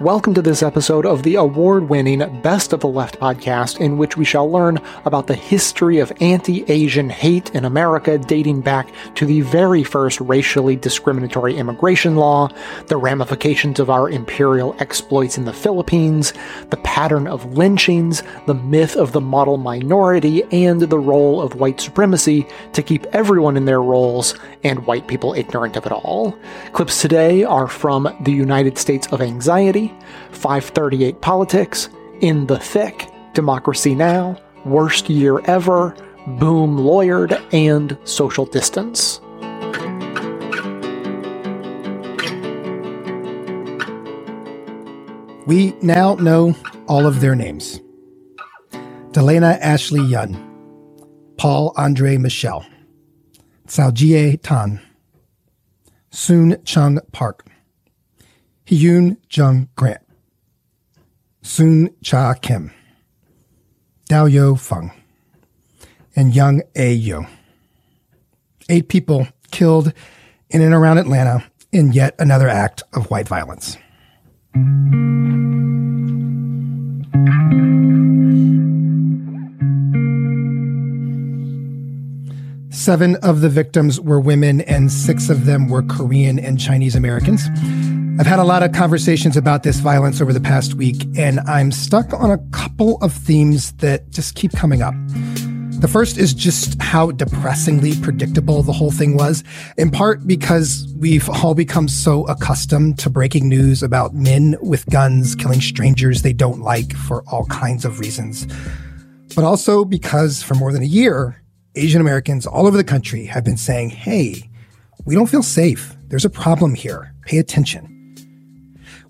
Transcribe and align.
Welcome 0.00 0.34
to 0.34 0.42
this 0.42 0.62
episode 0.62 1.06
of 1.06 1.22
the 1.22 1.36
award 1.36 1.88
winning 1.88 2.18
Best 2.42 2.74
of 2.74 2.80
the 2.80 2.86
Left 2.86 3.18
podcast, 3.18 3.80
in 3.80 3.96
which 3.96 4.14
we 4.14 4.26
shall 4.26 4.50
learn 4.50 4.78
about 5.06 5.26
the 5.26 5.34
history 5.34 6.00
of 6.00 6.12
anti 6.20 6.70
Asian 6.70 7.08
hate 7.08 7.48
in 7.54 7.64
America 7.64 8.18
dating 8.18 8.60
back 8.60 8.92
to 9.14 9.24
the 9.24 9.40
very 9.40 9.82
first 9.82 10.20
racially 10.20 10.76
discriminatory 10.76 11.56
immigration 11.56 12.14
law, 12.14 12.50
the 12.88 12.96
ramifications 12.98 13.80
of 13.80 13.88
our 13.88 14.10
imperial 14.10 14.76
exploits 14.80 15.38
in 15.38 15.46
the 15.46 15.52
Philippines, 15.54 16.34
the 16.68 16.76
pattern 16.76 17.26
of 17.26 17.56
lynchings, 17.56 18.22
the 18.46 18.54
myth 18.54 18.96
of 18.96 19.12
the 19.12 19.20
model 19.22 19.56
minority, 19.56 20.42
and 20.52 20.82
the 20.82 20.98
role 20.98 21.40
of 21.40 21.54
white 21.54 21.80
supremacy 21.80 22.46
to 22.74 22.82
keep 22.82 23.06
everyone 23.14 23.56
in 23.56 23.64
their 23.64 23.80
roles 23.80 24.34
and 24.62 24.86
white 24.86 25.08
people 25.08 25.32
ignorant 25.32 25.74
of 25.74 25.86
it 25.86 25.92
all. 25.92 26.38
Clips 26.74 27.00
today 27.00 27.44
are 27.44 27.66
from 27.66 28.14
The 28.20 28.32
United 28.32 28.76
States 28.76 29.06
of 29.06 29.22
Anxiety. 29.22 29.85
538 30.32 31.20
Politics, 31.20 31.88
In 32.20 32.46
the 32.46 32.58
Thick, 32.58 33.08
Democracy 33.34 33.94
Now!, 33.94 34.36
Worst 34.64 35.08
Year 35.08 35.40
Ever, 35.46 35.94
Boom 36.26 36.76
Lawyered, 36.76 37.40
and 37.52 37.96
Social 38.04 38.46
Distance. 38.46 39.20
We 45.46 45.74
now 45.80 46.14
know 46.16 46.56
all 46.88 47.06
of 47.06 47.20
their 47.20 47.36
names 47.36 47.80
Delaina 49.12 49.58
Ashley 49.60 50.00
Yaun, 50.00 50.36
Paul 51.38 51.72
Andre 51.76 52.16
Michel, 52.16 52.66
Jie 53.92 54.36
Tan, 54.42 54.80
Soon 56.10 56.60
Chung 56.64 56.98
Park, 57.12 57.45
Hyun 58.66 59.16
Jung 59.30 59.68
Grant, 59.76 60.00
Suncha 61.44 62.40
Kim, 62.42 62.72
Daoyou 64.10 64.58
Feng, 64.58 64.90
and 66.16 66.34
Yong 66.34 66.62
Ae 66.74 66.92
Yue. 66.92 67.26
Eight 68.68 68.88
people 68.88 69.28
killed 69.52 69.92
in 70.50 70.62
and 70.62 70.74
around 70.74 70.98
Atlanta 70.98 71.44
in 71.70 71.92
yet 71.92 72.16
another 72.18 72.48
act 72.48 72.82
of 72.92 73.08
white 73.08 73.28
violence. 73.28 73.76
Seven 82.70 83.14
of 83.16 83.42
the 83.42 83.48
victims 83.48 84.00
were 84.00 84.18
women, 84.18 84.60
and 84.62 84.90
six 84.90 85.30
of 85.30 85.44
them 85.44 85.68
were 85.68 85.84
Korean 85.84 86.40
and 86.40 86.58
Chinese 86.58 86.96
Americans. 86.96 87.48
I've 88.18 88.26
had 88.26 88.38
a 88.38 88.44
lot 88.44 88.62
of 88.62 88.72
conversations 88.72 89.36
about 89.36 89.62
this 89.62 89.78
violence 89.78 90.22
over 90.22 90.32
the 90.32 90.40
past 90.40 90.72
week, 90.72 91.06
and 91.18 91.38
I'm 91.40 91.70
stuck 91.70 92.14
on 92.14 92.30
a 92.30 92.38
couple 92.50 92.96
of 93.02 93.12
themes 93.12 93.72
that 93.72 94.08
just 94.08 94.34
keep 94.36 94.52
coming 94.52 94.80
up. 94.80 94.94
The 95.80 95.86
first 95.86 96.16
is 96.16 96.32
just 96.32 96.80
how 96.80 97.10
depressingly 97.10 97.94
predictable 98.00 98.62
the 98.62 98.72
whole 98.72 98.90
thing 98.90 99.18
was, 99.18 99.44
in 99.76 99.90
part 99.90 100.26
because 100.26 100.90
we've 100.96 101.28
all 101.28 101.54
become 101.54 101.88
so 101.88 102.24
accustomed 102.26 102.98
to 103.00 103.10
breaking 103.10 103.50
news 103.50 103.82
about 103.82 104.14
men 104.14 104.56
with 104.62 104.86
guns 104.86 105.34
killing 105.34 105.60
strangers 105.60 106.22
they 106.22 106.32
don't 106.32 106.60
like 106.60 106.96
for 106.96 107.22
all 107.26 107.44
kinds 107.46 107.84
of 107.84 108.00
reasons. 108.00 108.46
But 109.34 109.44
also 109.44 109.84
because 109.84 110.42
for 110.42 110.54
more 110.54 110.72
than 110.72 110.82
a 110.82 110.86
year, 110.86 111.42
Asian 111.74 112.00
Americans 112.00 112.46
all 112.46 112.66
over 112.66 112.78
the 112.78 112.82
country 112.82 113.26
have 113.26 113.44
been 113.44 113.58
saying, 113.58 113.90
hey, 113.90 114.48
we 115.04 115.14
don't 115.14 115.28
feel 115.28 115.42
safe. 115.42 115.94
There's 116.08 116.24
a 116.24 116.30
problem 116.30 116.74
here. 116.74 117.12
Pay 117.26 117.36
attention. 117.36 117.92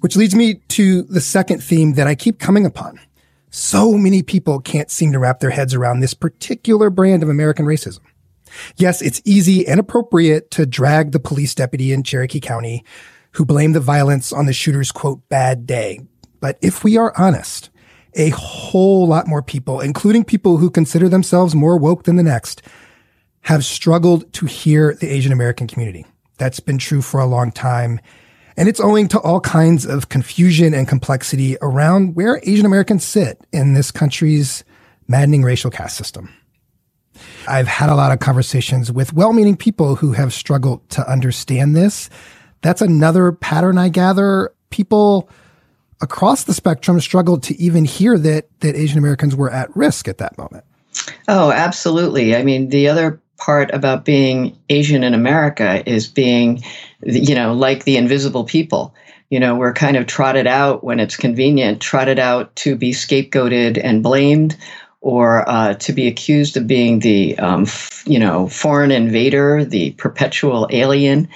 Which 0.00 0.16
leads 0.16 0.34
me 0.34 0.54
to 0.68 1.02
the 1.02 1.20
second 1.20 1.62
theme 1.62 1.94
that 1.94 2.06
I 2.06 2.14
keep 2.14 2.38
coming 2.38 2.66
upon. 2.66 3.00
So 3.50 3.92
many 3.92 4.22
people 4.22 4.60
can't 4.60 4.90
seem 4.90 5.12
to 5.12 5.18
wrap 5.18 5.40
their 5.40 5.50
heads 5.50 5.74
around 5.74 6.00
this 6.00 6.14
particular 6.14 6.90
brand 6.90 7.22
of 7.22 7.28
American 7.28 7.64
racism. 7.66 8.00
Yes, 8.76 9.02
it's 9.02 9.22
easy 9.24 9.66
and 9.66 9.80
appropriate 9.80 10.50
to 10.52 10.66
drag 10.66 11.12
the 11.12 11.20
police 11.20 11.54
deputy 11.54 11.92
in 11.92 12.02
Cherokee 12.02 12.40
County 12.40 12.84
who 13.36 13.44
blamed 13.44 13.74
the 13.74 13.80
violence 13.80 14.32
on 14.32 14.46
the 14.46 14.52
shooter's 14.54 14.90
quote, 14.90 15.28
bad 15.28 15.66
day. 15.66 16.00
But 16.40 16.58
if 16.62 16.82
we 16.82 16.96
are 16.96 17.12
honest, 17.18 17.68
a 18.14 18.30
whole 18.30 19.06
lot 19.06 19.26
more 19.26 19.42
people, 19.42 19.80
including 19.80 20.24
people 20.24 20.56
who 20.56 20.70
consider 20.70 21.06
themselves 21.06 21.54
more 21.54 21.76
woke 21.76 22.04
than 22.04 22.16
the 22.16 22.22
next, 22.22 22.62
have 23.42 23.62
struggled 23.62 24.32
to 24.32 24.46
hear 24.46 24.94
the 24.94 25.08
Asian 25.08 25.32
American 25.32 25.66
community. 25.66 26.06
That's 26.38 26.60
been 26.60 26.78
true 26.78 27.02
for 27.02 27.20
a 27.20 27.26
long 27.26 27.52
time. 27.52 28.00
And 28.56 28.68
it's 28.68 28.80
owing 28.80 29.08
to 29.08 29.20
all 29.20 29.40
kinds 29.40 29.84
of 29.84 30.08
confusion 30.08 30.72
and 30.72 30.88
complexity 30.88 31.56
around 31.60 32.14
where 32.14 32.40
Asian 32.42 32.64
Americans 32.64 33.04
sit 33.04 33.38
in 33.52 33.74
this 33.74 33.90
country's 33.90 34.64
maddening 35.08 35.42
racial 35.42 35.70
caste 35.70 35.96
system. 35.96 36.32
I've 37.48 37.68
had 37.68 37.90
a 37.90 37.94
lot 37.94 38.12
of 38.12 38.18
conversations 38.18 38.90
with 38.90 39.12
well-meaning 39.12 39.56
people 39.56 39.96
who 39.96 40.12
have 40.12 40.32
struggled 40.32 40.88
to 40.90 41.10
understand 41.10 41.76
this. 41.76 42.10
That's 42.62 42.80
another 42.80 43.32
pattern 43.32 43.78
I 43.78 43.88
gather. 43.88 44.52
People 44.70 45.28
across 46.00 46.44
the 46.44 46.54
spectrum 46.54 47.00
struggled 47.00 47.42
to 47.44 47.58
even 47.60 47.84
hear 47.84 48.18
that 48.18 48.48
that 48.60 48.74
Asian 48.74 48.98
Americans 48.98 49.36
were 49.36 49.50
at 49.50 49.74
risk 49.76 50.08
at 50.08 50.18
that 50.18 50.36
moment. 50.36 50.64
Oh, 51.28 51.50
absolutely. 51.50 52.34
I 52.34 52.42
mean, 52.42 52.70
the 52.70 52.88
other 52.88 53.20
part 53.36 53.72
about 53.72 54.04
being 54.04 54.58
Asian 54.68 55.04
in 55.04 55.14
America 55.14 55.82
is 55.88 56.06
being, 56.06 56.62
you 57.02 57.34
know, 57.34 57.52
like 57.54 57.84
the 57.84 57.96
invisible 57.96 58.44
people. 58.44 58.94
You 59.30 59.40
know, 59.40 59.56
we're 59.56 59.72
kind 59.72 59.96
of 59.96 60.06
trotted 60.06 60.46
out 60.46 60.84
when 60.84 61.00
it's 61.00 61.16
convenient, 61.16 61.80
trotted 61.80 62.18
out 62.18 62.54
to 62.56 62.76
be 62.76 62.92
scapegoated 62.92 63.80
and 63.82 64.02
blamed, 64.02 64.56
or 65.00 65.48
uh, 65.48 65.74
to 65.74 65.92
be 65.92 66.06
accused 66.06 66.56
of 66.56 66.66
being 66.66 67.00
the, 67.00 67.38
um, 67.38 67.62
f- 67.62 68.04
you 68.06 68.18
know, 68.18 68.48
foreign 68.48 68.90
invader, 68.90 69.64
the 69.64 69.90
perpetual 69.92 70.68
alien, 70.70 71.28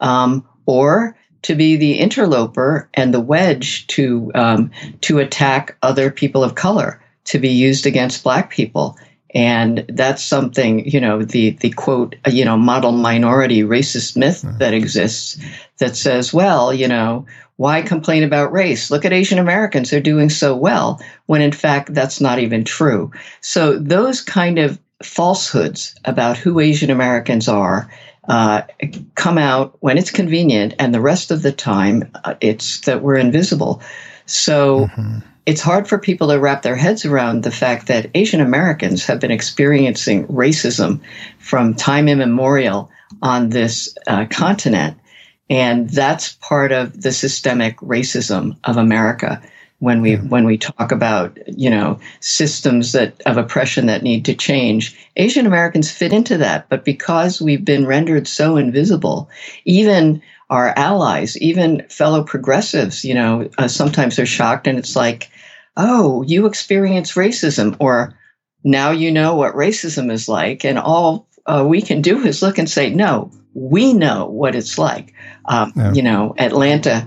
um, 0.00 0.46
or 0.66 1.16
to 1.42 1.54
be 1.54 1.76
the 1.76 1.98
interloper 1.98 2.88
and 2.94 3.14
the 3.14 3.20
wedge 3.20 3.86
to 3.88 4.30
um, 4.34 4.70
to 5.00 5.18
attack 5.18 5.76
other 5.82 6.10
people 6.10 6.44
of 6.44 6.54
color, 6.54 7.02
to 7.24 7.38
be 7.38 7.50
used 7.50 7.86
against 7.86 8.24
black 8.24 8.50
people 8.50 8.96
and 9.34 9.84
that's 9.88 10.22
something 10.22 10.88
you 10.88 11.00
know 11.00 11.22
the 11.22 11.50
the 11.60 11.70
quote 11.70 12.16
you 12.30 12.44
know 12.44 12.56
model 12.56 12.92
minority 12.92 13.62
racist 13.62 14.16
myth 14.16 14.44
that 14.58 14.72
exists 14.72 15.38
that 15.78 15.96
says 15.96 16.32
well 16.32 16.72
you 16.72 16.88
know 16.88 17.26
why 17.56 17.82
complain 17.82 18.22
about 18.22 18.52
race? 18.52 18.88
Look 18.88 19.04
at 19.04 19.12
asian 19.12 19.38
americans. 19.38 19.90
They're 19.90 20.00
doing 20.00 20.30
so 20.30 20.56
well 20.56 21.00
when 21.26 21.42
in 21.42 21.52
fact 21.52 21.92
that's 21.92 22.20
not 22.20 22.38
even 22.38 22.64
true. 22.64 23.10
So 23.40 23.78
those 23.78 24.20
kind 24.20 24.58
of 24.58 24.78
falsehoods 25.02 25.94
about 26.06 26.36
who 26.36 26.58
asian 26.58 26.90
americans 26.90 27.46
are 27.46 27.88
uh, 28.28 28.62
come 29.14 29.38
out 29.38 29.76
when 29.80 29.96
it's 29.96 30.10
convenient 30.10 30.74
and 30.80 30.92
the 30.92 31.00
rest 31.00 31.30
of 31.30 31.42
the 31.42 31.52
time 31.52 32.10
uh, 32.24 32.34
it's 32.40 32.80
that 32.80 33.02
we're 33.02 33.16
invisible. 33.16 33.80
So 34.26 34.86
mm-hmm 34.86 35.18
it's 35.48 35.62
hard 35.62 35.88
for 35.88 35.96
people 35.96 36.28
to 36.28 36.38
wrap 36.38 36.60
their 36.60 36.76
heads 36.76 37.06
around 37.06 37.42
the 37.42 37.50
fact 37.50 37.86
that 37.86 38.10
Asian 38.14 38.42
Americans 38.42 39.06
have 39.06 39.18
been 39.18 39.30
experiencing 39.30 40.26
racism 40.26 41.00
from 41.38 41.72
time 41.72 42.06
immemorial 42.06 42.90
on 43.22 43.48
this 43.48 43.96
uh, 44.06 44.26
continent. 44.26 44.98
And 45.48 45.88
that's 45.88 46.34
part 46.34 46.70
of 46.70 47.00
the 47.00 47.12
systemic 47.12 47.78
racism 47.78 48.58
of 48.64 48.76
America 48.76 49.40
when 49.78 50.02
we 50.02 50.16
when 50.16 50.44
we 50.44 50.58
talk 50.58 50.92
about 50.92 51.38
you 51.46 51.70
know 51.70 51.98
systems 52.20 52.92
that 52.92 53.18
of 53.24 53.38
oppression 53.38 53.86
that 53.86 54.02
need 54.02 54.24
to 54.24 54.34
change 54.34 54.98
asian 55.16 55.46
americans 55.46 55.88
fit 55.88 56.12
into 56.12 56.36
that 56.36 56.68
but 56.68 56.84
because 56.84 57.40
we've 57.40 57.64
been 57.64 57.86
rendered 57.86 58.26
so 58.26 58.56
invisible 58.56 59.30
even 59.66 60.20
our 60.50 60.72
allies 60.76 61.36
even 61.38 61.86
fellow 61.88 62.22
progressives 62.22 63.04
you 63.04 63.14
know 63.14 63.48
uh, 63.58 63.68
sometimes 63.68 64.16
they're 64.16 64.26
shocked 64.26 64.66
and 64.66 64.78
it's 64.78 64.96
like 64.96 65.30
oh, 65.78 66.22
you 66.22 66.44
experience 66.46 67.12
racism, 67.12 67.76
or 67.78 68.12
now 68.64 68.90
you 68.90 69.10
know 69.10 69.36
what 69.36 69.54
racism 69.54 70.10
is 70.12 70.28
like. 70.28 70.64
And 70.64 70.78
all 70.78 71.28
uh, 71.46 71.64
we 71.66 71.80
can 71.80 72.02
do 72.02 72.18
is 72.24 72.42
look 72.42 72.58
and 72.58 72.68
say, 72.68 72.90
no, 72.90 73.30
we 73.54 73.94
know 73.94 74.26
what 74.26 74.54
it's 74.54 74.76
like. 74.76 75.14
Um, 75.46 75.72
yeah. 75.74 75.92
You 75.94 76.02
know, 76.02 76.34
Atlanta 76.36 77.06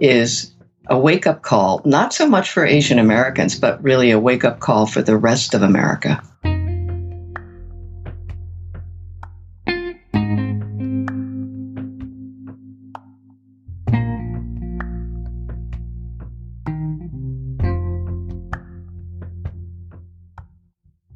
is 0.00 0.54
a 0.88 0.98
wake 0.98 1.26
up 1.26 1.42
call, 1.42 1.80
not 1.84 2.12
so 2.12 2.28
much 2.28 2.50
for 2.50 2.64
Asian 2.64 2.98
Americans, 2.98 3.58
but 3.58 3.82
really 3.82 4.10
a 4.10 4.20
wake 4.20 4.44
up 4.44 4.60
call 4.60 4.86
for 4.86 5.02
the 5.02 5.16
rest 5.16 5.54
of 5.54 5.62
America. 5.62 6.22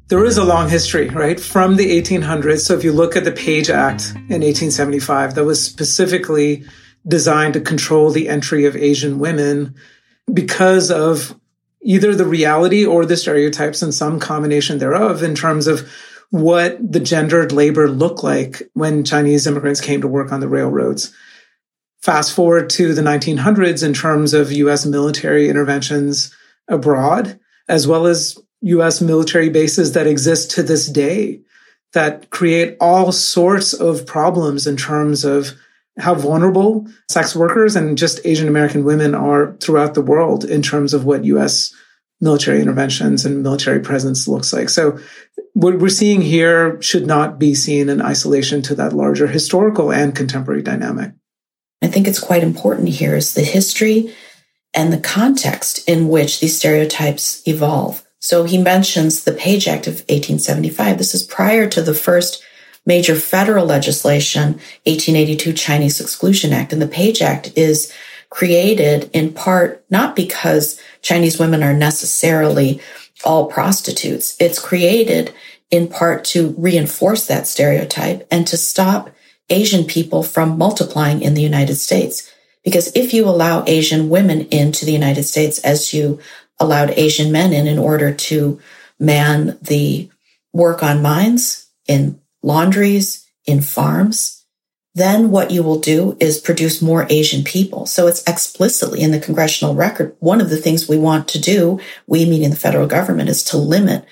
There 0.07 0.23
is 0.23 0.37
a 0.37 0.43
long 0.43 0.69
history, 0.69 1.09
right, 1.09 1.39
from 1.39 1.77
the 1.77 2.01
1800s. 2.01 2.59
So 2.59 2.75
if 2.75 2.83
you 2.83 2.91
look 2.91 3.15
at 3.15 3.23
the 3.23 3.31
Page 3.31 3.69
Act 3.69 4.11
in 4.13 4.41
1875, 4.41 5.35
that 5.35 5.45
was 5.45 5.63
specifically 5.63 6.63
designed 7.07 7.53
to 7.53 7.61
control 7.61 8.11
the 8.11 8.29
entry 8.29 8.65
of 8.65 8.75
Asian 8.75 9.19
women 9.19 9.75
because 10.31 10.91
of 10.91 11.39
either 11.81 12.15
the 12.15 12.25
reality 12.25 12.85
or 12.85 13.05
the 13.05 13.17
stereotypes 13.17 13.81
and 13.81 13.93
some 13.93 14.19
combination 14.19 14.79
thereof 14.79 15.23
in 15.23 15.35
terms 15.35 15.67
of 15.67 15.89
what 16.31 16.77
the 16.81 16.99
gendered 16.99 17.51
labor 17.51 17.87
looked 17.89 18.23
like 18.23 18.63
when 18.73 19.03
Chinese 19.03 19.45
immigrants 19.45 19.81
came 19.81 20.01
to 20.01 20.07
work 20.07 20.31
on 20.31 20.39
the 20.39 20.47
railroads. 20.47 21.13
Fast 22.01 22.33
forward 22.33 22.69
to 22.71 22.93
the 22.93 23.01
1900s 23.01 23.83
in 23.83 23.93
terms 23.93 24.33
of 24.33 24.51
US 24.51 24.85
military 24.85 25.49
interventions 25.49 26.35
abroad, 26.67 27.39
as 27.67 27.87
well 27.87 28.07
as 28.07 28.37
US 28.61 29.01
military 29.01 29.49
bases 29.49 29.93
that 29.93 30.07
exist 30.07 30.51
to 30.51 30.63
this 30.63 30.87
day 30.87 31.41
that 31.93 32.29
create 32.29 32.75
all 32.81 33.11
sorts 33.11 33.73
of 33.73 34.05
problems 34.05 34.67
in 34.67 34.75
terms 34.75 35.23
of 35.23 35.51
how 35.97 36.13
vulnerable 36.13 36.85
sex 37.09 37.35
workers 37.35 37.75
and 37.75 37.97
just 37.97 38.19
Asian 38.25 38.47
American 38.47 38.83
women 38.83 39.15
are 39.15 39.55
throughout 39.61 39.93
the 39.93 40.01
world 40.01 40.43
in 40.43 40.61
terms 40.61 40.93
of 40.93 41.05
what 41.05 41.23
US 41.25 41.73
military 42.21 42.61
interventions 42.61 43.25
and 43.25 43.43
military 43.43 43.79
presence 43.79 44.27
looks 44.27 44.51
like. 44.51 44.69
So 44.69 44.99
what 45.53 45.79
we're 45.79 45.89
seeing 45.89 46.21
here 46.21 46.81
should 46.81 47.05
not 47.05 47.39
be 47.39 47.55
seen 47.55 47.87
in 47.89 48.01
isolation 48.01 48.61
to 48.63 48.75
that 48.75 48.93
larger 48.93 49.27
historical 49.27 49.91
and 49.91 50.15
contemporary 50.15 50.61
dynamic. 50.61 51.13
I 51.81 51.87
think 51.87 52.07
it's 52.07 52.19
quite 52.19 52.43
important 52.43 52.89
here 52.89 53.15
is 53.15 53.33
the 53.33 53.43
history 53.43 54.13
and 54.73 54.91
the 54.91 54.99
context 54.99 55.87
in 55.87 56.09
which 56.09 56.39
these 56.39 56.57
stereotypes 56.57 57.41
evolve. 57.47 58.04
So 58.25 58.43
he 58.43 58.57
mentions 58.57 59.23
the 59.23 59.33
Page 59.33 59.67
Act 59.67 59.85
of 59.85 59.99
1875. 60.09 60.97
This 60.97 61.13
is 61.13 61.21
prior 61.21 61.69
to 61.69 61.79
the 61.79 61.93
first 61.93 62.43
major 62.83 63.15
federal 63.15 63.67
legislation, 63.67 64.53
1882 64.87 65.53
Chinese 65.53 66.01
Exclusion 66.01 66.51
Act. 66.51 66.73
And 66.73 66.81
the 66.81 66.87
Page 66.87 67.21
Act 67.21 67.55
is 67.55 67.93
created 68.31 69.11
in 69.13 69.31
part 69.31 69.85
not 69.91 70.15
because 70.15 70.81
Chinese 71.03 71.37
women 71.37 71.61
are 71.61 71.71
necessarily 71.71 72.81
all 73.23 73.45
prostitutes. 73.45 74.35
It's 74.39 74.57
created 74.57 75.31
in 75.69 75.87
part 75.87 76.25
to 76.25 76.55
reinforce 76.57 77.27
that 77.27 77.45
stereotype 77.45 78.27
and 78.31 78.47
to 78.47 78.57
stop 78.57 79.11
Asian 79.51 79.85
people 79.85 80.23
from 80.23 80.57
multiplying 80.57 81.21
in 81.21 81.35
the 81.35 81.43
United 81.43 81.75
States. 81.75 82.33
Because 82.63 82.91
if 82.95 83.13
you 83.13 83.25
allow 83.25 83.63
Asian 83.67 84.09
women 84.09 84.47
into 84.47 84.83
the 84.83 84.91
United 84.91 85.25
States 85.25 85.59
as 85.59 85.93
you 85.93 86.19
allowed 86.59 86.91
Asian 86.91 87.31
men 87.31 87.53
in 87.53 87.67
in 87.67 87.77
order 87.77 88.13
to 88.13 88.59
man 88.99 89.57
the 89.61 90.09
work 90.53 90.83
on 90.83 91.01
mines, 91.01 91.67
in 91.87 92.19
laundries, 92.41 93.27
in 93.45 93.61
farms, 93.61 94.45
then 94.95 95.29
what 95.29 95.51
you 95.51 95.61
will 95.61 95.79
do 95.79 96.15
is 96.21 96.39
produce 96.39 96.81
more 96.81 97.05
Asian 97.09 97.43
people. 97.43 97.85
So 97.85 98.07
it's 98.07 98.23
explicitly 98.23 99.01
in 99.01 99.11
the 99.11 99.19
congressional 99.19 99.75
record. 99.75 100.15
One 100.19 100.39
of 100.39 100.49
the 100.49 100.57
things 100.57 100.87
we 100.87 100.97
want 100.97 101.27
to 101.29 101.39
do, 101.39 101.81
we 102.07 102.25
meaning 102.25 102.49
the 102.49 102.55
federal 102.55 102.87
government, 102.87 103.29
is 103.29 103.43
to 103.45 103.57
limit 103.57 104.05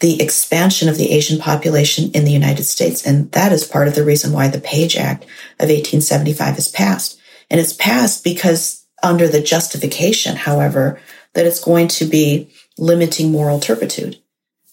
the 0.00 0.20
expansion 0.20 0.88
of 0.88 0.98
the 0.98 1.12
Asian 1.12 1.38
population 1.38 2.10
in 2.12 2.24
the 2.24 2.32
United 2.32 2.64
States. 2.64 3.06
And 3.06 3.30
that 3.30 3.52
is 3.52 3.64
part 3.64 3.86
of 3.86 3.94
the 3.94 4.04
reason 4.04 4.32
why 4.32 4.48
the 4.48 4.60
Page 4.60 4.96
Act 4.96 5.22
of 5.60 5.68
1875 5.68 6.58
is 6.58 6.68
passed. 6.68 7.20
And 7.48 7.60
it's 7.60 7.72
passed 7.72 8.24
because 8.24 8.84
under 9.04 9.28
the 9.28 9.40
justification, 9.40 10.34
however, 10.34 11.00
that 11.34 11.46
it's 11.46 11.62
going 11.62 11.88
to 11.88 12.04
be 12.04 12.50
limiting 12.78 13.30
moral 13.30 13.60
turpitude. 13.60 14.18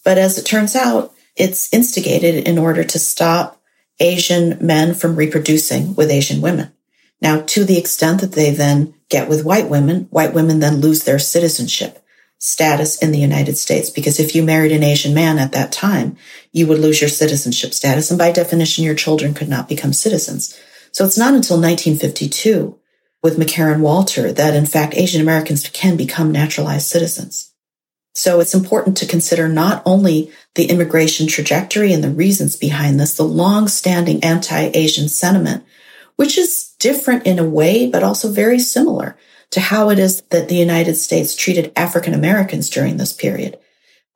But 0.04 0.18
as 0.18 0.38
it 0.38 0.44
turns 0.44 0.74
out, 0.74 1.12
it's 1.36 1.72
instigated 1.72 2.46
in 2.46 2.58
order 2.58 2.84
to 2.84 2.98
stop 2.98 3.60
Asian 4.00 4.58
men 4.64 4.94
from 4.94 5.16
reproducing 5.16 5.94
with 5.94 6.10
Asian 6.10 6.40
women. 6.40 6.72
Now, 7.20 7.42
to 7.42 7.64
the 7.64 7.78
extent 7.78 8.20
that 8.20 8.32
they 8.32 8.50
then 8.50 8.94
get 9.08 9.28
with 9.28 9.44
white 9.44 9.68
women, 9.68 10.08
white 10.10 10.34
women 10.34 10.58
then 10.58 10.80
lose 10.80 11.04
their 11.04 11.20
citizenship 11.20 12.04
status 12.38 13.00
in 13.00 13.12
the 13.12 13.20
United 13.20 13.56
States. 13.56 13.88
Because 13.88 14.18
if 14.18 14.34
you 14.34 14.42
married 14.42 14.72
an 14.72 14.82
Asian 14.82 15.14
man 15.14 15.38
at 15.38 15.52
that 15.52 15.70
time, 15.70 16.16
you 16.50 16.66
would 16.66 16.80
lose 16.80 17.00
your 17.00 17.08
citizenship 17.08 17.72
status. 17.72 18.10
And 18.10 18.18
by 18.18 18.32
definition, 18.32 18.84
your 18.84 18.96
children 18.96 19.32
could 19.32 19.48
not 19.48 19.68
become 19.68 19.92
citizens. 19.92 20.58
So 20.90 21.04
it's 21.04 21.16
not 21.16 21.34
until 21.34 21.56
1952 21.60 22.76
with 23.22 23.38
McCarran 23.38 23.80
Walter 23.80 24.32
that 24.32 24.54
in 24.54 24.66
fact 24.66 24.96
Asian 24.96 25.20
Americans 25.20 25.68
can 25.68 25.96
become 25.96 26.32
naturalized 26.32 26.88
citizens. 26.88 27.52
So 28.14 28.40
it's 28.40 28.54
important 28.54 28.96
to 28.98 29.06
consider 29.06 29.48
not 29.48 29.82
only 29.86 30.30
the 30.54 30.66
immigration 30.66 31.26
trajectory 31.26 31.92
and 31.92 32.04
the 32.04 32.10
reasons 32.10 32.56
behind 32.56 33.00
this, 33.00 33.16
the 33.16 33.22
long-standing 33.22 34.22
anti-Asian 34.22 35.08
sentiment, 35.08 35.64
which 36.16 36.36
is 36.36 36.74
different 36.78 37.26
in 37.26 37.38
a 37.38 37.48
way, 37.48 37.88
but 37.88 38.02
also 38.02 38.30
very 38.30 38.58
similar 38.58 39.16
to 39.50 39.60
how 39.60 39.88
it 39.88 39.98
is 39.98 40.20
that 40.30 40.48
the 40.48 40.56
United 40.56 40.96
States 40.96 41.34
treated 41.34 41.72
African 41.74 42.12
Americans 42.12 42.68
during 42.68 42.96
this 42.96 43.12
period. 43.14 43.58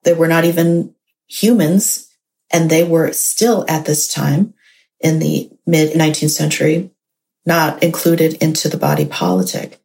They 0.03 0.13
were 0.13 0.29
not 0.29 0.45
even 0.45 0.95
humans, 1.27 2.11
and 2.53 2.69
they 2.69 2.85
were 2.85 3.13
still 3.13 3.65
at 3.69 3.87
this 3.87 4.13
time 4.13 4.55
in 5.01 5.19
the 5.21 5.51
mid 5.67 5.95
19th 5.95 6.31
century 6.31 6.91
not 7.47 7.83
included 7.83 8.35
into 8.43 8.69
the 8.69 8.77
body 8.77 9.07
politic. 9.07 9.81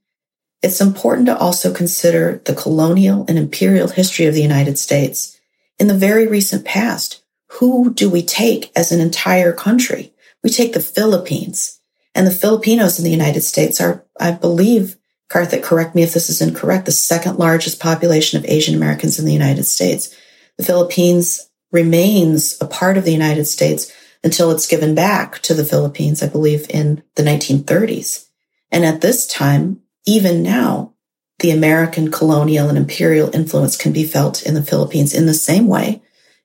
It's 0.62 0.82
important 0.82 1.28
to 1.28 1.38
also 1.38 1.74
consider 1.74 2.42
the 2.46 2.56
colonial 2.56 3.26
and 3.28 3.38
imperial 3.38 3.88
history 3.88 4.26
of 4.26 4.34
the 4.34 4.42
United 4.42 4.78
States. 4.78 5.40
In 5.80 5.88
the 5.88 5.94
very 5.94 6.28
recent 6.28 6.66
past, 6.66 7.24
who 7.60 7.94
do 7.94 8.10
we 8.10 8.24
take 8.24 8.72
as 8.76 8.92
an 8.92 9.00
entire 9.00 9.54
country? 9.54 10.14
We 10.44 10.50
take 10.50 10.74
the 10.74 10.80
Philippines. 10.80 11.80
And 12.14 12.28
the 12.28 12.32
Filipinos 12.32 13.00
in 13.00 13.06
the 13.06 13.12
United 13.12 13.42
States 13.42 13.80
are, 13.80 14.06
I 14.20 14.32
believe, 14.32 14.98
Karthick, 15.30 15.64
correct 15.64 15.96
me 15.96 16.04
if 16.04 16.14
this 16.14 16.30
is 16.30 16.42
incorrect, 16.42 16.86
the 16.86 16.92
second 16.92 17.40
largest 17.40 17.80
population 17.80 18.38
of 18.38 18.46
Asian 18.50 18.76
Americans 18.76 19.18
in 19.18 19.26
the 19.26 19.34
United 19.34 19.64
States. 19.64 20.14
The 20.58 20.66
Philippines 20.66 21.50
remains 21.72 22.58
a 22.60 22.66
part 22.66 22.98
of 22.98 23.06
the 23.06 23.14
United 23.14 23.46
States 23.46 23.94
until 24.24 24.52
it's 24.52 24.68
given 24.68 24.94
back 24.94 25.40
to 25.40 25.54
the 25.54 25.66
Philippines, 25.66 26.22
I 26.22 26.28
believe, 26.28 26.66
in 26.70 27.04
the 27.16 27.24
1930s. 27.24 28.28
And 28.72 28.86
at 28.86 29.02
this 29.02 29.28
time, 29.28 29.82
even 30.06 30.44
now, 30.44 30.94
the 31.40 31.52
American 31.52 32.12
colonial 32.12 32.70
and 32.70 32.78
imperial 32.78 33.36
influence 33.36 33.76
can 33.76 33.92
be 33.92 34.04
felt 34.04 34.44
in 34.44 34.54
the 34.54 34.64
Philippines 34.64 35.14
in 35.14 35.26
the 35.26 35.34
same 35.34 35.68
way 35.68 36.02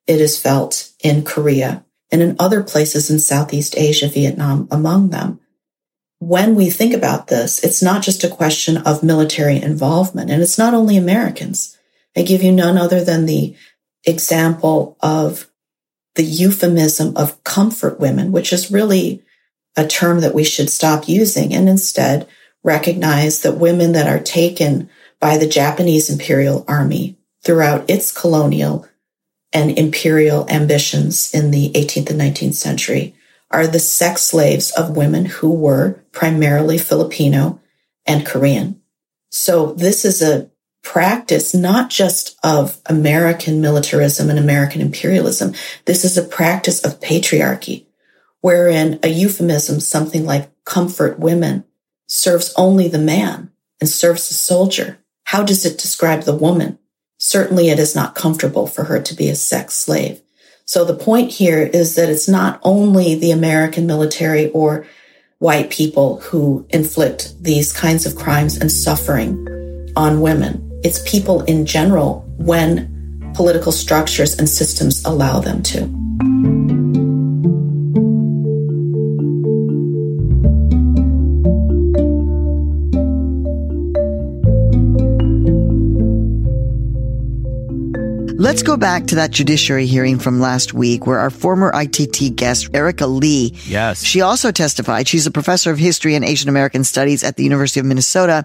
it 0.06 0.20
is 0.20 0.40
felt 0.40 0.92
in 1.02 1.24
Korea 1.24 1.84
and 2.10 2.22
in 2.22 2.36
other 2.38 2.62
places 2.62 3.10
in 3.10 3.18
Southeast 3.18 3.76
Asia, 3.76 4.08
Vietnam 4.08 4.68
among 4.70 5.10
them 5.10 5.40
when 6.18 6.54
we 6.54 6.70
think 6.70 6.94
about 6.94 7.28
this, 7.28 7.62
it's 7.62 7.82
not 7.82 8.02
just 8.02 8.24
a 8.24 8.28
question 8.28 8.78
of 8.78 9.02
military 9.02 9.60
involvement, 9.60 10.30
and 10.30 10.42
it's 10.42 10.58
not 10.58 10.74
only 10.74 10.96
Americans. 10.96 11.76
I 12.16 12.22
give 12.22 12.42
you 12.42 12.52
none 12.52 12.78
other 12.78 13.04
than 13.04 13.26
the 13.26 13.54
example 14.04 14.96
of 15.00 15.50
the 16.16 16.24
euphemism 16.24 17.16
of 17.16 17.42
comfort 17.44 18.00
women, 18.00 18.32
which 18.32 18.52
is 18.52 18.70
really 18.70 19.22
a 19.76 19.86
term 19.86 20.20
that 20.20 20.34
we 20.34 20.44
should 20.44 20.70
stop 20.70 21.08
using 21.08 21.54
and 21.54 21.68
instead 21.68 22.26
recognize 22.64 23.42
that 23.42 23.58
women 23.58 23.92
that 23.92 24.08
are 24.08 24.22
taken 24.22 24.90
by 25.20 25.38
the 25.38 25.46
Japanese 25.46 26.10
Imperial 26.10 26.64
Army 26.66 27.16
throughout 27.44 27.88
its 27.88 28.10
colonial 28.10 28.88
and 29.52 29.78
imperial 29.78 30.48
ambitions 30.50 31.32
in 31.32 31.50
the 31.50 31.70
18th 31.72 32.10
and 32.10 32.20
19th 32.20 32.54
century 32.54 33.14
are 33.50 33.66
the 33.66 33.78
sex 33.78 34.22
slaves 34.22 34.72
of 34.72 34.96
women 34.96 35.26
who 35.26 35.50
were 35.50 36.00
primarily 36.12 36.76
Filipino 36.76 37.60
and 38.04 38.26
Korean. 38.26 38.80
So 39.30 39.72
this 39.74 40.04
is 40.04 40.20
a 40.20 40.50
practice 40.86 41.52
not 41.52 41.90
just 41.90 42.38
of 42.44 42.80
American 42.86 43.60
militarism 43.60 44.30
and 44.30 44.38
American 44.38 44.80
imperialism. 44.80 45.52
This 45.84 46.04
is 46.04 46.16
a 46.16 46.22
practice 46.22 46.84
of 46.84 47.00
patriarchy, 47.00 47.86
wherein 48.40 49.00
a 49.02 49.08
euphemism, 49.08 49.80
something 49.80 50.24
like 50.24 50.48
comfort 50.64 51.18
women, 51.18 51.64
serves 52.06 52.54
only 52.56 52.86
the 52.86 53.00
man 53.00 53.50
and 53.80 53.90
serves 53.90 54.28
the 54.28 54.34
soldier. 54.34 54.98
How 55.24 55.42
does 55.42 55.66
it 55.66 55.76
describe 55.76 56.22
the 56.22 56.36
woman? 56.36 56.78
Certainly 57.18 57.68
it 57.68 57.80
is 57.80 57.96
not 57.96 58.14
comfortable 58.14 58.68
for 58.68 58.84
her 58.84 59.02
to 59.02 59.14
be 59.14 59.28
a 59.28 59.34
sex 59.34 59.74
slave. 59.74 60.22
So 60.66 60.84
the 60.84 60.94
point 60.94 61.32
here 61.32 61.62
is 61.62 61.96
that 61.96 62.08
it's 62.08 62.28
not 62.28 62.60
only 62.62 63.16
the 63.16 63.32
American 63.32 63.88
military 63.88 64.50
or 64.52 64.86
white 65.38 65.68
people 65.68 66.20
who 66.20 66.64
inflict 66.70 67.34
these 67.42 67.72
kinds 67.72 68.06
of 68.06 68.14
crimes 68.14 68.56
and 68.56 68.70
suffering 68.70 69.92
on 69.96 70.20
women. 70.20 70.65
It's 70.82 71.08
people 71.08 71.42
in 71.42 71.66
general 71.66 72.24
when 72.36 73.32
political 73.34 73.72
structures 73.72 74.38
and 74.38 74.48
systems 74.48 75.04
allow 75.04 75.40
them 75.40 75.62
to. 75.62 76.06
Let's 88.38 88.62
go 88.62 88.76
back 88.76 89.06
to 89.08 89.16
that 89.16 89.32
judiciary 89.32 89.86
hearing 89.86 90.18
from 90.18 90.40
last 90.40 90.72
week 90.72 91.06
where 91.06 91.18
our 91.18 91.30
former 91.30 91.72
ITT 91.74 92.36
guest, 92.36 92.70
Erika 92.72 93.06
Lee. 93.06 93.54
Yes. 93.64 94.04
She 94.04 94.20
also 94.20 94.52
testified. 94.52 95.08
She's 95.08 95.26
a 95.26 95.30
professor 95.30 95.72
of 95.72 95.78
history 95.78 96.14
and 96.14 96.24
Asian 96.24 96.48
American 96.48 96.84
studies 96.84 97.24
at 97.24 97.36
the 97.36 97.42
University 97.42 97.80
of 97.80 97.86
Minnesota. 97.86 98.44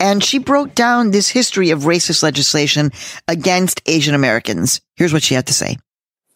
And 0.00 0.22
she 0.22 0.38
broke 0.38 0.74
down 0.74 1.10
this 1.10 1.28
history 1.28 1.70
of 1.70 1.82
racist 1.82 2.22
legislation 2.22 2.90
against 3.28 3.82
Asian 3.86 4.14
Americans. 4.14 4.80
Here's 4.96 5.12
what 5.12 5.22
she 5.22 5.34
had 5.34 5.46
to 5.46 5.54
say. 5.54 5.76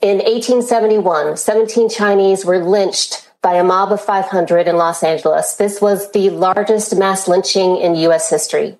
In 0.00 0.18
1871, 0.18 1.36
17 1.36 1.88
Chinese 1.88 2.44
were 2.44 2.58
lynched 2.58 3.30
by 3.40 3.54
a 3.54 3.64
mob 3.64 3.92
of 3.92 4.00
500 4.00 4.68
in 4.68 4.76
Los 4.76 5.02
Angeles. 5.02 5.54
This 5.54 5.80
was 5.80 6.10
the 6.12 6.30
largest 6.30 6.96
mass 6.96 7.28
lynching 7.28 7.76
in 7.76 7.94
U.S. 7.94 8.28
history. 8.28 8.78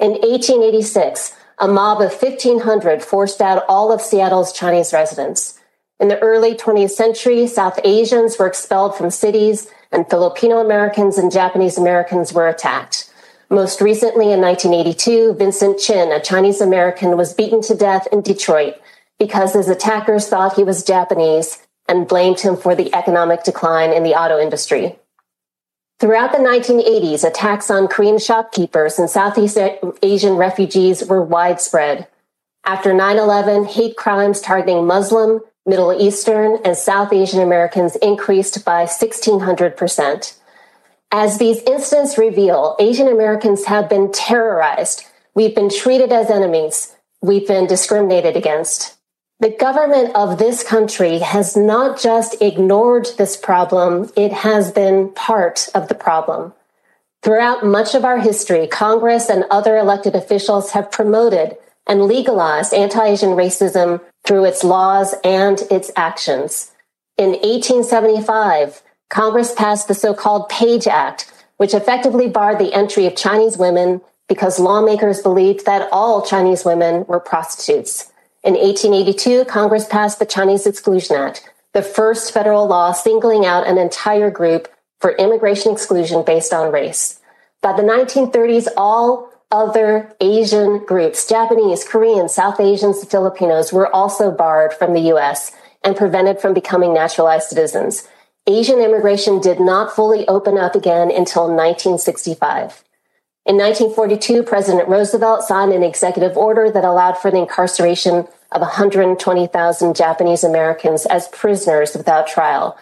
In 0.00 0.12
1886, 0.12 1.36
a 1.58 1.68
mob 1.68 2.00
of 2.00 2.12
1,500 2.12 3.02
forced 3.02 3.40
out 3.40 3.64
all 3.68 3.92
of 3.92 4.00
Seattle's 4.00 4.52
Chinese 4.52 4.92
residents. 4.92 5.58
In 5.98 6.08
the 6.08 6.18
early 6.18 6.54
20th 6.54 6.90
century, 6.90 7.46
South 7.46 7.78
Asians 7.84 8.38
were 8.38 8.46
expelled 8.46 8.96
from 8.96 9.10
cities, 9.10 9.68
and 9.92 10.08
Filipino 10.10 10.58
Americans 10.58 11.16
and 11.16 11.32
Japanese 11.32 11.78
Americans 11.78 12.32
were 12.32 12.48
attacked. 12.48 13.05
Most 13.48 13.80
recently, 13.80 14.32
in 14.32 14.40
1982, 14.40 15.34
Vincent 15.34 15.78
Chin, 15.78 16.10
a 16.10 16.20
Chinese 16.20 16.60
American, 16.60 17.16
was 17.16 17.32
beaten 17.32 17.62
to 17.62 17.76
death 17.76 18.08
in 18.10 18.20
Detroit 18.20 18.74
because 19.18 19.54
his 19.54 19.68
attackers 19.68 20.28
thought 20.28 20.56
he 20.56 20.64
was 20.64 20.82
Japanese 20.82 21.66
and 21.88 22.08
blamed 22.08 22.40
him 22.40 22.56
for 22.56 22.74
the 22.74 22.92
economic 22.94 23.44
decline 23.44 23.92
in 23.92 24.02
the 24.02 24.14
auto 24.14 24.38
industry. 24.38 24.98
Throughout 25.98 26.32
the 26.32 26.38
1980s, 26.38 27.24
attacks 27.24 27.70
on 27.70 27.88
Korean 27.88 28.18
shopkeepers 28.18 28.98
and 28.98 29.08
Southeast 29.08 29.56
Asian 30.02 30.34
refugees 30.34 31.04
were 31.06 31.22
widespread. 31.22 32.08
After 32.64 32.90
9-11, 32.90 33.68
hate 33.68 33.96
crimes 33.96 34.40
targeting 34.40 34.86
Muslim, 34.86 35.40
Middle 35.64 35.92
Eastern, 35.98 36.58
and 36.64 36.76
South 36.76 37.12
Asian 37.12 37.40
Americans 37.40 37.96
increased 37.96 38.64
by 38.64 38.84
1600%. 38.84 40.34
As 41.12 41.38
these 41.38 41.62
incidents 41.62 42.18
reveal, 42.18 42.76
Asian 42.78 43.08
Americans 43.08 43.66
have 43.66 43.88
been 43.88 44.10
terrorized. 44.12 45.04
We've 45.34 45.54
been 45.54 45.70
treated 45.70 46.12
as 46.12 46.30
enemies. 46.30 46.94
We've 47.22 47.46
been 47.46 47.66
discriminated 47.66 48.36
against. 48.36 48.96
The 49.38 49.50
government 49.50 50.14
of 50.14 50.38
this 50.38 50.64
country 50.64 51.18
has 51.18 51.56
not 51.56 52.00
just 52.00 52.40
ignored 52.40 53.08
this 53.18 53.36
problem, 53.36 54.10
it 54.16 54.32
has 54.32 54.72
been 54.72 55.10
part 55.10 55.68
of 55.74 55.88
the 55.88 55.94
problem. 55.94 56.54
Throughout 57.22 57.64
much 57.66 57.94
of 57.94 58.04
our 58.04 58.18
history, 58.18 58.66
Congress 58.66 59.28
and 59.28 59.44
other 59.50 59.76
elected 59.76 60.14
officials 60.14 60.70
have 60.70 60.90
promoted 60.90 61.58
and 61.86 62.04
legalized 62.04 62.72
anti-Asian 62.72 63.30
racism 63.30 64.00
through 64.24 64.44
its 64.44 64.64
laws 64.64 65.14
and 65.22 65.62
its 65.70 65.90
actions. 65.96 66.72
In 67.18 67.30
1875, 67.30 68.82
Congress 69.08 69.54
passed 69.54 69.88
the 69.88 69.94
so-called 69.94 70.48
Page 70.48 70.86
Act, 70.86 71.32
which 71.56 71.74
effectively 71.74 72.28
barred 72.28 72.58
the 72.58 72.74
entry 72.74 73.06
of 73.06 73.16
Chinese 73.16 73.56
women 73.56 74.00
because 74.28 74.58
lawmakers 74.58 75.22
believed 75.22 75.64
that 75.66 75.88
all 75.92 76.24
Chinese 76.24 76.64
women 76.64 77.04
were 77.06 77.20
prostitutes. 77.20 78.12
In 78.42 78.54
1882, 78.54 79.44
Congress 79.44 79.86
passed 79.86 80.18
the 80.18 80.26
Chinese 80.26 80.66
Exclusion 80.66 81.16
Act, 81.16 81.48
the 81.72 81.82
first 81.82 82.32
federal 82.32 82.66
law 82.66 82.92
singling 82.92 83.46
out 83.46 83.66
an 83.66 83.78
entire 83.78 84.30
group 84.30 84.68
for 85.00 85.12
immigration 85.12 85.72
exclusion 85.72 86.24
based 86.24 86.52
on 86.52 86.72
race. 86.72 87.20
By 87.62 87.72
the 87.72 87.82
1930s, 87.82 88.68
all 88.76 89.30
other 89.50 90.12
Asian 90.20 90.84
groups, 90.84 91.28
Japanese, 91.28 91.84
Korean, 91.84 92.28
South 92.28 92.60
Asians, 92.60 93.04
Filipinos, 93.04 93.72
were 93.72 93.94
also 93.94 94.30
barred 94.30 94.72
from 94.74 94.92
the 94.92 95.00
U.S. 95.12 95.52
and 95.84 95.96
prevented 95.96 96.40
from 96.40 96.54
becoming 96.54 96.92
naturalized 96.92 97.48
citizens. 97.48 98.08
Asian 98.48 98.80
immigration 98.80 99.40
did 99.40 99.58
not 99.58 99.94
fully 99.94 100.26
open 100.28 100.56
up 100.56 100.74
again 100.74 101.10
until 101.10 101.44
1965. 101.44 102.84
In 103.44 103.56
1942, 103.56 104.42
President 104.42 104.88
Roosevelt 104.88 105.42
signed 105.42 105.72
an 105.72 105.82
executive 105.82 106.36
order 106.36 106.70
that 106.70 106.84
allowed 106.84 107.18
for 107.18 107.30
the 107.30 107.38
incarceration 107.38 108.26
of 108.52 108.60
120,000 108.60 109.96
Japanese 109.96 110.44
Americans 110.44 111.06
as 111.06 111.28
prisoners 111.28 111.94
without 111.96 112.26
trial. 112.26 112.76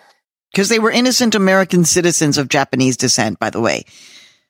Because 0.52 0.68
they 0.68 0.78
were 0.78 0.90
innocent 0.90 1.34
American 1.34 1.84
citizens 1.84 2.38
of 2.38 2.48
Japanese 2.48 2.96
descent, 2.96 3.38
by 3.38 3.50
the 3.50 3.60
way. 3.60 3.84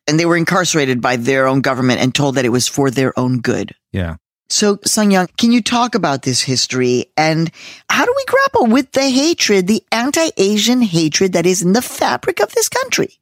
And 0.06 0.20
they 0.20 0.26
were 0.26 0.36
incarcerated 0.36 1.00
by 1.00 1.16
their 1.16 1.46
own 1.46 1.62
government 1.62 2.00
and 2.00 2.14
told 2.14 2.34
that 2.34 2.44
it 2.44 2.50
was 2.50 2.68
for 2.68 2.90
their 2.90 3.18
own 3.18 3.40
good. 3.40 3.74
Yeah. 3.90 4.16
So, 4.48 4.78
Sung 4.84 5.10
Yeon, 5.10 5.28
can 5.36 5.52
you 5.52 5.62
talk 5.62 5.94
about 5.94 6.22
this 6.22 6.42
history 6.42 7.06
and 7.16 7.50
how 7.88 8.04
do 8.04 8.12
we 8.14 8.24
grapple 8.26 8.66
with 8.66 8.92
the 8.92 9.08
hatred, 9.08 9.66
the 9.66 9.82
anti-Asian 9.90 10.82
hatred 10.82 11.32
that 11.32 11.46
is 11.46 11.62
in 11.62 11.72
the 11.72 11.82
fabric 11.82 12.40
of 12.40 12.52
this 12.52 12.68
country? 12.68 13.18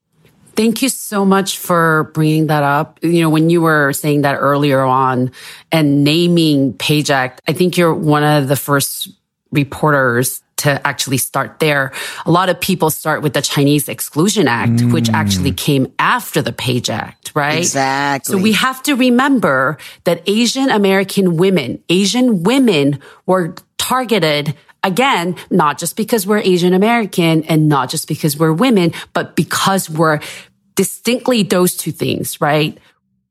Thank 0.55 0.83
you 0.83 0.91
so 0.91 1.25
much 1.25 1.57
for 1.57 2.11
bringing 2.13 2.49
that 2.49 2.63
up. 2.63 2.99
You 3.03 3.23
know, 3.23 3.31
when 3.31 3.49
you 3.49 3.63
were 3.63 3.93
saying 3.95 4.23
that 4.23 4.35
earlier 4.35 4.83
on 4.83 5.33
and 5.71 6.05
naming 6.05 6.75
Page 6.75 7.11
Act, 7.11 7.41
I 7.49 7.55
think 7.55 7.79
you're 7.79 7.95
one 7.95 8.25
of 8.25 8.49
the 8.49 8.57
first 8.57 9.09
reporters 9.53 10.43
to 10.63 10.87
actually 10.87 11.19
start 11.19 11.59
there. 11.59 11.93
A 12.25 12.31
lot 12.31 12.49
of 12.49 12.61
people 12.61 12.89
start 12.91 13.21
with 13.21 13.35
the 13.35 13.43
Chinese 13.43 13.89
Exclusion 13.89 14.47
Act, 14.47 14.73
mm. 14.73 14.93
which 14.93 15.11
actually 15.11 15.53
came 15.53 15.93
after 15.99 16.41
the 16.41 16.53
Page 16.53 16.89
Act, 16.89 17.33
right? 17.35 17.59
Exactly. 17.59 18.33
So 18.33 18.41
we 18.41 18.53
have 18.53 18.81
to 18.85 18.95
remember 18.95 19.77
that 20.05 20.23
Asian 20.27 20.71
American 20.71 21.37
women, 21.37 21.83
Asian 21.89 22.45
women 22.45 23.01
were 23.27 23.57
targeted 23.77 24.55
again, 24.85 25.37
not 25.51 25.79
just 25.79 25.97
because 25.97 26.27
we're 26.27 26.39
Asian 26.39 26.75
American 26.75 27.43
and 27.45 27.69
not 27.69 27.91
just 27.91 28.07
because 28.07 28.39
we're 28.39 28.53
women, 28.53 28.93
but 29.13 29.35
because 29.35 29.91
we're 29.91 30.21
distinctly 30.77 31.43
those 31.43 31.77
two 31.77 31.93
things, 31.93 32.41
right? 32.41 32.79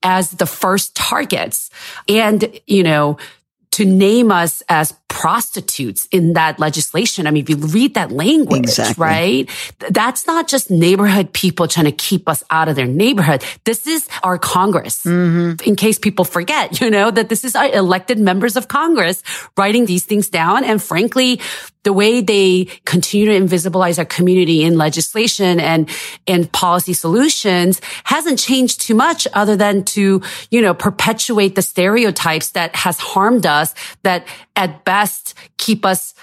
As 0.04 0.32
the 0.32 0.46
first 0.46 0.96
targets. 0.96 1.70
And, 2.10 2.60
you 2.68 2.84
know, 2.84 3.18
to 3.72 3.86
name 3.86 4.32
us 4.32 4.62
as 4.70 4.94
prostitutes 5.08 6.08
in 6.12 6.34
that 6.34 6.60
legislation. 6.60 7.28
I 7.28 7.32
mean, 7.32 7.44
if 7.44 7.50
you 7.50 7.58
read 7.58 7.94
that 7.96 8.12
language, 8.12 8.63
exactly. 8.63 9.01
right? 9.01 9.50
That's 9.90 10.25
not 10.25 10.48
just 10.48 10.72
neighborhood 10.72 11.34
people 11.34 11.68
trying 11.68 11.86
to 11.86 11.92
keep 11.92 12.28
us 12.28 12.44
out 12.50 12.70
of 12.70 12.75
their 12.75 12.88
neighborhood. 12.88 13.44
This 13.66 13.88
is 13.88 14.08
our 14.24 14.38
Congress. 14.38 15.04
Mm-hmm. 15.04 15.68
In 15.68 15.75
case 15.75 16.00
people 16.00 16.25
forget, 16.25 16.80
you 16.82 16.90
know, 16.90 17.12
that 17.12 17.30
this 17.30 17.44
is 17.44 17.56
our 17.56 17.70
elected 17.70 18.20
members 18.20 18.56
of 18.56 18.68
Congress 18.68 19.22
writing 19.58 19.86
these 19.86 20.06
things 20.06 20.30
down. 20.30 20.63
And 20.63 20.82
frankly, 20.82 21.40
the 21.84 21.94
way 21.94 22.22
they 22.22 22.66
continue 22.86 23.26
to 23.26 23.40
invisibilize 23.40 23.98
our 23.98 24.06
community 24.06 24.64
in 24.64 24.78
legislation 24.78 25.60
and, 25.60 25.90
and 26.28 26.52
policy 26.52 26.94
solutions 26.94 27.82
hasn't 28.04 28.40
changed 28.40 28.82
too 28.82 28.96
much 28.96 29.28
other 29.34 29.56
than 29.56 29.84
to, 29.84 30.22
you 30.52 30.62
know, 30.62 30.74
perpetuate 30.74 31.56
the 31.56 31.62
stereotypes 31.62 32.52
that 32.52 32.76
has 32.76 33.00
harmed 33.00 33.46
us 33.46 33.74
that 34.04 34.26
at 34.56 34.84
best 34.86 35.34
keep 35.58 35.86
us 35.86 36.14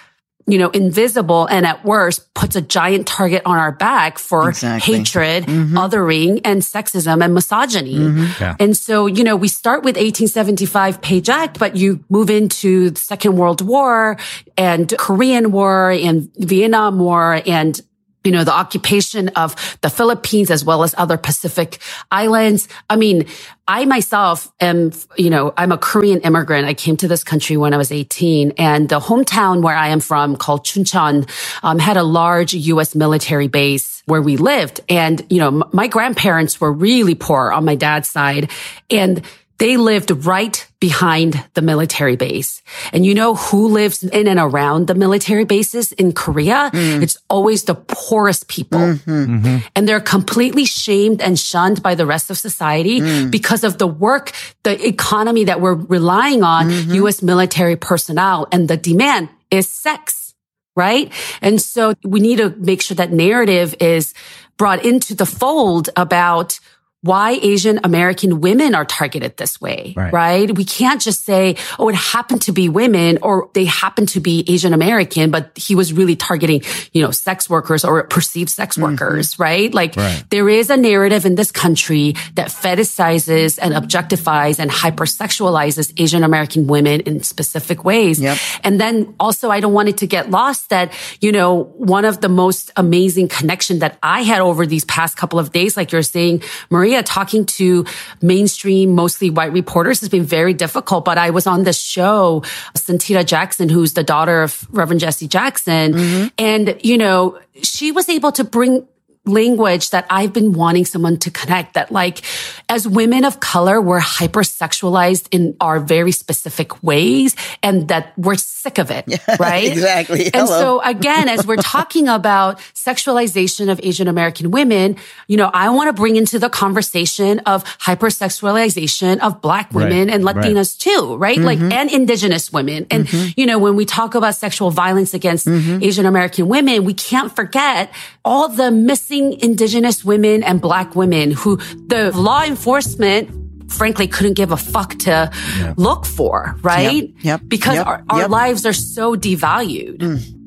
you 0.49 0.59
know, 0.59 0.71
invisible 0.71 1.47
and 1.47 1.67
at 1.67 1.85
worst 1.85 2.33
puts 2.35 2.57
a 2.57 2.63
giant 2.63 3.07
target 3.07 3.43
on 3.45 3.59
our 3.59 3.71
back 3.71 4.19
for 4.19 4.49
exactly. 4.49 4.97
hatred, 4.97 5.45
mm-hmm. 5.45 5.77
othering 5.77 6.41
and 6.45 6.63
sexism 6.63 7.23
and 7.23 7.35
misogyny. 7.35 7.97
Mm-hmm. 7.97 8.43
Yeah. 8.43 8.57
And 8.59 8.77
so, 8.77 9.07
you 9.07 9.25
know, 9.25 9.37
we 9.37 9.49
start 9.49 9.81
with 9.81 9.97
1875 9.97 11.03
Page 11.03 11.29
Act, 11.29 11.59
but 11.59 11.77
you 11.77 12.03
move 12.09 12.31
into 12.31 12.91
the 12.91 12.99
Second 12.99 13.37
World 13.37 13.61
War 13.61 14.17
and 14.57 14.93
Korean 14.99 15.53
War 15.53 15.91
and 15.91 16.31
Vietnam 16.37 16.99
War 16.99 17.43
and 17.47 17.81
you 18.29 18.33
know, 18.33 18.45
the 18.45 18.53
occupation 18.53 19.29
of 19.31 19.57
the 19.81 19.89
Philippines 19.89 20.51
as 20.51 20.63
well 20.63 20.83
as 20.83 20.95
other 20.99 21.17
Pacific 21.17 21.79
islands. 22.11 22.69
I 22.91 22.97
mean, 22.97 23.25
I 23.67 23.87
myself 23.87 24.53
am, 24.61 24.93
you 25.17 25.31
know, 25.31 25.55
I'm 25.57 25.73
a 25.73 25.79
Korean 25.79 26.21
immigrant. 26.21 26.67
I 26.67 26.75
came 26.75 26.99
to 26.99 27.09
this 27.09 27.25
country 27.25 27.57
when 27.57 27.73
I 27.73 27.79
was 27.79 27.91
18 27.91 28.53
and 28.59 28.87
the 28.91 29.01
hometown 29.01 29.63
where 29.63 29.75
I 29.75 29.89
am 29.89 30.01
from 30.01 30.37
called 30.37 30.67
Chuncheon 30.67 31.27
um, 31.63 31.79
had 31.79 31.97
a 31.97 32.03
large 32.03 32.53
U.S. 32.53 32.95
military 32.95 33.49
base 33.49 34.03
where 34.05 34.21
we 34.21 34.37
lived. 34.37 34.83
And, 34.91 35.25
you 35.31 35.39
know, 35.39 35.49
m- 35.49 35.65
my 35.73 35.87
grandparents 35.87 36.61
were 36.61 36.71
really 36.71 37.15
poor 37.15 37.51
on 37.51 37.65
my 37.65 37.77
dad's 37.77 38.11
side 38.11 38.51
and 38.91 39.23
they 39.59 39.77
lived 39.77 40.11
right 40.25 40.67
behind 40.81 41.45
the 41.55 41.63
military 41.63 42.15
base. 42.15 42.63
And 42.93 43.05
you 43.05 43.15
know 43.15 43.35
who 43.35 43.69
lives 43.69 44.05
in 44.05 44.29
and 44.29 44.39
around 44.39 44.87
the 44.87 44.95
military 44.95 45.45
bases 45.45 45.91
in 45.93 46.13
Korea? 46.13 46.71
Mm. 46.73 47.03
It's 47.03 47.17
always 47.29 47.65
the 47.65 47.75
poorest 47.75 48.47
people. 48.49 48.79
Mm-hmm. 48.79 49.11
Mm-hmm. 49.11 49.57
And 49.75 49.89
they're 49.89 50.01
completely 50.01 50.65
shamed 50.65 51.21
and 51.21 51.39
shunned 51.39 51.83
by 51.83 51.97
the 51.97 52.07
rest 52.07 52.31
of 52.31 52.39
society 52.39 53.01
mm. 53.01 53.31
because 53.31 53.65
of 53.65 53.79
the 53.79 53.89
work, 53.89 54.33
the 54.63 54.87
economy 54.87 55.45
that 55.45 55.61
we're 55.61 55.75
relying 55.75 56.45
on 56.45 56.71
mm-hmm. 56.71 56.95
U.S. 56.95 57.21
military 57.23 57.77
personnel 57.77 58.47
and 58.53 58.69
the 58.69 58.77
demand 58.77 59.29
is 59.51 59.71
sex. 59.71 60.35
Right. 60.77 61.13
And 61.43 61.61
so 61.61 61.95
we 62.05 62.21
need 62.21 62.37
to 62.37 62.51
make 62.51 62.81
sure 62.83 62.95
that 62.95 63.11
narrative 63.11 63.75
is 63.81 64.15
brought 64.57 64.85
into 64.85 65.17
the 65.17 65.27
fold 65.27 65.91
about 65.97 66.61
why 67.03 67.39
Asian 67.43 67.79
American 67.85 68.41
women 68.41 68.75
are 68.75 68.85
targeted 68.85 69.37
this 69.37 69.61
way, 69.61 69.95
right. 69.97 70.13
right. 70.13 70.55
We 70.57 70.65
can't 70.65 71.01
just 71.01 71.25
say, 71.25 71.57
oh, 71.79 71.89
it 71.89 71.95
happened 71.95 72.43
to 72.43 72.53
be 72.53 72.69
women 72.69 73.19
or 73.23 73.51
they 73.55 73.67
happen 73.67 74.07
to 74.07 74.21
be 74.21 74.45
Asian 74.49 74.75
American, 74.75 75.31
but 75.31 75.53
he 75.55 75.77
was 75.77 75.93
really 75.93 76.17
targeting, 76.17 76.63
you 76.93 77.01
know, 77.01 77.13
sex 77.13 77.49
workers 77.49 77.85
or 77.85 78.03
perceived 78.05 78.51
sex 78.51 78.77
mm-hmm. 78.77 78.91
workers, 78.91 79.39
right? 79.39 79.73
Like 79.73 79.95
right. 79.95 80.25
there 80.31 80.49
is 80.49 80.71
a 80.71 80.77
narrative 80.77 81.25
in 81.25 81.37
this 81.37 81.53
country 81.53 82.15
that 82.35 82.49
fetishizes 82.49 83.61
and 83.63 83.75
objectifies 83.75 84.59
and 84.59 84.69
hypersexualizes 84.69 85.93
Asian 86.01 86.25
American 86.25 86.67
women 86.67 87.01
in 87.03 87.23
specific 87.23 87.85
ways. 87.85 88.21
Yep. 88.21 88.39
And 88.65 88.81
then 88.81 89.15
also 89.21 89.51
I 89.51 89.61
don't 89.61 89.73
want 89.73 89.89
it 89.89 89.99
to 89.99 90.09
get 90.09 90.31
lost 90.31 90.71
that, 90.71 90.93
you 91.21 91.31
know, 91.31 91.63
one 91.77 92.05
of 92.05 92.21
the 92.21 92.29
most 92.29 92.73
amazing 92.77 93.29
connection 93.29 93.79
that 93.79 93.99
I 94.03 94.23
had 94.23 94.41
over 94.41 94.67
these 94.67 94.85
past 94.85 95.17
couple 95.17 95.39
of 95.39 95.53
days, 95.53 95.77
like 95.77 95.93
you're 95.93 96.03
saying, 96.03 96.43
Maria, 96.71 96.88
Talking 97.05 97.47
to 97.47 97.85
mainstream, 98.21 98.95
mostly 98.95 99.31
white 99.31 99.53
reporters 99.53 100.01
has 100.01 100.09
been 100.09 100.25
very 100.25 100.55
difficult. 100.55 101.05
But 101.05 101.19
I 101.19 101.31
was 101.31 101.47
on 101.47 101.65
the 101.65 101.73
show, 101.73 102.43
Santita 102.75 103.25
Jackson, 103.25 103.69
who's 103.69 103.95
the 103.95 104.05
daughter 104.05 104.43
of 104.43 104.67
Reverend 104.71 105.01
Jesse 105.01 105.29
Jackson. 105.29 105.93
Mm-hmm. 105.93 106.27
And, 106.39 106.81
you 106.83 106.99
know, 106.99 107.39
she 107.63 107.93
was 107.93 108.09
able 108.09 108.33
to 108.33 108.45
bring 108.45 108.87
language 109.29 109.91
that 109.91 110.07
I've 110.11 110.33
been 110.33 110.53
wanting 110.53 110.85
someone 110.85 111.19
to 111.19 111.31
connect 111.31 111.75
that 111.75 111.93
like 111.93 112.23
as 112.69 112.87
women 112.87 113.25
of 113.25 113.41
color, 113.41 113.81
we're 113.81 114.01
hypersexualized 114.01 115.29
in 115.31 115.57
our 115.61 115.81
very 115.81 116.13
specific 116.13 116.83
ways 116.83 117.37
and 117.63 117.89
that 117.89 118.13
we're 118.17 118.37
sick 118.37 118.79
of 118.79 118.91
it. 118.91 119.07
Right. 119.39 119.71
exactly. 119.71 120.25
And 120.27 120.49
Hello. 120.49 120.59
so 120.59 120.83
again, 120.83 121.29
as 121.29 121.47
we're 121.47 121.57
talking 121.77 122.09
about 122.09 122.59
sexualization 122.75 123.71
of 123.71 123.79
Asian 123.83 124.09
American 124.09 124.51
women, 124.51 124.97
you 125.29 125.37
know, 125.37 125.51
I 125.53 125.69
want 125.71 125.89
to 125.89 125.93
bring 125.93 126.17
into 126.17 126.39
the 126.39 126.49
conversation 126.49 127.39
of 127.41 127.63
hypersexualization 127.79 129.21
of 129.21 129.41
black 129.41 129.73
women 129.73 130.09
right. 130.09 130.15
and 130.15 130.25
Latinas 130.25 130.75
right. 130.75 130.95
too, 130.95 131.17
right? 131.17 131.37
Mm-hmm. 131.37 131.45
Like, 131.45 131.61
and 131.61 131.91
indigenous 131.91 132.53
women. 132.53 132.87
And, 132.91 133.07
mm-hmm. 133.07 133.31
you 133.37 133.47
know, 133.47 133.59
when 133.59 133.77
we 133.77 133.85
talk 133.85 134.15
about 134.15 134.35
sexual 134.35 134.71
violence 134.71 135.15
against 135.15 135.47
mm-hmm. 135.47 135.83
Asian 135.83 136.07
American 136.07 136.49
women, 136.49 136.85
we 136.85 136.95
can't 136.95 137.35
forget 137.35 137.93
all 138.25 138.49
the 138.49 138.71
missing 138.71 139.18
indigenous 139.19 140.05
women 140.05 140.43
and 140.43 140.61
black 140.61 140.95
women 140.97 141.31
who 141.31 141.57
the 141.57 142.13
law 142.15 142.45
enforcement 142.45 143.31
frankly 143.71 144.09
couldn't 144.09 144.35
give 144.35 144.51
a 144.51 144.57
fuck 144.57 144.97
to 144.99 145.31
yeah. 145.59 145.75
look 145.77 146.07
for, 146.07 146.57
right? 146.63 147.05
Yep. 147.05 147.15
yep. 147.21 147.41
Because 147.47 147.77
yep. 147.77 147.87
our, 147.87 148.05
our 148.09 148.21
yep. 148.21 148.31
lives 148.31 148.67
are 148.67 148.73
so 148.73 149.15
devalued. 149.15 149.99
Mm. 149.99 150.38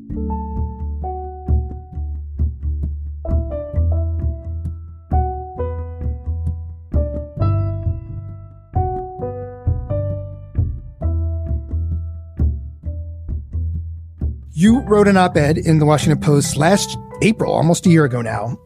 You 14.61 14.81
wrote 14.81 15.07
an 15.07 15.17
op 15.17 15.37
ed 15.37 15.57
in 15.57 15.79
the 15.79 15.87
Washington 15.87 16.19
Post 16.19 16.55
last 16.55 16.95
April, 17.23 17.51
almost 17.51 17.87
a 17.87 17.89
year 17.89 18.05
ago 18.05 18.21
now, 18.21 18.59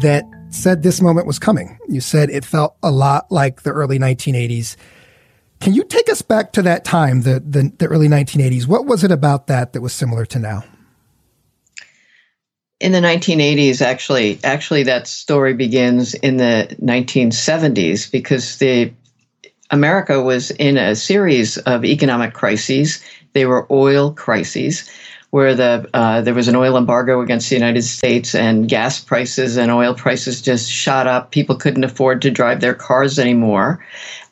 that 0.00 0.24
said 0.48 0.82
this 0.82 1.02
moment 1.02 1.26
was 1.26 1.38
coming. 1.38 1.78
You 1.90 2.00
said 2.00 2.30
it 2.30 2.42
felt 2.42 2.74
a 2.82 2.90
lot 2.90 3.30
like 3.30 3.60
the 3.60 3.70
early 3.70 3.98
1980s. 3.98 4.76
Can 5.60 5.74
you 5.74 5.84
take 5.84 6.08
us 6.08 6.22
back 6.22 6.52
to 6.52 6.62
that 6.62 6.86
time, 6.86 7.20
the, 7.20 7.38
the, 7.46 7.70
the 7.76 7.86
early 7.86 8.08
1980s? 8.08 8.66
What 8.66 8.86
was 8.86 9.04
it 9.04 9.10
about 9.10 9.46
that 9.48 9.74
that 9.74 9.82
was 9.82 9.92
similar 9.92 10.24
to 10.24 10.38
now? 10.38 10.64
in 12.80 12.92
the 12.92 12.98
1980s 12.98 13.80
actually 13.80 14.40
actually 14.42 14.82
that 14.82 15.06
story 15.06 15.54
begins 15.54 16.14
in 16.14 16.38
the 16.38 16.74
1970s 16.82 18.10
because 18.10 18.56
the 18.56 18.92
America 19.70 20.20
was 20.20 20.50
in 20.52 20.76
a 20.76 20.96
series 20.96 21.58
of 21.58 21.84
economic 21.84 22.32
crises 22.34 23.00
they 23.34 23.46
were 23.46 23.68
oil 23.70 24.12
crises 24.12 24.90
where 25.32 25.54
the 25.54 25.88
uh, 25.94 26.20
there 26.20 26.34
was 26.34 26.46
an 26.46 26.54
oil 26.54 26.76
embargo 26.76 27.22
against 27.22 27.48
the 27.48 27.56
United 27.56 27.80
States 27.80 28.34
and 28.34 28.68
gas 28.68 29.00
prices 29.00 29.56
and 29.56 29.72
oil 29.72 29.94
prices 29.94 30.42
just 30.42 30.70
shot 30.70 31.06
up. 31.06 31.30
People 31.30 31.56
couldn't 31.56 31.84
afford 31.84 32.20
to 32.20 32.30
drive 32.30 32.60
their 32.60 32.74
cars 32.74 33.18
anymore. 33.18 33.82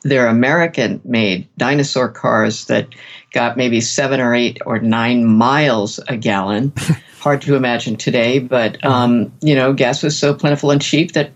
They're 0.03 0.27
American 0.27 1.01
made 1.03 1.47
dinosaur 1.57 2.07
cars 2.07 2.65
that 2.65 2.89
got 3.33 3.57
maybe 3.57 3.81
seven 3.81 4.19
or 4.19 4.35
eight 4.35 4.59
or 4.63 4.77
nine 4.77 5.25
miles 5.25 5.99
a 6.07 6.17
gallon. 6.17 6.71
Hard 7.19 7.41
to 7.43 7.55
imagine 7.55 7.95
today, 7.95 8.37
but 8.37 8.83
um, 8.85 9.33
you 9.41 9.55
know, 9.55 9.73
gas 9.73 10.03
was 10.03 10.15
so 10.15 10.35
plentiful 10.35 10.69
and 10.69 10.83
cheap 10.83 11.13
that 11.13 11.31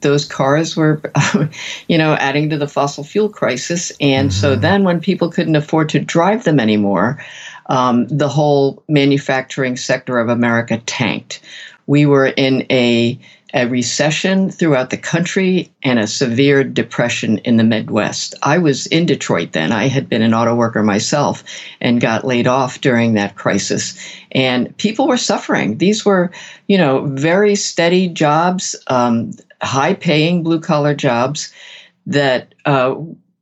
those 0.00 0.26
cars 0.26 0.76
were, 0.76 1.00
you 1.88 1.96
know, 1.96 2.12
adding 2.12 2.50
to 2.50 2.58
the 2.58 2.68
fossil 2.68 3.04
fuel 3.04 3.30
crisis. 3.30 3.90
And 4.00 4.30
mm-hmm. 4.30 4.40
so 4.40 4.54
then 4.54 4.84
when 4.84 5.00
people 5.00 5.30
couldn't 5.30 5.56
afford 5.56 5.88
to 5.90 6.00
drive 6.00 6.44
them 6.44 6.60
anymore, 6.60 7.24
um, 7.68 8.06
the 8.08 8.28
whole 8.28 8.82
manufacturing 8.88 9.76
sector 9.76 10.18
of 10.18 10.28
America 10.28 10.78
tanked. 10.86 11.40
We 11.86 12.06
were 12.06 12.26
in 12.26 12.66
a, 12.70 13.18
a 13.54 13.66
recession 13.66 14.50
throughout 14.50 14.90
the 14.90 14.98
country 14.98 15.70
and 15.82 15.98
a 15.98 16.06
severe 16.06 16.64
depression 16.64 17.38
in 17.38 17.56
the 17.56 17.64
Midwest. 17.64 18.34
I 18.42 18.58
was 18.58 18.86
in 18.86 19.06
Detroit 19.06 19.52
then. 19.52 19.72
I 19.72 19.88
had 19.88 20.08
been 20.08 20.22
an 20.22 20.34
auto 20.34 20.54
worker 20.54 20.82
myself 20.82 21.44
and 21.80 22.00
got 22.00 22.26
laid 22.26 22.46
off 22.46 22.80
during 22.80 23.14
that 23.14 23.36
crisis. 23.36 23.98
And 24.32 24.76
people 24.76 25.08
were 25.08 25.16
suffering. 25.16 25.78
These 25.78 26.04
were, 26.04 26.30
you 26.66 26.76
know, 26.76 27.06
very 27.06 27.54
steady 27.54 28.08
jobs, 28.08 28.76
um, 28.88 29.32
high 29.62 29.94
paying 29.94 30.42
blue 30.42 30.60
collar 30.60 30.94
jobs 30.94 31.52
that 32.06 32.54
uh, 32.64 32.94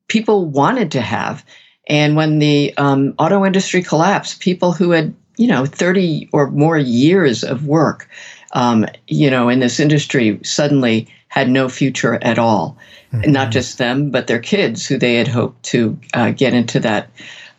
people 0.08 0.46
wanted 0.46 0.92
to 0.92 1.00
have. 1.00 1.44
And 1.86 2.16
when 2.16 2.38
the 2.38 2.76
um, 2.76 3.14
auto 3.18 3.44
industry 3.44 3.82
collapsed, 3.82 4.40
people 4.40 4.72
who 4.72 4.90
had, 4.90 5.14
you 5.36 5.46
know, 5.46 5.66
30 5.66 6.28
or 6.32 6.50
more 6.50 6.78
years 6.78 7.44
of 7.44 7.66
work, 7.66 8.08
um, 8.52 8.86
you 9.06 9.30
know, 9.30 9.48
in 9.48 9.60
this 9.60 9.78
industry 9.78 10.40
suddenly 10.42 11.08
had 11.28 11.48
no 11.48 11.68
future 11.68 12.18
at 12.22 12.38
all. 12.38 12.76
Mm-hmm. 13.12 13.30
Not 13.30 13.50
just 13.50 13.78
them, 13.78 14.10
but 14.10 14.26
their 14.26 14.40
kids 14.40 14.86
who 14.86 14.98
they 14.98 15.14
had 15.14 15.28
hoped 15.28 15.62
to 15.64 15.98
uh, 16.14 16.30
get 16.30 16.54
into 16.54 16.80
that 16.80 17.10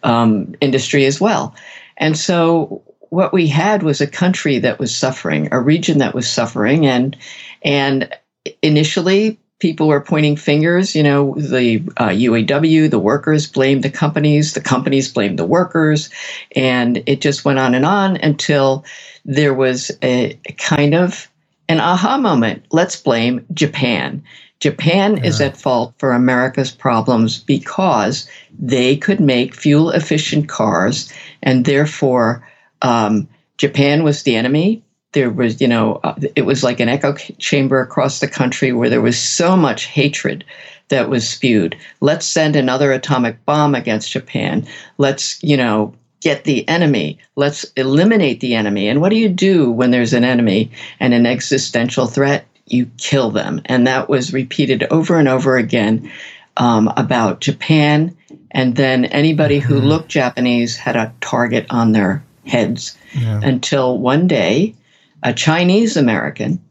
um, 0.04 0.56
industry 0.62 1.06
as 1.06 1.22
well. 1.22 1.56
And 1.98 2.18
so 2.18 2.84
what 3.10 3.34
we 3.34 3.48
had 3.48 3.84
was 3.84 4.02
a 4.02 4.08
country 4.08 4.60
that 4.60 4.80
was 4.80 4.96
suffering, 4.96 5.48
a 5.52 5.60
region 5.60 6.00
that 6.00 6.14
was 6.14 6.30
suffering, 6.30 6.86
and 6.86 7.16
and 7.64 8.14
initially 8.62 9.40
people 9.60 9.88
were 9.88 10.02
pointing 10.02 10.36
fingers. 10.36 10.96
You 10.96 11.04
know, 11.04 11.36
the 11.36 11.84
uh, 11.98 12.10
UAW, 12.10 12.90
the 12.90 13.00
workers 13.00 13.48
blamed 13.48 13.84
the 13.84 13.90
companies, 13.90 14.54
the 14.54 14.62
companies 14.62 15.12
blamed 15.12 15.40
the 15.40 15.46
workers, 15.46 16.10
and 16.56 17.04
it 17.06 17.22
just 17.22 17.46
went 17.46 17.60
on 17.60 17.74
and 17.74 17.86
on 17.86 18.18
until 18.18 18.86
there 19.26 19.54
was 19.54 19.92
a, 20.02 20.40
a 20.46 20.52
kind 20.54 20.94
of 20.94 21.30
an 21.68 21.80
aha 21.80 22.18
moment. 22.18 22.66
Let's 22.72 22.96
blame 22.96 23.46
Japan. 23.54 24.24
Japan 24.60 25.18
yeah. 25.18 25.26
is 25.26 25.42
at 25.42 25.58
fault 25.58 25.94
for 26.00 26.14
America's 26.14 26.72
problems 26.72 27.38
because 27.40 28.28
they 28.58 28.98
could 28.98 29.20
make 29.20 29.54
fuel 29.54 29.92
efficient 29.92 30.50
cars, 30.50 31.12
and 31.44 31.66
therefore 31.66 32.48
um, 32.82 33.28
Japan 33.58 34.04
was 34.04 34.24
the 34.24 34.36
enemy 34.36 34.84
there 35.14 35.30
was, 35.30 35.62
you 35.62 35.68
know, 35.68 36.00
uh, 36.04 36.16
it 36.36 36.44
was 36.44 36.64
like 36.64 36.80
an 36.80 36.90
echo 36.90 37.14
chamber 37.14 37.80
across 37.80 38.20
the 38.20 38.28
country 38.28 38.72
where 38.72 38.90
there 38.90 39.02
was 39.02 39.18
so 39.18 39.56
much 39.56 39.86
hatred 39.86 40.44
that 40.90 41.10
was 41.10 41.28
spewed. 41.28 41.78
Let's 42.02 42.26
send 42.26 42.56
another 42.56 42.92
atomic 42.92 43.44
bomb 43.46 43.76
against 43.76 44.12
Japan. 44.12 44.68
Let's, 44.98 45.42
you 45.44 45.58
know, 45.58 45.94
get 46.22 46.44
the 46.44 46.68
enemy. 46.68 47.20
Let's 47.36 47.66
eliminate 47.76 48.40
the 48.40 48.56
enemy. 48.56 48.88
And 48.88 49.02
what 49.02 49.10
do 49.10 49.18
you 49.18 49.30
do 49.30 49.72
when 49.72 49.92
there's 49.92 50.14
an 50.14 50.24
enemy 50.24 50.72
and 51.00 51.14
an 51.14 51.26
existential 51.26 52.08
threat? 52.08 52.46
You 52.66 52.90
kill 52.98 53.32
them. 53.32 53.62
And 53.66 53.88
that 53.88 54.10
was 54.10 54.34
repeated 54.34 54.84
over 54.92 55.18
and 55.18 55.28
over 55.28 55.58
again 55.58 56.12
um, 56.58 56.92
about 56.98 57.40
Japan. 57.40 58.16
And 58.52 58.76
then 58.76 59.06
anybody 59.06 59.60
who 59.60 59.76
mm-hmm. 59.76 59.88
looked 59.88 60.10
Japanese 60.10 60.76
had 60.76 60.96
a 60.96 61.14
target 61.22 61.66
on 61.70 61.92
their 61.92 62.24
heads 62.46 62.98
yeah. 63.14 63.42
until 63.44 63.98
one 63.98 64.28
day 64.28 64.74
a 65.24 65.34
Chinese 65.34 65.98
American 65.98 66.62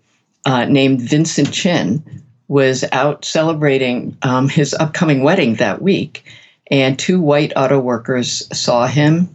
uh, 0.44 0.64
named 0.64 1.00
Vincent 1.00 1.52
Chin 1.52 2.22
was 2.48 2.84
out 2.92 3.24
celebrating 3.24 4.16
um, 4.22 4.48
his 4.48 4.72
upcoming 4.74 5.22
wedding 5.22 5.54
that 5.54 5.82
week, 5.82 6.24
and 6.70 6.98
two 6.98 7.20
white 7.20 7.52
auto 7.56 7.80
workers 7.80 8.46
saw 8.56 8.86
him 8.86 9.28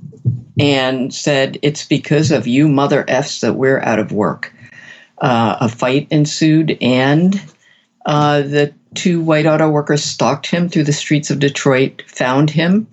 and 0.60 1.14
said, 1.14 1.58
It's 1.62 1.86
because 1.86 2.32
of 2.32 2.48
you 2.48 2.68
mother 2.68 3.04
F's 3.08 3.42
that 3.42 3.56
we're 3.56 3.82
out 3.82 4.00
of 4.00 4.12
work. 4.12 4.54
Uh, 5.18 5.58
a 5.60 5.70
fight 5.70 6.08
ensued, 6.10 6.78
and 6.82 7.40
uh, 8.06 8.42
the 8.42 8.74
two 8.96 9.22
white 9.22 9.46
auto 9.46 9.70
workers 9.70 10.04
stalked 10.04 10.48
him 10.48 10.68
through 10.68 10.84
the 10.86 10.94
streets 10.94 11.30
of 11.30 11.40
Detroit, 11.40 12.02
found 12.08 12.50
him, 12.50 12.88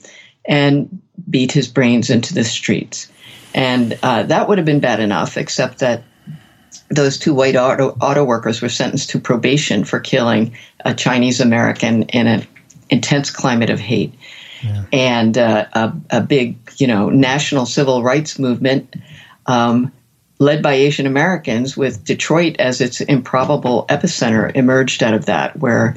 and 0.47 1.01
beat 1.31 1.53
his 1.53 1.69
brains 1.69 2.11
into 2.11 2.35
the 2.35 2.45
streets. 2.45 3.11
And 3.55 3.99
uh, 4.03 4.25
that 4.25 4.49
would 4.49 4.59
have 4.59 4.65
been 4.65 4.81
bad 4.81 5.01
enough, 5.01 5.37
except 5.37 5.79
that 5.79 6.03
those 6.91 7.19
two 7.19 7.35
white 7.35 7.57
auto, 7.57 7.91
auto 8.01 8.25
workers 8.25 8.63
were 8.63 8.69
sentenced 8.69 9.11
to 9.11 9.19
probation 9.19 9.85
for 9.85 10.01
killing 10.01 10.55
a 10.85 10.95
Chinese 10.95 11.41
American 11.41 12.03
in 12.05 12.27
an 12.27 12.47
intense 12.91 13.31
climate 13.31 13.71
of 13.71 13.79
hate. 13.79 14.15
Yeah. 14.63 14.85
And 14.93 15.39
uh, 15.39 15.67
a, 15.73 15.93
a, 16.11 16.21
big, 16.21 16.57
you 16.77 16.87
know, 16.87 17.11
national 17.11 17.67
civil 17.67 18.03
rights 18.03 18.39
movement 18.39 18.97
um, 19.47 19.93
led 20.39 20.63
by 20.63 20.75
Asian 20.75 21.07
Americans, 21.07 21.77
with 21.77 22.05
Detroit 22.05 22.57
as 22.59 22.81
its 22.81 23.01
improbable 23.01 23.87
epicenter, 23.89 24.55
emerged 24.55 25.03
out 25.03 25.15
of 25.15 25.27
that, 25.27 25.59
where 25.59 25.97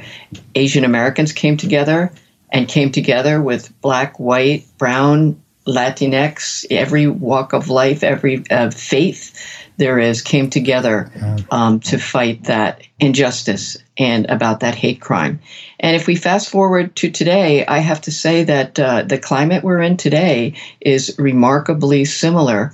Asian 0.55 0.83
Americans 0.83 1.31
came 1.31 1.57
together 1.57 2.11
and 2.51 2.67
came 2.67 2.91
together 2.91 3.41
with 3.41 3.71
black, 3.81 4.19
white, 4.19 4.65
brown, 4.77 5.40
Latinx, 5.67 6.65
every 6.71 7.07
walk 7.07 7.53
of 7.53 7.69
life, 7.69 8.03
every 8.03 8.43
uh, 8.49 8.71
faith 8.71 9.37
there 9.77 9.99
is 9.99 10.21
came 10.21 10.49
together 10.49 11.11
um, 11.49 11.79
to 11.79 11.97
fight 11.97 12.43
that 12.45 12.83
injustice 12.99 13.77
and 13.97 14.29
about 14.29 14.59
that 14.59 14.75
hate 14.75 15.01
crime. 15.01 15.39
And 15.79 15.95
if 15.95 16.07
we 16.07 16.15
fast 16.15 16.49
forward 16.49 16.95
to 16.97 17.09
today, 17.09 17.65
I 17.65 17.79
have 17.79 18.01
to 18.01 18.11
say 18.11 18.43
that 18.43 18.79
uh, 18.79 19.03
the 19.03 19.17
climate 19.17 19.63
we're 19.63 19.81
in 19.81 19.97
today 19.97 20.53
is 20.79 21.15
remarkably 21.17 22.05
similar 22.05 22.73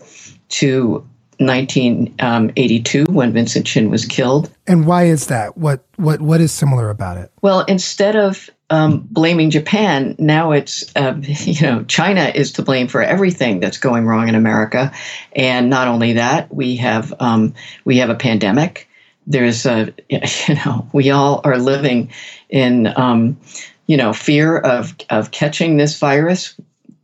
to 0.50 1.08
1982 1.40 3.06
um, 3.08 3.14
when 3.14 3.32
Vincent 3.32 3.66
Chin 3.66 3.90
was 3.90 4.06
killed. 4.06 4.52
And 4.66 4.86
why 4.86 5.06
is 5.06 5.28
that? 5.28 5.58
What 5.58 5.86
what 5.98 6.20
what 6.20 6.42
is 6.42 6.52
similar 6.52 6.90
about 6.90 7.18
it? 7.18 7.32
Well, 7.42 7.62
instead 7.62 8.16
of 8.16 8.50
um, 8.70 9.08
blaming 9.10 9.50
Japan, 9.50 10.16
now 10.20 10.52
it's 10.52 10.84
uh, 10.96 11.16
you 11.22 11.62
know 11.62 11.84
China 11.84 12.32
is 12.34 12.52
to 12.54 12.62
blame 12.62 12.88
for 12.88 13.02
everything 13.02 13.60
that's 13.60 13.78
going 13.78 14.06
wrong 14.06 14.28
in 14.28 14.36
America, 14.36 14.92
and 15.36 15.70
not 15.70 15.88
only 15.88 16.14
that, 16.14 16.54
we 16.54 16.76
have 16.78 17.14
um, 17.20 17.54
we 17.86 17.98
have 17.98 18.10
a 18.10 18.16
pandemic. 18.16 18.90
There's 19.26 19.66
a 19.66 19.94
you 20.10 20.56
know 20.56 20.88
we 20.92 21.12
all 21.12 21.42
are 21.44 21.58
living 21.58 22.12
in 22.50 22.88
um, 22.98 23.40
you 23.86 23.98
know 23.98 24.14
fear 24.14 24.58
of 24.58 24.96
of 25.10 25.32
catching 25.32 25.78
this 25.78 25.98
virus 25.98 26.56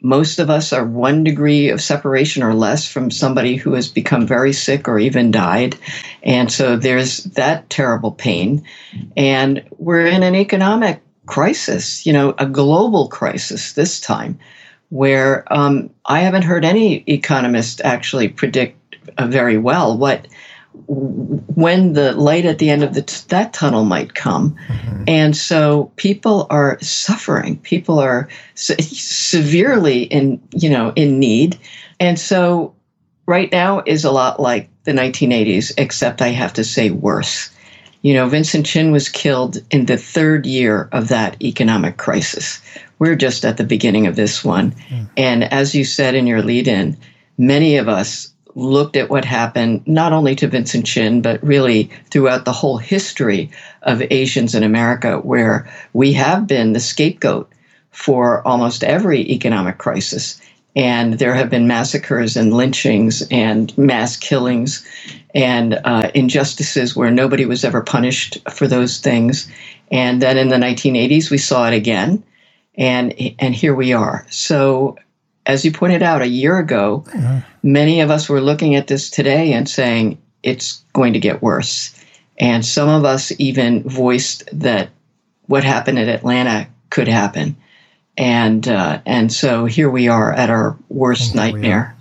most 0.04 0.38
of 0.38 0.49
us 0.49 0.73
are 0.73 0.86
one 0.86 1.23
degree 1.23 1.69
of 1.69 1.82
separation 1.82 2.43
or 2.43 2.54
less 2.54 2.86
from 2.86 3.10
somebody 3.10 3.56
who 3.56 3.73
has 3.73 3.88
become 3.88 4.28
very 4.28 4.52
sick 4.52 4.89
or 4.89 4.99
even 4.99 5.32
died. 5.32 5.78
And 6.21 6.52
so 6.52 6.76
there's 6.76 7.23
that 7.23 7.69
terrible 7.69 8.12
pain. 8.12 8.65
And 9.15 9.63
we're 9.78 10.06
in 10.06 10.21
an 10.21 10.36
economic 10.36 11.02
crisis, 11.25 12.05
you 12.05 12.13
know, 12.13 12.33
a 12.38 12.45
global 12.45 13.07
crisis 13.07 13.73
this 13.73 13.99
time, 13.99 14.38
where 14.89 15.51
um, 15.51 15.89
I 16.05 16.19
haven't 16.19 16.43
heard 16.43 16.65
any 16.65 17.03
economist 17.07 17.81
actually 17.83 18.27
predict 18.27 18.77
uh, 19.17 19.27
very 19.27 19.57
well 19.57 19.97
what 19.97 20.27
when 20.88 21.93
the 21.93 22.13
light 22.13 22.45
at 22.45 22.57
the 22.59 22.69
end 22.69 22.83
of 22.83 22.93
the 22.93 23.03
t- 23.03 23.25
that 23.29 23.53
tunnel 23.53 23.86
might 23.86 24.15
come. 24.15 24.55
Mm-hmm. 24.67 25.03
And 25.07 25.38
so 25.38 25.91
people 25.95 26.47
are 26.49 26.79
suffering. 26.81 27.59
People 27.59 27.99
are 27.99 28.27
se- 28.55 28.81
severely 28.81 30.03
in, 30.03 30.41
you 30.51 30.69
know, 30.69 30.91
in 30.95 31.19
need. 31.19 31.59
And 31.99 32.19
so 32.19 32.73
right 33.27 33.51
now 33.51 33.83
is 33.86 34.03
a 34.03 34.12
lot 34.12 34.39
like 34.39 34.69
the 34.83 34.91
1980s, 34.91 35.73
except 35.77 36.21
I 36.21 36.29
have 36.29 36.53
to 36.53 36.63
say 36.63 36.89
worse. 36.89 37.49
You 38.03 38.13
know, 38.13 38.27
Vincent 38.27 38.65
Chin 38.65 38.91
was 38.91 39.09
killed 39.09 39.57
in 39.71 39.85
the 39.85 39.97
third 39.97 40.45
year 40.45 40.89
of 40.91 41.07
that 41.07 41.41
economic 41.41 41.97
crisis. 41.97 42.61
We're 42.99 43.15
just 43.15 43.45
at 43.45 43.57
the 43.57 43.63
beginning 43.63 44.07
of 44.07 44.15
this 44.15 44.43
one. 44.43 44.71
Mm. 44.89 45.09
And 45.17 45.43
as 45.45 45.73
you 45.73 45.85
said 45.85 46.13
in 46.13 46.27
your 46.27 46.41
lead 46.41 46.67
in, 46.67 46.97
many 47.37 47.77
of 47.77 47.87
us 47.87 48.29
looked 48.55 48.97
at 48.97 49.09
what 49.09 49.25
happened 49.25 49.81
not 49.87 50.13
only 50.13 50.35
to 50.35 50.47
Vincent 50.47 50.85
Chin, 50.85 51.21
but 51.21 51.41
really 51.43 51.89
throughout 52.11 52.45
the 52.45 52.51
whole 52.51 52.77
history 52.77 53.49
of 53.81 54.03
Asians 54.11 54.53
in 54.53 54.63
America, 54.63 55.17
where 55.19 55.71
we 55.93 56.13
have 56.13 56.45
been 56.45 56.73
the 56.73 56.79
scapegoat 56.79 57.49
for 57.91 58.45
almost 58.45 58.83
every 58.83 59.21
economic 59.31 59.77
crisis. 59.77 60.39
And 60.75 61.19
there 61.19 61.36
have 61.36 61.49
been 61.49 61.67
massacres 61.67 62.36
and 62.36 62.53
lynchings 62.53 63.27
and 63.29 63.75
mass 63.77 64.17
killings 64.17 64.86
and 65.36 65.79
uh, 65.83 66.09
injustices 66.15 66.95
where 66.95 67.12
nobody 67.12 67.45
was 67.45 67.63
ever 67.63 67.81
punished 67.81 68.38
for 68.51 68.67
those 68.67 68.99
things. 68.99 69.49
And 69.91 70.21
then 70.21 70.38
in 70.38 70.49
the 70.49 70.55
1980s, 70.55 71.29
we 71.29 71.38
saw 71.38 71.67
it 71.67 71.75
again. 71.75 72.23
And, 72.75 73.13
and 73.38 73.53
here 73.53 73.75
we 73.75 73.93
are. 73.93 74.25
So 74.31 74.97
as 75.45 75.63
you 75.63 75.71
pointed 75.71 76.01
out 76.01 76.21
a 76.21 76.27
year 76.27 76.57
ago, 76.57 77.03
many 77.62 78.01
of 78.01 78.09
us 78.09 78.29
were 78.29 78.41
looking 78.41 78.75
at 78.75 78.88
this 78.88 79.09
today 79.09 79.53
and 79.53 79.69
saying 79.69 80.17
it's 80.41 80.83
going 80.93 81.13
to 81.13 81.19
get 81.19 81.41
worse. 81.41 81.93
And 82.39 82.65
some 82.65 82.89
of 82.89 83.05
us 83.05 83.31
even 83.39 83.83
voiced 83.83 84.49
that 84.51 84.89
what 85.47 85.63
happened 85.63 85.99
at 85.99 86.07
Atlanta 86.07 86.67
could 86.89 87.07
happen. 87.07 87.55
And 88.15 88.67
uh, 88.67 89.02
and 89.06 89.32
so 89.32 89.65
here 89.65 89.89
we 89.89 90.08
are 90.08 90.32
at 90.32 90.49
our 90.49 90.78
worst 90.89 91.34
nightmare 91.34 91.95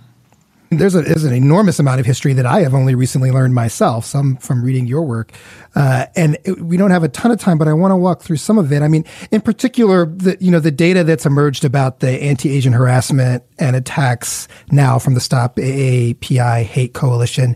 there's, 0.77 0.95
a, 0.95 1.01
there's 1.01 1.23
an 1.23 1.33
enormous 1.33 1.79
amount 1.79 1.99
of 1.99 2.05
history 2.05 2.33
that 2.33 2.45
I 2.45 2.61
have 2.61 2.73
only 2.73 2.95
recently 2.95 3.31
learned 3.31 3.53
myself, 3.53 4.05
some 4.05 4.37
from 4.37 4.63
reading 4.63 4.87
your 4.87 5.03
work. 5.03 5.31
Uh, 5.75 6.05
and 6.15 6.37
it, 6.43 6.59
we 6.61 6.77
don't 6.77 6.91
have 6.91 7.03
a 7.03 7.09
ton 7.09 7.31
of 7.31 7.39
time, 7.39 7.57
but 7.57 7.67
I 7.67 7.73
want 7.73 7.91
to 7.91 7.95
walk 7.95 8.21
through 8.21 8.37
some 8.37 8.57
of 8.57 8.71
it. 8.71 8.81
I 8.81 8.87
mean, 8.87 9.05
in 9.31 9.41
particular, 9.41 10.05
the, 10.05 10.37
you 10.39 10.51
know, 10.51 10.59
the 10.59 10.71
data 10.71 11.03
that's 11.03 11.25
emerged 11.25 11.65
about 11.65 11.99
the 11.99 12.09
anti-Asian 12.09 12.73
harassment 12.73 13.43
and 13.59 13.75
attacks 13.75 14.47
now 14.71 14.99
from 14.99 15.13
the 15.13 15.21
Stop 15.21 15.55
AAPI 15.57 16.63
Hate 16.63 16.93
Coalition 16.93 17.55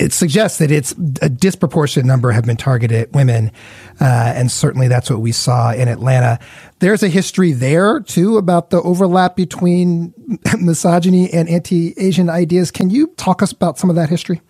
it 0.00 0.12
suggests 0.12 0.58
that 0.58 0.70
it's 0.70 0.92
a 1.20 1.28
disproportionate 1.28 2.06
number 2.06 2.30
have 2.30 2.46
been 2.46 2.56
targeted 2.56 3.14
women, 3.14 3.52
uh, 4.00 4.32
and 4.34 4.50
certainly 4.50 4.88
that's 4.88 5.10
what 5.10 5.20
we 5.20 5.30
saw 5.30 5.72
in 5.72 5.88
Atlanta. 5.88 6.38
There's 6.78 7.02
a 7.02 7.08
history 7.08 7.52
there 7.52 8.00
too 8.00 8.38
about 8.38 8.70
the 8.70 8.80
overlap 8.80 9.36
between 9.36 10.14
misogyny 10.58 11.30
and 11.32 11.48
anti-Asian 11.48 12.30
ideas. 12.30 12.70
Can 12.70 12.88
you 12.88 13.08
talk 13.16 13.42
us 13.42 13.52
about 13.52 13.78
some 13.78 13.90
of 13.90 13.96
that 13.96 14.08
history? 14.08 14.40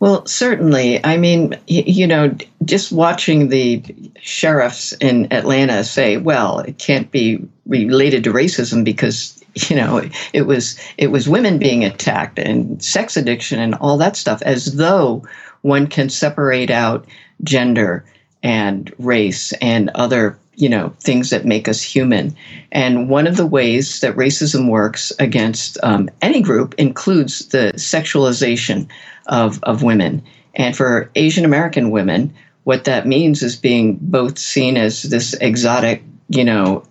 Well, 0.00 0.24
certainly. 0.26 1.04
I 1.04 1.18
mean, 1.18 1.54
you 1.66 2.06
know, 2.06 2.34
just 2.64 2.90
watching 2.90 3.48
the 3.48 3.84
sheriffs 4.20 4.92
in 4.94 5.30
Atlanta 5.32 5.84
say, 5.84 6.16
well, 6.16 6.60
it 6.60 6.78
can't 6.78 7.10
be 7.10 7.46
related 7.66 8.24
to 8.24 8.32
racism 8.32 8.82
because 8.82 9.39
you 9.68 9.76
know 9.76 10.02
it 10.32 10.42
was 10.42 10.78
it 10.96 11.08
was 11.08 11.28
women 11.28 11.58
being 11.58 11.84
attacked 11.84 12.38
and 12.38 12.82
sex 12.82 13.16
addiction 13.16 13.58
and 13.58 13.74
all 13.76 13.96
that 13.96 14.16
stuff 14.16 14.42
as 14.42 14.76
though 14.76 15.22
one 15.62 15.86
can 15.86 16.08
separate 16.08 16.70
out 16.70 17.06
gender 17.42 18.04
and 18.42 18.92
race 18.98 19.52
and 19.60 19.90
other 19.90 20.38
you 20.54 20.68
know 20.68 20.94
things 21.00 21.30
that 21.30 21.44
make 21.44 21.68
us 21.68 21.82
human. 21.82 22.36
And 22.70 23.08
one 23.08 23.26
of 23.26 23.36
the 23.36 23.46
ways 23.46 24.00
that 24.00 24.16
racism 24.16 24.68
works 24.68 25.12
against 25.18 25.78
um, 25.82 26.10
any 26.20 26.42
group 26.42 26.74
includes 26.74 27.46
the 27.48 27.72
sexualization 27.76 28.88
of, 29.26 29.62
of 29.64 29.82
women. 29.82 30.22
And 30.54 30.76
for 30.76 31.10
asian 31.14 31.44
american 31.44 31.90
women 31.90 32.34
what 32.64 32.84
that 32.84 33.06
means 33.06 33.42
is 33.42 33.56
being 33.56 33.98
both 34.00 34.38
seen 34.38 34.76
as 34.76 35.04
this 35.04 35.32
exotic 35.34 36.02
you 36.28 36.44
know 36.44 36.82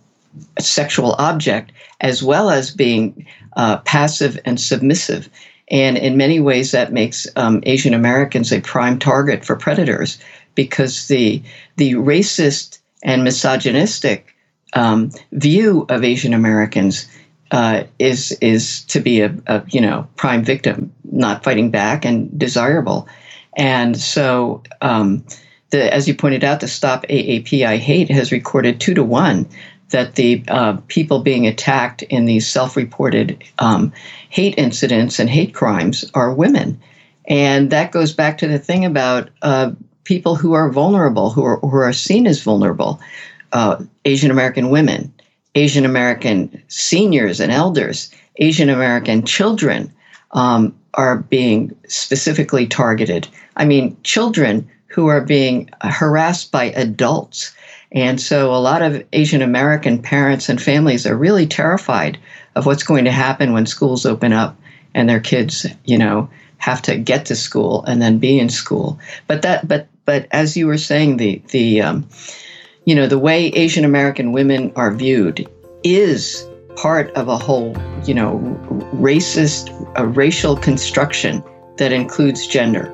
sexual 0.60 1.16
object 1.18 1.72
as 2.02 2.24
well 2.24 2.50
as 2.50 2.72
being 2.72 3.26
uh, 3.58 3.78
passive 3.80 4.40
and 4.46 4.60
submissive. 4.60 5.30
And 5.72 5.98
in 5.98 6.18
many 6.18 6.40
ways, 6.40 6.72
that 6.72 6.94
makes 6.94 7.28
um, 7.36 7.62
Asian 7.64 7.94
Americans 7.94 8.52
a 8.52 8.62
prime 8.62 8.98
target 8.98 9.46
for 9.46 9.56
predators 9.56 10.18
because 10.56 11.08
the 11.08 11.42
the 11.78 11.94
racist 11.94 12.80
and 13.04 13.24
misogynistic 13.24 14.36
um, 14.74 15.12
view 15.32 15.86
of 15.90 16.04
Asian 16.04 16.34
Americans 16.34 17.08
uh, 17.52 17.84
is 17.98 18.32
is 18.42 18.84
to 18.86 19.00
be 19.00 19.22
a, 19.22 19.36
a, 19.48 19.64
you 19.68 19.82
know 19.82 20.08
prime 20.16 20.44
victim, 20.44 20.92
not 21.12 21.44
fighting 21.44 21.70
back 21.72 22.06
and 22.06 22.38
desirable. 22.38 23.08
And 23.56 23.98
so, 23.98 24.64
um, 24.82 25.24
the 25.70 25.94
as 25.94 26.08
you 26.08 26.16
pointed 26.16 26.44
out, 26.44 26.62
the 26.62 26.68
Stop 26.68 27.06
AAPI 27.08 27.78
Hate 27.78 28.10
has 28.10 28.32
recorded 28.32 28.80
two 28.80 28.94
to 28.94 29.04
one 29.04 29.48
that 29.90 30.16
the 30.16 30.44
uh, 30.48 30.78
people 30.88 31.20
being 31.20 31.48
attacked 31.48 32.02
in 32.04 32.26
these 32.26 32.48
self 32.48 32.76
reported 32.76 33.44
um, 33.60 33.92
hate 34.30 34.56
incidents 34.58 35.20
and 35.20 35.30
hate 35.30 35.54
crimes 35.54 36.10
are 36.14 36.34
women. 36.34 36.80
And 37.28 37.70
that 37.70 37.92
goes 37.92 38.14
back 38.14 38.38
to 38.40 38.48
the 38.48 38.60
thing 38.60 38.86
about 38.86 39.30
uh, 39.42 39.72
people 40.04 40.36
who 40.36 40.54
are 40.54 40.72
vulnerable, 40.72 41.30
who 41.30 41.44
are, 41.44 41.58
who 41.58 41.76
are 41.76 41.94
seen 41.94 42.26
as 42.26 42.42
vulnerable 42.42 43.00
uh, 43.52 43.84
Asian 44.06 44.32
American 44.32 44.70
women, 44.70 45.14
Asian 45.56 45.86
American 45.86 46.64
seniors 46.68 47.40
and 47.40 47.52
elders, 47.52 48.12
Asian 48.38 48.70
American 48.70 49.24
children 49.24 49.92
um, 50.32 50.76
are 50.96 51.18
being 51.18 51.76
specifically 51.88 52.68
targeted. 52.68 53.28
I 53.56 53.66
mean, 53.66 53.98
children 54.04 54.70
who 54.88 55.08
are 55.08 55.22
being 55.22 55.70
harassed 55.82 56.52
by 56.52 56.66
adults 56.66 57.54
and 57.92 58.22
so 58.22 58.54
a 58.54 58.58
lot 58.58 58.82
of 58.82 59.04
Asian 59.14 59.42
American 59.42 60.02
parents 60.02 60.50
and 60.50 60.62
families 60.62 61.08
are 61.08 61.18
really 61.18 61.48
terrified 61.48 62.20
of 62.56 62.66
what's 62.66 62.84
going 62.84 63.06
to 63.06 63.12
happen 63.12 63.54
when 63.54 63.66
schools 63.66 64.06
open 64.06 64.32
up 64.32 64.56
and 64.94 65.10
their 65.10 65.20
kids, 65.20 65.66
you 65.86 65.98
know, 65.98 66.30
have 66.58 66.82
to 66.84 66.98
get 66.98 67.26
to 67.28 67.36
school 67.36 67.84
and 67.86 68.02
then 68.02 68.20
be 68.20 68.40
in 68.40 68.50
school. 68.50 69.00
But 69.28 69.42
that, 69.42 69.68
but 69.68 69.88
but 70.06 70.28
as 70.32 70.56
you 70.58 70.68
were 70.68 70.78
saying, 70.78 71.18
the 71.18 71.42
the 71.50 71.82
um, 71.82 72.08
you 72.86 72.94
know 72.94 73.08
the 73.08 73.20
way 73.20 73.48
Asian 73.48 73.86
American 73.86 74.34
women 74.34 74.72
are 74.76 74.94
viewed 74.94 75.50
is 75.84 76.46
part 76.76 77.12
of 77.12 77.28
a 77.28 77.38
whole 77.38 77.76
you 78.06 78.14
know 78.14 78.40
racist 78.96 79.70
a 79.96 80.06
racial 80.06 80.56
construction 80.56 81.44
that 81.78 81.92
includes 81.92 82.46
gender. 82.46 82.94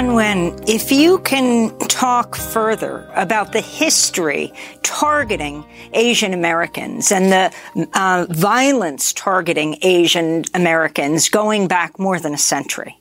Nguyen, 0.00 0.68
if 0.68 0.92
you 0.92 1.18
can 1.18 1.76
talk 1.80 2.36
further 2.36 3.10
about 3.14 3.52
the 3.52 3.60
history 3.60 4.52
targeting 4.82 5.64
Asian 5.92 6.32
Americans 6.32 7.12
and 7.12 7.30
the 7.32 7.88
uh, 7.94 8.26
violence 8.30 9.12
targeting 9.12 9.78
Asian 9.82 10.44
Americans 10.54 11.28
going 11.28 11.68
back 11.68 11.98
more 11.98 12.18
than 12.18 12.34
a 12.34 12.38
century. 12.38 12.99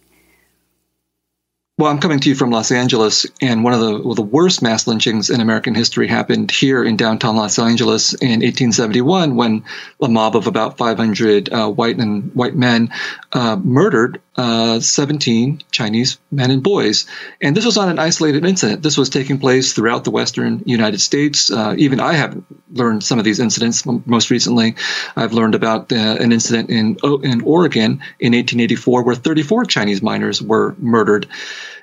Well, 1.80 1.90
I'm 1.90 2.00
coming 2.00 2.20
to 2.20 2.28
you 2.28 2.36
from 2.36 2.50
Los 2.50 2.74
Angeles, 2.74 3.26
and 3.42 3.64
one 3.64 3.72
of 3.72 3.80
the 3.80 4.02
well, 4.04 4.14
the 4.14 4.22
worst 4.22 4.62
mass 4.62 4.86
lynchings 4.86 5.30
in 5.30 5.40
American 5.40 5.74
history 5.74 6.10
happened 6.10 6.52
here 6.52 6.84
in 6.84 6.98
downtown 6.98 7.38
Los 7.38 7.58
Angeles 7.58 8.14
in 8.16 8.42
1871, 8.42 9.38
when 9.38 9.64
a 10.02 10.10
mob 10.10 10.36
of 10.36 10.46
about 10.46 10.78
500 10.78 11.48
uh, 11.48 11.70
white 11.70 11.98
and 11.98 12.36
white 12.36 12.54
men 12.54 12.90
uh, 13.32 13.56
murdered 13.56 14.20
uh, 14.36 14.82
17 14.82 15.62
Chinese 15.72 16.18
men 16.32 16.52
and 16.52 16.64
boys. 16.64 17.06
And 17.42 17.56
this 17.56 17.66
was 17.66 17.78
not 17.78 17.88
an 17.88 17.98
isolated 17.98 18.46
incident. 18.46 18.84
This 18.84 18.98
was 18.98 19.10
taking 19.10 19.38
place 19.38 19.72
throughout 19.72 20.04
the 20.04 20.12
Western 20.12 20.64
United 20.66 21.00
States. 21.00 21.50
Uh, 21.50 21.76
even 21.78 22.00
I 22.02 22.14
have 22.14 22.42
learned 22.74 23.04
some 23.04 23.20
of 23.20 23.26
these 23.26 23.40
incidents. 23.40 23.86
Most 23.86 24.30
recently, 24.32 24.76
I've 25.16 25.34
learned 25.34 25.56
about 25.56 25.94
uh, 25.94 25.96
an 25.96 26.34
incident 26.34 26.70
in 26.70 26.98
in 27.24 27.42
Oregon 27.42 28.02
in 28.20 28.34
1884 28.34 29.04
where 29.04 29.16
34 29.16 29.64
Chinese 29.64 30.02
miners 30.02 30.42
were 30.42 30.76
murdered. 30.78 31.28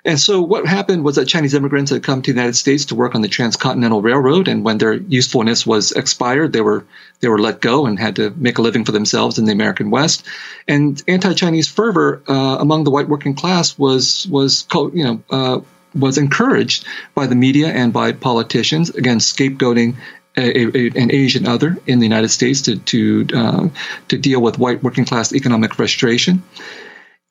And 0.05 0.18
so 0.18 0.42
what 0.42 0.66
happened 0.66 1.05
was 1.05 1.16
that 1.16 1.27
Chinese 1.27 1.55
immigrants 1.55 1.90
had 1.90 2.03
come 2.03 2.22
to 2.22 2.33
the 2.33 2.37
United 2.38 2.57
States 2.57 2.87
to 2.87 2.94
work 2.94 3.14
on 3.14 3.22
the 3.22 3.29
Transcontinental 3.29 4.03
Railroad, 4.03 4.49
and 4.49 4.64
when 4.64 4.79
their 4.79 4.94
usefulness 4.94 5.66
was 5.66 5.92
expired, 5.92 6.53
they 6.53 6.61
were 6.61 6.85
they 7.20 7.29
were 7.29 7.38
let 7.38 7.61
go 7.61 7.87
and 7.87 7.99
had 7.99 8.16
to 8.16 8.31
make 8.37 8.59
a 8.59 8.62
living 8.62 8.85
for 8.85 8.92
themselves 8.92 9.38
in 9.38 9.44
the 9.44 9.53
American 9.53 9.90
West. 9.90 10.25
And 10.68 11.03
anti-Chinese 11.09 11.68
fervor 11.68 12.22
uh, 12.29 12.57
among 12.61 12.85
the 12.85 12.90
white 12.90 13.09
working 13.09 13.35
class 13.35 13.79
was 13.79 14.27
was 14.29 14.66
you 14.72 15.05
know. 15.05 15.22
Uh, 15.31 15.61
was 15.94 16.18
encouraged 16.18 16.85
by 17.14 17.27
the 17.27 17.35
media 17.35 17.68
and 17.68 17.90
by 17.90 18.12
politicians, 18.12 18.90
again, 18.90 19.18
scapegoating 19.18 19.96
a, 20.37 20.77
a, 20.77 20.87
an 20.88 21.11
Asian 21.11 21.46
other 21.46 21.79
in 21.87 21.99
the 21.99 22.05
United 22.05 22.29
States 22.29 22.62
to 22.62 22.77
to 22.77 23.27
uh, 23.35 23.68
to 24.09 24.18
deal 24.18 24.40
with 24.40 24.59
white 24.59 24.83
working 24.83 25.05
class 25.05 25.33
economic 25.33 25.75
frustration. 25.75 26.42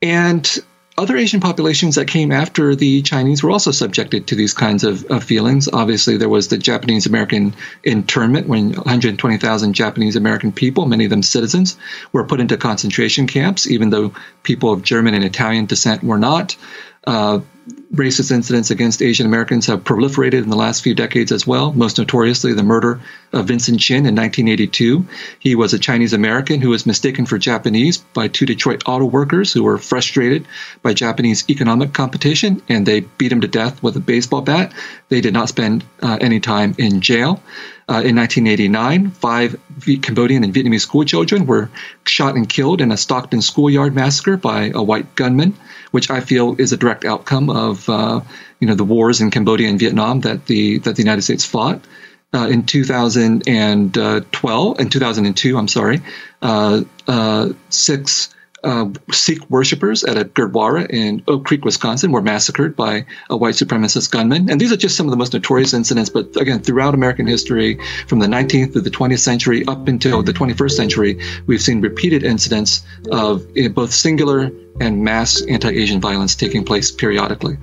And 0.02 0.48
other 0.98 1.18
Asian 1.18 1.42
populations 1.42 1.96
that 1.96 2.08
came 2.08 2.32
after 2.32 2.74
the 2.74 3.02
Chinese 3.02 3.44
were 3.44 3.52
also 3.52 3.72
subjected 3.72 4.28
to 4.28 4.36
these 4.36 4.54
kinds 4.54 4.84
of, 4.84 5.04
of 5.06 5.24
feelings. 5.24 5.68
Obviously, 5.72 6.16
there 6.16 6.30
was 6.30 6.48
the 6.48 6.58
Japanese 6.58 7.06
American 7.06 7.54
internment 7.84 8.48
when 8.48 8.74
120,000 8.74 9.74
Japanese 9.74 10.16
American 10.16 10.54
people, 10.54 10.86
many 10.86 11.04
of 11.04 11.10
them 11.10 11.24
citizens, 11.24 11.78
were 12.14 12.24
put 12.24 12.40
into 12.40 12.56
concentration 12.56 13.28
camps, 13.28 13.70
even 13.70 13.90
though 13.90 14.14
people 14.44 14.72
of 14.72 14.84
German 14.84 15.14
and 15.14 15.24
Italian 15.24 15.66
descent 15.66 16.02
were 16.02 16.20
not. 16.20 16.56
Uh, 17.06 17.42
racist 17.94 18.32
incidents 18.32 18.70
against 18.70 19.02
Asian 19.02 19.26
Americans 19.26 19.66
have 19.66 19.84
proliferated 19.84 20.44
in 20.44 20.50
the 20.50 20.56
last 20.56 20.84
few 20.84 20.94
decades 20.94 21.32
as 21.32 21.48
well, 21.48 21.74
most 21.74 21.98
notoriously 21.98 22.54
the 22.54 22.64
murder 22.64 23.02
of 23.34 23.48
Vincent 23.48 23.80
Chin 23.80 24.06
in 24.06 24.16
1982. 24.16 25.06
He 25.40 25.56
was 25.56 25.74
a 25.74 25.80
Chinese 25.80 26.14
American 26.14 26.62
who 26.62 26.70
was 26.70 26.86
mistaken 26.86 27.26
for 27.26 27.38
Japanese 27.38 27.98
by 27.98 28.28
two 28.28 28.46
Detroit 28.46 28.84
auto 28.86 29.06
workers 29.06 29.52
who 29.52 29.64
were 29.64 29.78
frustrated 29.78 30.46
by 30.84 30.94
Japanese 30.94 31.50
economic 31.50 31.94
competition 31.94 32.62
and 32.70 32.86
they 32.86 33.02
beat 33.02 33.32
him 33.32 33.42
to 33.42 33.48
death 33.48 33.82
with 33.82 33.96
a 33.96 34.02
baseball 34.02 34.42
bat. 34.42 34.72
They 35.10 35.22
did 35.22 35.34
not 35.34 35.50
spend 35.50 35.84
uh, 36.02 36.18
any 36.22 36.40
time 36.40 36.76
in 36.78 37.02
jail. 37.02 37.42
Uh, 37.88 38.02
in 38.02 38.16
1989, 38.16 39.12
five 39.12 39.56
Cambodian 40.02 40.44
and 40.44 40.52
Vietnamese 40.52 40.82
schoolchildren 40.82 41.46
were 41.46 41.70
shot 42.06 42.36
and 42.36 42.50
killed 42.50 42.82
in 42.82 42.92
a 42.92 42.98
Stockton 42.98 43.44
schoolyard 43.44 43.94
massacre 43.94 44.38
by 44.38 44.72
a 44.74 44.82
white 44.82 45.16
gunman, 45.16 45.56
which 45.92 46.10
I 46.10 46.22
feel 46.22 46.60
is 46.60 46.74
a 46.74 46.78
direct 46.78 47.06
outcome 47.06 47.52
of 47.52 47.88
uh, 47.88 48.22
you 48.60 48.68
know 48.68 48.74
the 48.74 48.84
wars 48.84 49.22
in 49.22 49.30
Cambodia 49.30 49.70
and 49.70 49.78
Vietnam 49.78 50.22
that 50.22 50.48
the 50.48 50.80
that 50.80 50.96
the 50.96 51.04
United 51.04 51.22
States 51.22 51.46
fought. 51.46 51.86
Uh, 52.34 52.48
in 52.50 52.66
2012, 52.66 54.80
in 54.80 54.90
2002, 54.90 55.58
I'm 55.58 55.68
sorry, 55.68 56.02
uh, 56.42 56.82
uh, 57.08 57.50
six 57.70 58.35
uh, 58.66 58.90
Sikh 59.12 59.50
worshippers 59.50 60.04
at 60.04 60.18
a 60.18 60.26
Gurdwara 60.26 60.90
in 60.90 61.24
Oak 61.28 61.46
Creek, 61.46 61.64
Wisconsin, 61.64 62.12
were 62.12 62.22
massacred 62.22 62.76
by 62.76 63.06
a 63.30 63.38
white 63.38 63.54
supremacist 63.54 64.12
gunman. 64.12 64.50
And 64.50 64.60
these 64.60 64.72
are 64.72 64.78
just 64.78 64.98
some 64.98 65.06
of 65.06 65.12
the 65.12 65.18
most 65.18 65.34
notorious 65.34 65.74
incidents. 65.74 66.10
But 66.10 66.36
again, 66.36 66.62
throughout 66.62 66.94
American 66.94 67.28
history, 67.28 67.80
from 68.08 68.20
the 68.20 68.28
19th 68.28 68.74
to 68.74 68.82
the 68.82 68.90
20th 68.90 69.20
century 69.20 69.66
up 69.68 69.88
until 69.88 70.24
the 70.24 70.34
21st 70.34 70.72
century, 70.72 71.22
we've 71.46 71.62
seen 71.62 71.82
repeated 71.82 72.24
incidents 72.24 72.84
of 73.12 73.46
eh, 73.56 73.68
both 73.68 73.94
singular 73.94 74.52
and 74.82 75.04
mass 75.04 75.42
anti 75.44 75.70
Asian 75.70 76.02
violence 76.02 76.36
taking 76.36 76.66
place 76.66 76.92
periodically. 76.92 77.58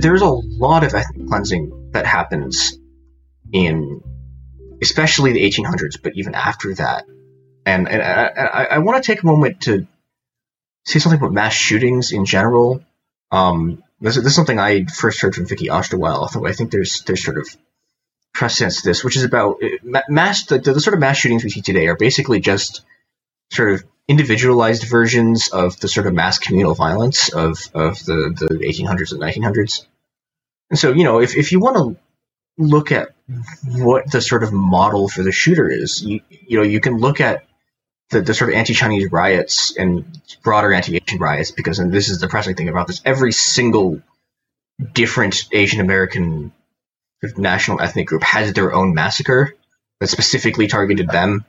There's 0.00 0.22
a 0.22 0.28
lot 0.28 0.84
of 0.84 0.94
ethnic 0.94 1.28
cleansing 1.28 1.90
that 1.92 2.06
happens 2.06 2.78
in 3.52 4.02
especially 4.80 5.32
the 5.32 5.42
1800s, 5.42 6.00
but 6.02 6.12
even 6.16 6.34
after 6.34 6.74
that. 6.74 7.04
And, 7.66 7.88
and 7.88 8.02
I, 8.02 8.26
I, 8.26 8.64
I 8.64 8.78
want 8.78 9.02
to 9.02 9.06
take 9.06 9.22
a 9.22 9.26
moment 9.26 9.62
to 9.62 9.86
say 10.84 10.98
something 10.98 11.18
about 11.18 11.32
mass 11.32 11.54
shootings 11.54 12.12
in 12.12 12.24
general. 12.24 12.82
Um, 13.30 13.82
this, 14.00 14.16
this 14.16 14.26
is 14.26 14.34
something 14.34 14.58
I 14.58 14.84
first 14.84 15.20
heard 15.20 15.34
from 15.34 15.46
Vicky 15.46 15.66
Osterweil, 15.66 16.16
although 16.16 16.46
I 16.46 16.52
think 16.52 16.70
there's 16.70 17.02
there's 17.02 17.24
sort 17.24 17.38
of 17.38 17.48
precedence 18.32 18.80
to 18.80 18.88
this, 18.88 19.04
which 19.04 19.16
is 19.16 19.24
about 19.24 19.62
uh, 19.62 20.00
mass. 20.08 20.46
The, 20.46 20.58
the 20.58 20.80
sort 20.80 20.94
of 20.94 21.00
mass 21.00 21.18
shootings 21.18 21.44
we 21.44 21.50
see 21.50 21.60
today 21.60 21.88
are 21.88 21.96
basically 21.96 22.40
just 22.40 22.82
sort 23.50 23.72
of 23.72 23.84
individualized 24.08 24.88
versions 24.88 25.48
of 25.48 25.78
the 25.80 25.88
sort 25.88 26.06
of 26.06 26.14
mass 26.14 26.38
communal 26.38 26.74
violence 26.74 27.28
of, 27.28 27.58
of 27.74 28.02
the, 28.04 28.34
the 28.34 28.64
1800s 28.64 29.12
and 29.12 29.20
1900s. 29.20 29.86
And 30.70 30.78
so, 30.78 30.92
you 30.92 31.04
know, 31.04 31.20
if, 31.20 31.36
if 31.36 31.52
you 31.52 31.60
want 31.60 31.76
to 31.76 31.96
look 32.56 32.90
at 32.90 33.10
what 33.66 34.10
the 34.10 34.20
sort 34.20 34.42
of 34.42 34.52
model 34.52 35.08
for 35.08 35.22
the 35.22 35.32
shooter 35.32 35.70
is, 35.70 36.02
you, 36.02 36.20
you 36.28 36.56
know, 36.56 36.64
you 36.64 36.80
can 36.80 36.98
look 36.98 37.20
at 37.20 37.44
the, 38.10 38.22
the 38.22 38.32
sort 38.32 38.50
of 38.50 38.56
anti-Chinese 38.56 39.12
riots 39.12 39.76
and 39.76 40.20
broader 40.42 40.72
anti-Asian 40.72 41.18
riots, 41.18 41.50
because, 41.50 41.78
and 41.78 41.92
this 41.92 42.08
is 42.08 42.18
the 42.18 42.26
depressing 42.26 42.56
thing 42.56 42.70
about 42.70 42.86
this, 42.86 43.02
every 43.04 43.32
single 43.32 44.00
different 44.94 45.44
Asian 45.52 45.80
American 45.80 46.52
national 47.36 47.80
ethnic 47.80 48.06
group 48.06 48.22
has 48.22 48.52
their 48.54 48.72
own 48.72 48.94
massacre 48.94 49.54
that 50.00 50.06
specifically 50.06 50.66
targeted 50.66 51.08
them 51.08 51.44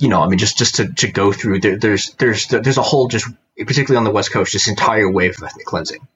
you 0.00 0.08
know, 0.08 0.22
I 0.22 0.28
mean, 0.28 0.38
just 0.38 0.58
just 0.58 0.76
to, 0.76 0.92
to 0.92 1.10
go 1.10 1.32
through 1.32 1.60
there, 1.60 1.76
there's 1.76 2.14
there's 2.14 2.46
there's 2.48 2.78
a 2.78 2.82
whole 2.82 3.08
just 3.08 3.26
particularly 3.58 3.96
on 3.96 4.04
the 4.04 4.10
West 4.10 4.32
Coast, 4.32 4.52
this 4.52 4.68
entire 4.68 5.10
wave 5.10 5.36
of 5.36 5.44
ethnic 5.44 5.66
cleansing, 5.66 6.06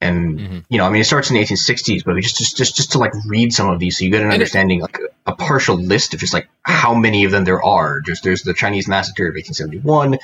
and 0.00 0.38
mm-hmm. 0.38 0.58
you 0.68 0.78
know, 0.78 0.86
I 0.86 0.90
mean, 0.90 1.00
it 1.00 1.04
starts 1.04 1.30
in 1.30 1.36
the 1.36 1.42
1860s, 1.42 2.04
but 2.04 2.16
just 2.20 2.36
just 2.36 2.56
just 2.56 2.76
just 2.76 2.92
to 2.92 2.98
like 2.98 3.12
read 3.26 3.52
some 3.52 3.70
of 3.70 3.78
these, 3.78 3.98
so 3.98 4.04
you 4.04 4.10
get 4.10 4.22
an 4.22 4.30
understanding, 4.30 4.80
like 4.80 4.98
a, 4.98 5.32
a, 5.32 5.36
partial 5.36 5.76
list 5.76 6.14
of 6.14 6.20
just 6.20 6.34
like 6.34 6.48
how 6.62 6.94
many 6.94 7.24
of 7.24 7.32
them 7.32 7.44
there 7.44 7.62
are. 7.62 8.00
Just 8.00 8.22
there's 8.22 8.42
the 8.42 8.54
Chinese 8.54 8.88
massacre 8.88 9.24
of 9.24 9.34
1871. 9.34 10.18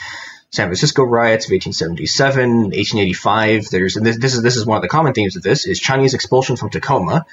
San 0.52 0.66
Francisco 0.66 1.04
riots 1.04 1.46
of 1.46 1.52
1877, 1.52 2.50
1885. 2.72 3.70
There's 3.70 3.96
and 3.96 4.04
this, 4.04 4.18
this 4.18 4.34
is 4.34 4.42
this 4.42 4.56
is 4.56 4.66
one 4.66 4.76
of 4.76 4.82
the 4.82 4.88
common 4.88 5.14
themes 5.14 5.36
of 5.36 5.42
this 5.42 5.64
is 5.64 5.78
Chinese 5.78 6.14
expulsion 6.14 6.56
from 6.56 6.70
Tacoma, 6.70 7.24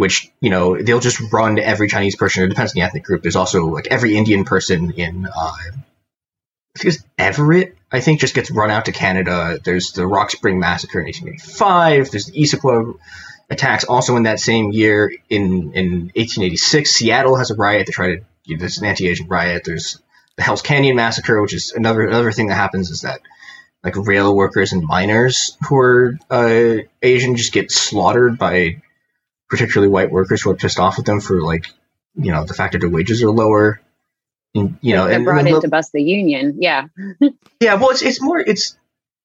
which 0.00 0.32
you 0.40 0.48
know 0.48 0.80
they'll 0.80 0.98
just 0.98 1.20
run 1.30 1.56
to 1.56 1.62
every 1.62 1.86
Chinese 1.86 2.16
person. 2.16 2.42
It 2.42 2.48
depends 2.48 2.72
on 2.72 2.80
the 2.80 2.86
ethnic 2.86 3.04
group. 3.04 3.20
There's 3.20 3.36
also 3.36 3.66
like 3.66 3.88
every 3.88 4.16
Indian 4.16 4.44
person 4.44 4.92
in 4.92 5.26
uh, 5.26 5.52
because 6.72 7.04
Everett, 7.18 7.76
I 7.92 8.00
think, 8.00 8.18
just 8.20 8.34
gets 8.34 8.50
run 8.50 8.70
out 8.70 8.86
to 8.86 8.92
Canada. 8.92 9.60
There's 9.62 9.92
the 9.92 10.06
Rock 10.06 10.30
Spring 10.30 10.58
Massacre 10.58 11.00
in 11.00 11.04
1885. 11.04 12.10
There's 12.10 12.24
the 12.24 12.32
Issaquah 12.32 12.98
attacks 13.50 13.84
also 13.84 14.16
in 14.16 14.22
that 14.22 14.40
same 14.40 14.72
year. 14.72 15.12
In 15.28 15.74
in 15.74 15.92
1886, 16.16 16.90
Seattle 16.90 17.36
has 17.36 17.50
a 17.50 17.54
riot. 17.54 17.86
They 17.86 17.92
try 17.92 18.06
to 18.16 18.24
you 18.46 18.56
know, 18.56 18.60
there's 18.60 18.78
an 18.78 18.86
anti-Asian 18.86 19.28
riot. 19.28 19.64
There's 19.66 20.00
the 20.36 20.42
Hell's 20.42 20.62
Canyon 20.62 20.96
Massacre, 20.96 21.42
which 21.42 21.52
is 21.52 21.72
another 21.72 22.06
another 22.06 22.32
thing 22.32 22.46
that 22.46 22.54
happens 22.54 22.88
is 22.88 23.02
that 23.02 23.20
like 23.84 23.96
rail 23.96 24.34
workers 24.34 24.72
and 24.72 24.82
miners 24.82 25.58
who 25.68 25.76
are 25.76 26.18
uh, 26.30 26.76
Asian 27.02 27.36
just 27.36 27.52
get 27.52 27.70
slaughtered 27.70 28.38
by 28.38 28.80
particularly 29.50 29.90
white 29.90 30.10
workers 30.10 30.42
who 30.42 30.50
are 30.50 30.56
pissed 30.56 30.78
off 30.78 30.98
at 30.98 31.04
them 31.04 31.20
for 31.20 31.42
like 31.42 31.66
you 32.14 32.32
know 32.32 32.44
the 32.44 32.54
fact 32.54 32.72
that 32.72 32.78
their 32.78 32.88
wages 32.90 33.22
are 33.22 33.30
lower. 33.30 33.80
And, 34.52 34.78
you 34.80 34.94
know, 34.94 35.04
They're 35.04 35.14
and, 35.14 35.24
brought 35.24 35.38
and 35.40 35.48
in 35.48 35.54
the- 35.54 35.60
to 35.60 35.68
bust 35.68 35.92
the 35.92 36.02
union. 36.02 36.56
Yeah. 36.58 36.86
yeah, 37.60 37.74
well, 37.74 37.90
it's 37.90 38.02
it's 38.02 38.20
more 38.20 38.40
it's 38.40 38.76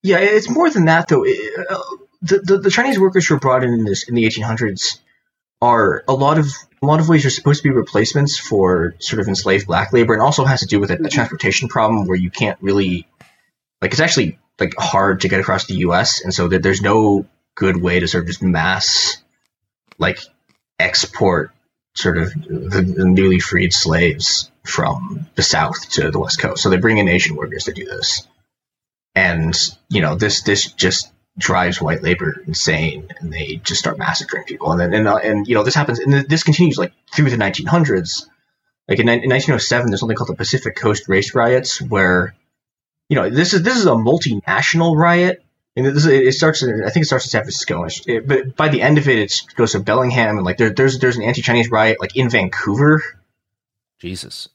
yeah, 0.03 0.19
it's 0.19 0.49
more 0.49 0.69
than 0.69 0.85
that 0.85 1.07
though. 1.07 1.23
It, 1.25 1.67
uh, 1.67 1.79
the, 2.21 2.39
the 2.39 2.57
the 2.59 2.69
Chinese 2.69 2.99
workers 2.99 3.25
who 3.27 3.35
are 3.35 3.39
brought 3.39 3.63
in 3.63 3.73
in 3.73 3.85
this 3.85 4.07
in 4.07 4.13
the 4.13 4.25
1800s 4.25 4.99
are 5.61 6.03
a 6.07 6.13
lot 6.13 6.37
of 6.37 6.47
a 6.81 6.85
lot 6.85 6.99
of 6.99 7.09
ways 7.09 7.25
are 7.25 7.31
supposed 7.31 7.63
to 7.63 7.69
be 7.69 7.73
replacements 7.73 8.37
for 8.37 8.95
sort 8.99 9.19
of 9.19 9.27
enslaved 9.27 9.65
black 9.65 9.93
labor, 9.93 10.13
and 10.13 10.21
also 10.21 10.45
has 10.45 10.59
to 10.59 10.67
do 10.67 10.79
with 10.79 10.91
a, 10.91 11.03
a 11.03 11.09
transportation 11.09 11.69
problem 11.69 12.05
where 12.05 12.17
you 12.17 12.29
can't 12.29 12.61
really 12.61 13.07
like 13.81 13.91
it's 13.91 13.99
actually 13.99 14.37
like 14.59 14.75
hard 14.77 15.21
to 15.21 15.27
get 15.27 15.39
across 15.39 15.65
the 15.65 15.75
U.S. 15.77 16.23
and 16.23 16.31
so 16.33 16.47
that 16.49 16.61
there's 16.61 16.81
no 16.81 17.25
good 17.55 17.81
way 17.81 17.99
to 17.99 18.07
sort 18.07 18.25
of 18.25 18.27
just 18.27 18.43
mass 18.43 19.23
like 19.97 20.19
export 20.79 21.51
sort 21.95 22.17
of 22.17 22.33
the, 22.33 22.81
the 22.81 23.05
newly 23.05 23.39
freed 23.39 23.73
slaves 23.73 24.51
from 24.63 25.27
the 25.35 25.43
south 25.43 25.89
to 25.91 26.11
the 26.11 26.19
west 26.19 26.39
coast. 26.39 26.61
So 26.61 26.69
they 26.69 26.77
bring 26.77 26.97
in 26.97 27.07
Asian 27.07 27.35
workers 27.35 27.65
to 27.65 27.73
do 27.73 27.85
this, 27.85 28.27
and 29.13 29.55
you 29.89 30.01
know 30.01 30.15
this 30.15 30.43
this 30.43 30.71
just 30.71 31.11
drives 31.37 31.81
white 31.81 32.03
labor 32.03 32.41
insane, 32.45 33.07
and 33.19 33.31
they 33.31 33.61
just 33.63 33.79
start 33.79 33.97
massacring 33.97 34.43
people. 34.43 34.71
And 34.71 34.79
then 34.79 34.93
and, 34.93 35.07
uh, 35.07 35.17
and 35.17 35.47
you 35.47 35.55
know 35.55 35.63
this 35.63 35.75
happens, 35.75 35.99
and 35.99 36.13
this 36.13 36.43
continues 36.43 36.77
like 36.77 36.93
through 37.13 37.29
the 37.29 37.37
1900s. 37.37 38.25
Like 38.87 38.99
in, 38.99 39.09
in 39.09 39.29
1907, 39.29 39.89
there's 39.89 39.99
something 39.99 40.15
called 40.15 40.29
the 40.29 40.35
Pacific 40.35 40.75
Coast 40.75 41.09
Race 41.09 41.33
Riots, 41.33 41.81
where 41.81 42.35
you 43.09 43.15
know 43.15 43.29
this 43.29 43.53
is 43.53 43.63
this 43.63 43.77
is 43.77 43.85
a 43.85 43.91
multinational 43.91 44.95
riot. 44.95 45.43
And 45.77 45.85
this 45.85 46.05
it 46.05 46.33
starts 46.33 46.63
in, 46.63 46.83
I 46.85 46.89
think 46.89 47.03
it 47.03 47.07
starts 47.07 47.25
in 47.25 47.31
San 47.31 47.41
Francisco, 47.43 47.85
it- 48.07 48.27
but 48.27 48.55
by 48.55 48.69
the 48.69 48.81
end 48.81 48.97
of 48.97 49.09
it, 49.09 49.19
it 49.19 49.41
goes 49.55 49.73
to 49.73 49.79
Bellingham, 49.81 50.37
and 50.37 50.45
like 50.45 50.57
there, 50.57 50.69
there's 50.69 50.99
there's 50.99 51.17
an 51.17 51.23
anti-Chinese 51.23 51.69
riot 51.69 51.99
like 51.99 52.15
in 52.15 52.29
Vancouver. 52.29 53.03
Jesus. 53.99 54.47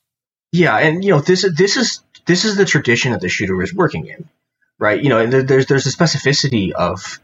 Yeah, 0.53 0.77
and 0.79 1.05
you 1.05 1.11
know 1.11 1.21
this 1.21 1.45
is 1.45 1.55
this 1.55 1.77
is 1.77 2.03
this 2.27 2.45
is 2.45 2.57
the 2.57 2.65
tradition 2.65 3.13
that 3.13 3.21
the 3.21 3.29
shooter 3.29 3.55
was 3.55 3.75
working 3.75 4.07
in, 4.07 4.29
right? 4.79 5.03
You 5.03 5.11
know, 5.11 5.19
and 5.19 5.33
there, 5.33 5.43
there's 5.43 5.67
there's 5.67 5.87
a 5.87 5.91
specificity 5.91 6.73
of 6.73 7.21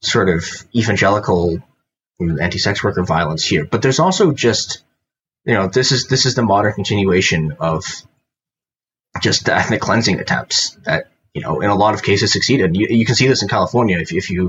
sort 0.00 0.28
of 0.28 0.44
evangelical 0.74 1.58
anti-sex 2.20 2.82
worker 2.82 3.04
violence 3.04 3.44
here, 3.44 3.64
but 3.64 3.80
there's 3.82 3.98
also 4.00 4.32
just 4.32 4.82
you 5.44 5.54
know 5.54 5.68
this 5.68 5.92
is 5.92 6.08
this 6.08 6.26
is 6.26 6.34
the 6.34 6.42
modern 6.42 6.72
continuation 6.72 7.56
of 7.60 7.84
just 9.22 9.44
the 9.46 9.54
ethnic 9.54 9.80
cleansing 9.80 10.18
attempts 10.18 10.70
that 10.84 11.08
you 11.36 11.42
know 11.44 11.60
in 11.60 11.70
a 11.70 11.74
lot 11.84 11.94
of 11.94 12.02
cases 12.02 12.32
succeeded. 12.32 12.76
You, 12.76 12.86
you 12.90 13.06
can 13.06 13.14
see 13.20 13.28
this 13.28 13.42
in 13.42 13.48
California 13.48 13.98
if 14.04 14.12
if 14.12 14.30
you 14.30 14.42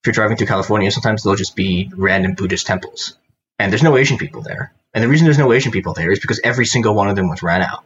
if 0.00 0.06
you're 0.06 0.12
driving 0.20 0.36
through 0.36 0.48
California, 0.54 0.90
sometimes 0.90 1.22
they'll 1.22 1.36
just 1.44 1.56
be 1.56 1.90
random 2.08 2.34
Buddhist 2.34 2.66
temples, 2.66 3.16
and 3.58 3.72
there's 3.72 3.82
no 3.90 3.96
Asian 3.96 4.18
people 4.18 4.42
there. 4.42 4.72
And 4.94 5.02
the 5.04 5.08
reason 5.08 5.24
there's 5.26 5.38
no 5.46 5.52
Asian 5.52 5.72
people 5.72 5.94
there 5.94 6.10
is 6.12 6.20
because 6.20 6.40
every 6.44 6.66
single 6.66 6.94
one 6.94 7.08
of 7.08 7.16
them 7.16 7.28
was 7.30 7.42
ran 7.42 7.62
out, 7.62 7.84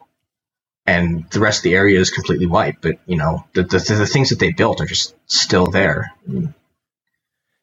and 0.87 1.31
the 1.31 1.41
rest 1.41 1.61
of 1.61 1.65
the 1.65 1.77
area 1.77 2.01
is 2.01 2.11
completely 2.11 2.47
white. 2.47 2.77
But 2.83 2.97
you 3.07 3.17
know, 3.17 3.45
the 3.55 3.62
the, 3.65 3.79
the 3.79 4.07
things 4.07 4.31
that 4.31 4.41
they 4.41 4.53
built 4.53 4.81
are 4.81 4.87
just 4.87 5.15
still 5.27 5.67
there. 5.67 6.12
And 6.27 6.55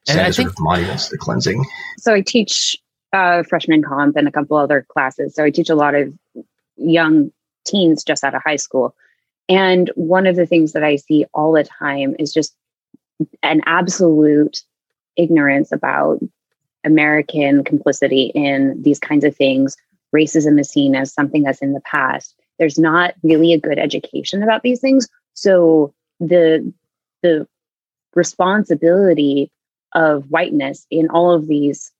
And 0.09 0.19
I 0.21 0.23
as 0.25 0.35
sort 0.37 0.47
think- 0.47 0.59
of 0.59 0.63
monuments 0.63 1.05
to 1.07 1.11
the 1.11 1.17
cleansing. 1.17 1.65
So 1.99 2.13
I 2.13 2.21
teach 2.21 2.77
uh, 3.13 3.43
freshman 3.43 3.83
comp 3.83 4.15
and 4.17 4.27
a 4.27 4.31
couple 4.31 4.57
other 4.57 4.85
classes. 4.87 5.35
So 5.35 5.43
I 5.43 5.49
teach 5.51 5.69
a 5.69 5.75
lot 5.75 5.95
of 5.95 6.13
young 6.77 7.31
teens 7.65 8.03
just 8.03 8.23
out 8.23 8.35
of 8.35 8.41
high 8.45 8.57
school. 8.57 8.95
And 9.49 9.91
one 9.95 10.25
of 10.25 10.35
the 10.35 10.45
things 10.45 10.71
that 10.73 10.83
I 10.83 10.95
see 10.95 11.25
all 11.33 11.51
the 11.51 11.63
time 11.63 12.15
is 12.19 12.33
just 12.33 12.55
an 13.41 13.61
absolute 13.65 14.61
ignorance 15.15 15.71
about 15.71 16.19
American 16.83 17.63
complicity 17.63 18.31
in 18.35 18.81
these 18.81 18.99
kinds 18.99 19.23
of 19.23 19.35
things. 19.35 19.75
Racism 20.15 20.59
is 20.59 20.69
seen 20.69 20.95
as 20.95 21.13
something 21.13 21.43
that's 21.43 21.61
in 21.61 21.73
the 21.73 21.81
past. 21.81 22.35
There's 22.59 22.77
not 22.77 23.13
really 23.23 23.53
a 23.53 23.59
good 23.59 23.79
education 23.79 24.43
about 24.43 24.63
these 24.63 24.79
things. 24.79 25.07
So 25.33 25.93
the 26.19 26.71
the 27.21 27.47
responsibility 28.15 29.49
of 29.93 30.29
whiteness 30.29 30.85
in 30.91 31.09
all 31.09 31.31
of 31.31 31.47
these 31.47 31.91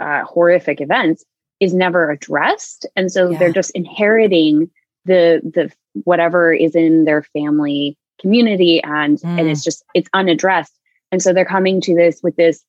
uh, 0.00 0.22
horrific 0.24 0.80
events 0.80 1.24
is 1.60 1.74
never 1.74 2.10
addressed, 2.10 2.86
and 2.96 3.10
so 3.10 3.30
Yeah. 3.30 3.38
they're 3.38 3.52
just 3.52 3.70
inheriting 3.70 4.70
the 5.04 5.40
the 5.42 5.72
whatever 6.04 6.52
is 6.52 6.74
in 6.74 7.04
their 7.04 7.22
family 7.22 7.96
community, 8.20 8.82
and 8.82 9.18
and 9.24 9.40
Mm. 9.40 9.50
it's 9.50 9.64
just 9.64 9.84
it's 9.94 10.08
unaddressed, 10.14 10.78
and 11.10 11.22
so 11.22 11.32
they're 11.32 11.44
coming 11.44 11.80
to 11.82 11.94
this 11.94 12.20
with 12.22 12.36
this, 12.36 12.64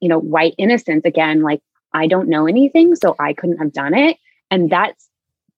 you 0.00 0.08
know, 0.08 0.18
white 0.18 0.54
innocence 0.58 1.04
again, 1.04 1.42
like 1.42 1.60
I 1.92 2.06
don't 2.06 2.28
know 2.28 2.46
anything, 2.46 2.94
so 2.96 3.14
I 3.18 3.32
couldn't 3.32 3.58
have 3.58 3.72
done 3.72 3.94
it, 3.94 4.16
and 4.50 4.70
that's 4.70 5.08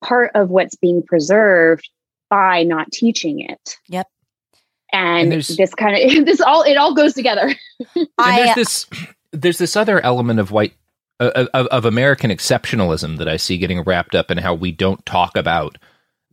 part 0.02 0.32
of 0.34 0.50
what's 0.50 0.76
being 0.76 1.02
preserved 1.02 1.88
by 2.30 2.62
not 2.62 2.90
teaching 2.92 3.40
it. 3.40 3.76
Yep. 3.88 4.08
And, 4.92 5.32
And 5.32 5.42
this 5.42 5.74
kind 5.74 5.96
of 5.96 6.24
this 6.26 6.40
all 6.40 6.62
it 6.62 6.76
all 6.76 6.94
goes 6.94 7.14
together. 7.14 7.54
And 7.96 8.08
I, 8.18 8.42
there's 8.42 8.54
this 8.54 8.86
there's 9.32 9.58
this 9.58 9.76
other 9.76 10.00
element 10.00 10.40
of 10.40 10.50
white 10.50 10.74
uh, 11.20 11.46
of, 11.54 11.66
of 11.68 11.84
American 11.84 12.30
exceptionalism 12.30 13.18
that 13.18 13.28
I 13.28 13.36
see 13.36 13.58
getting 13.58 13.82
wrapped 13.82 14.14
up 14.14 14.30
in 14.30 14.38
how 14.38 14.54
we 14.54 14.72
don't 14.72 15.04
talk 15.06 15.36
about 15.36 15.78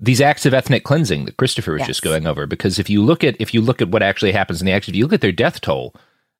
these 0.01 0.19
acts 0.19 0.45
of 0.47 0.53
ethnic 0.53 0.83
cleansing 0.83 1.25
that 1.25 1.37
Christopher 1.37 1.73
was 1.73 1.81
Yes. 1.81 1.87
just 1.87 2.01
going 2.01 2.25
over. 2.25 2.47
Because 2.47 2.79
if 2.79 2.89
you 2.89 3.03
look 3.03 3.23
at 3.23 3.35
if 3.39 3.53
you 3.53 3.61
look 3.61 3.81
at 3.81 3.89
what 3.89 4.01
actually 4.01 4.31
happens 4.31 4.59
in 4.59 4.65
the 4.65 4.71
action, 4.71 4.93
if 4.93 4.97
you 4.97 5.05
look 5.05 5.13
at 5.13 5.21
their 5.21 5.31
death 5.31 5.61
toll, 5.61 5.93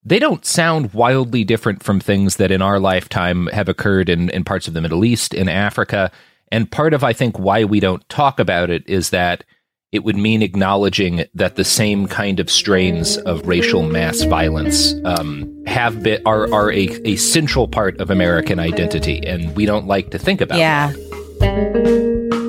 they 0.04 0.18
don't 0.18 0.46
sound 0.46 0.94
wildly 0.94 1.44
different 1.44 1.84
from 1.84 2.00
things 2.00 2.38
that 2.38 2.50
in 2.52 2.62
our 2.62 2.80
lifetime 2.80 3.46
have 3.48 3.70
occurred 3.70 4.10
in, 4.10 4.30
in 4.32 4.44
parts 4.44 4.68
of 4.68 4.74
the 4.74 4.82
Middle 4.82 5.06
East, 5.06 5.34
in 5.34 5.48
Africa. 5.48 6.12
And 6.52 6.70
part 6.72 6.94
of 6.96 7.04
I 7.04 7.14
think 7.14 7.38
why 7.38 7.64
we 7.64 7.80
don't 7.80 8.08
talk 8.10 8.40
about 8.40 8.72
it 8.72 8.84
is 8.88 9.12
that 9.12 9.44
it 9.92 10.04
would 10.04 10.18
mean 10.18 10.42
acknowledging 10.42 11.26
that 11.36 11.56
the 11.56 11.64
same 11.66 12.08
kind 12.08 12.40
of 12.40 12.50
strains 12.50 13.18
of 13.18 13.46
racial 13.46 13.84
mass 13.84 14.24
violence 14.24 14.96
um, 15.06 15.64
have 15.68 16.02
been 16.02 16.22
are 16.26 16.52
are 16.52 16.72
a, 16.72 16.88
a 17.08 17.16
central 17.18 17.68
part 17.68 18.00
of 18.00 18.10
American 18.10 18.58
identity, 18.58 19.20
and 19.28 19.56
we 19.56 19.66
don't 19.68 19.86
like 19.88 20.10
to 20.12 20.18
think 20.18 20.42
about. 20.42 20.58
yeah. 20.58 20.92
You've 21.42 22.41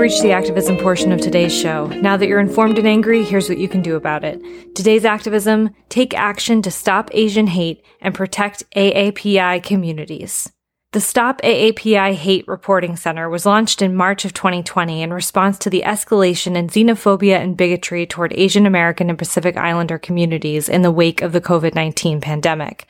reached 0.00 0.22
the 0.22 0.32
activism 0.32 0.78
portion 0.78 1.12
of 1.12 1.20
today's 1.20 1.54
show. 1.54 1.86
Now 1.88 2.16
that 2.16 2.26
you're 2.26 2.40
informed 2.40 2.78
and 2.78 2.88
angry, 2.88 3.22
here's 3.22 3.50
what 3.50 3.58
you 3.58 3.68
can 3.68 3.82
do 3.82 3.96
about 3.96 4.24
it. 4.24 4.74
Today's 4.74 5.04
activism 5.04 5.74
take 5.90 6.14
action 6.14 6.62
to 6.62 6.70
stop 6.70 7.10
Asian 7.12 7.46
hate 7.46 7.84
and 8.00 8.14
protect 8.14 8.68
AAPI 8.74 9.62
communities. 9.62 10.50
The 10.92 11.00
Stop 11.00 11.42
AAPI 11.42 12.14
Hate 12.14 12.48
Reporting 12.48 12.96
Center 12.96 13.28
was 13.28 13.44
launched 13.44 13.82
in 13.82 13.94
March 13.94 14.24
of 14.24 14.32
2020 14.32 15.02
in 15.02 15.12
response 15.12 15.58
to 15.58 15.70
the 15.70 15.82
escalation 15.84 16.56
in 16.56 16.68
xenophobia 16.68 17.36
and 17.36 17.56
bigotry 17.56 18.06
toward 18.06 18.32
Asian 18.32 18.64
American 18.64 19.10
and 19.10 19.18
Pacific 19.18 19.58
Islander 19.58 19.98
communities 19.98 20.68
in 20.68 20.80
the 20.80 20.90
wake 20.90 21.20
of 21.20 21.32
the 21.32 21.42
COVID 21.42 21.74
19 21.74 22.22
pandemic. 22.22 22.88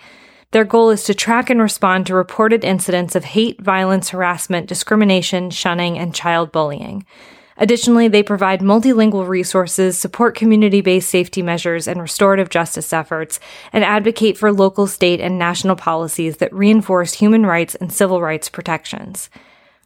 Their 0.52 0.64
goal 0.64 0.90
is 0.90 1.04
to 1.04 1.14
track 1.14 1.48
and 1.48 1.60
respond 1.60 2.06
to 2.06 2.14
reported 2.14 2.64
incidents 2.64 3.14
of 3.14 3.22
hate, 3.22 3.60
violence, 3.60 4.08
harassment, 4.08 4.66
discrimination, 4.66 5.50
shunning, 5.50 5.96
and 5.96 6.12
child 6.12 6.50
bullying. 6.50 7.06
Additionally, 7.56 8.08
they 8.08 8.24
provide 8.24 8.60
multilingual 8.60 9.28
resources, 9.28 9.96
support 9.96 10.34
community 10.34 10.80
based 10.80 11.08
safety 11.08 11.40
measures 11.40 11.86
and 11.86 12.00
restorative 12.00 12.50
justice 12.50 12.92
efforts, 12.92 13.38
and 13.72 13.84
advocate 13.84 14.36
for 14.36 14.52
local, 14.52 14.88
state, 14.88 15.20
and 15.20 15.38
national 15.38 15.76
policies 15.76 16.38
that 16.38 16.52
reinforce 16.52 17.12
human 17.12 17.46
rights 17.46 17.76
and 17.76 17.92
civil 17.92 18.20
rights 18.20 18.48
protections. 18.48 19.30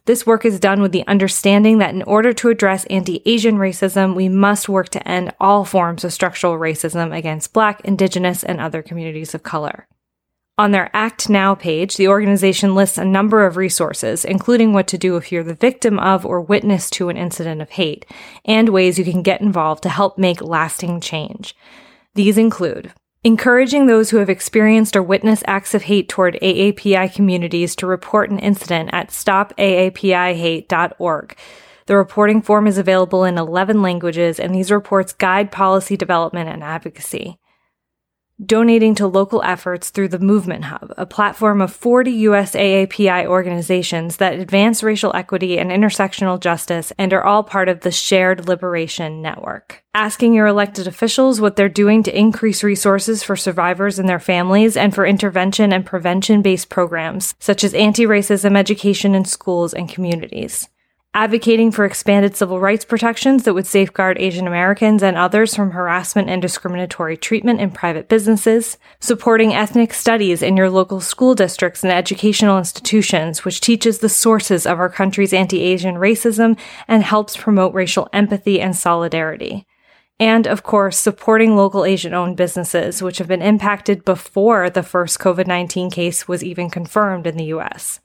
This 0.05 0.25
work 0.25 0.45
is 0.45 0.59
done 0.59 0.81
with 0.81 0.93
the 0.93 1.05
understanding 1.05 1.77
that 1.77 1.93
in 1.93 2.01
order 2.03 2.33
to 2.33 2.49
address 2.49 2.85
anti 2.85 3.21
Asian 3.27 3.57
racism, 3.57 4.15
we 4.15 4.29
must 4.29 4.67
work 4.67 4.89
to 4.89 5.07
end 5.07 5.31
all 5.39 5.63
forms 5.63 6.03
of 6.03 6.13
structural 6.13 6.57
racism 6.57 7.15
against 7.15 7.53
Black, 7.53 7.81
Indigenous, 7.81 8.43
and 8.43 8.59
other 8.59 8.81
communities 8.81 9.35
of 9.35 9.43
color. 9.43 9.87
On 10.57 10.71
their 10.71 10.89
Act 10.93 11.29
Now 11.29 11.53
page, 11.53 11.97
the 11.97 12.07
organization 12.07 12.75
lists 12.75 12.97
a 12.97 13.03
number 13.03 13.45
of 13.45 13.57
resources, 13.57 14.23
including 14.23 14.71
what 14.71 14.87
to 14.87 14.97
do 14.97 15.17
if 15.17 15.29
you're 15.29 15.43
the 15.43 15.53
victim 15.53 15.99
of 15.99 16.25
or 16.25 16.39
witness 16.39 16.89
to 16.91 17.09
an 17.09 17.17
incident 17.17 17.61
of 17.61 17.71
hate, 17.71 18.05
and 18.45 18.69
ways 18.69 18.97
you 18.97 19.03
can 19.03 19.21
get 19.21 19.41
involved 19.41 19.83
to 19.83 19.89
help 19.89 20.17
make 20.17 20.41
lasting 20.41 21.01
change. 21.01 21.57
These 22.13 22.37
include 22.37 22.93
encouraging 23.25 23.87
those 23.87 24.11
who 24.11 24.17
have 24.17 24.29
experienced 24.29 24.95
or 24.95 25.03
witnessed 25.03 25.43
acts 25.45 25.73
of 25.73 25.83
hate 25.83 26.07
toward 26.07 26.39
AAPI 26.41 27.13
communities 27.13 27.75
to 27.75 27.85
report 27.85 28.29
an 28.29 28.39
incident 28.39 28.91
at 28.93 29.09
stopaapihate.org. 29.09 31.37
The 31.87 31.97
reporting 31.97 32.41
form 32.41 32.65
is 32.65 32.77
available 32.77 33.25
in 33.25 33.37
11 33.37 33.81
languages, 33.81 34.39
and 34.39 34.55
these 34.55 34.71
reports 34.71 35.11
guide 35.11 35.51
policy 35.51 35.97
development 35.97 36.49
and 36.49 36.63
advocacy 36.63 37.39
donating 38.43 38.95
to 38.95 39.07
local 39.07 39.41
efforts 39.43 39.89
through 39.89 40.09
the 40.09 40.19
Movement 40.19 40.65
Hub, 40.65 40.93
a 40.97 41.05
platform 41.05 41.61
of 41.61 41.73
40 41.73 42.11
US 42.11 42.53
AAPI 42.53 43.25
organizations 43.25 44.17
that 44.17 44.39
advance 44.39 44.83
racial 44.83 45.15
equity 45.15 45.57
and 45.57 45.71
intersectional 45.71 46.39
justice 46.39 46.91
and 46.97 47.13
are 47.13 47.23
all 47.23 47.43
part 47.43 47.69
of 47.69 47.81
the 47.81 47.91
Shared 47.91 48.47
Liberation 48.47 49.21
Network. 49.21 49.83
Asking 49.93 50.33
your 50.33 50.47
elected 50.47 50.87
officials 50.87 51.39
what 51.39 51.55
they're 51.55 51.69
doing 51.69 52.03
to 52.03 52.17
increase 52.17 52.63
resources 52.63 53.23
for 53.23 53.37
survivors 53.37 53.97
and 53.99 54.09
their 54.09 54.19
families 54.19 54.75
and 54.75 54.93
for 54.93 55.05
intervention 55.05 55.71
and 55.71 55.85
prevention 55.85 56.41
based 56.41 56.69
programs, 56.69 57.35
such 57.39 57.63
as 57.63 57.73
anti 57.73 58.05
racism 58.05 58.57
education 58.57 59.15
in 59.15 59.23
schools 59.23 59.73
and 59.73 59.87
communities 59.87 60.67
advocating 61.15 61.71
for 61.71 61.85
expanded 61.85 62.35
civil 62.35 62.59
rights 62.59 62.83
protections 62.83 63.43
that 63.43 63.53
would 63.53 63.65
safeguard 63.65 64.19
Asian 64.19 64.47
Americans 64.47 65.01
and 65.01 65.15
others 65.15 65.55
from 65.55 65.71
harassment 65.71 66.29
and 66.29 66.41
discriminatory 66.41 67.15
treatment 67.15 67.61
in 67.61 67.71
private 67.71 68.09
businesses, 68.09 68.77
supporting 68.99 69.53
ethnic 69.53 69.93
studies 69.93 70.43
in 70.43 70.57
your 70.57 70.69
local 70.69 70.99
school 70.99 71.33
districts 71.33 71.85
and 71.85 71.93
educational 71.93 72.57
institutions, 72.57 73.45
which 73.45 73.61
teaches 73.61 73.99
the 73.99 74.09
sources 74.09 74.67
of 74.67 74.77
our 74.77 74.89
country's 74.89 75.31
anti-Asian 75.31 75.95
racism 75.95 76.59
and 76.85 77.01
helps 77.01 77.37
promote 77.37 77.73
racial 77.73 78.09
empathy 78.11 78.59
and 78.59 78.75
solidarity. 78.75 79.65
And 80.19 80.45
of 80.45 80.63
course, 80.63 80.97
supporting 80.97 81.55
local 81.55 81.85
Asian 81.85 82.13
owned 82.13 82.35
businesses, 82.35 83.01
which 83.01 83.19
have 83.19 83.27
been 83.29 83.41
impacted 83.41 84.03
before 84.03 84.69
the 84.69 84.83
first 84.83 85.19
COVID 85.19 85.47
19 85.47 85.89
case 85.89 86.27
was 86.27 86.43
even 86.43 86.69
confirmed 86.69 87.25
in 87.25 87.37
the 87.37 87.45
US. 87.45 88.01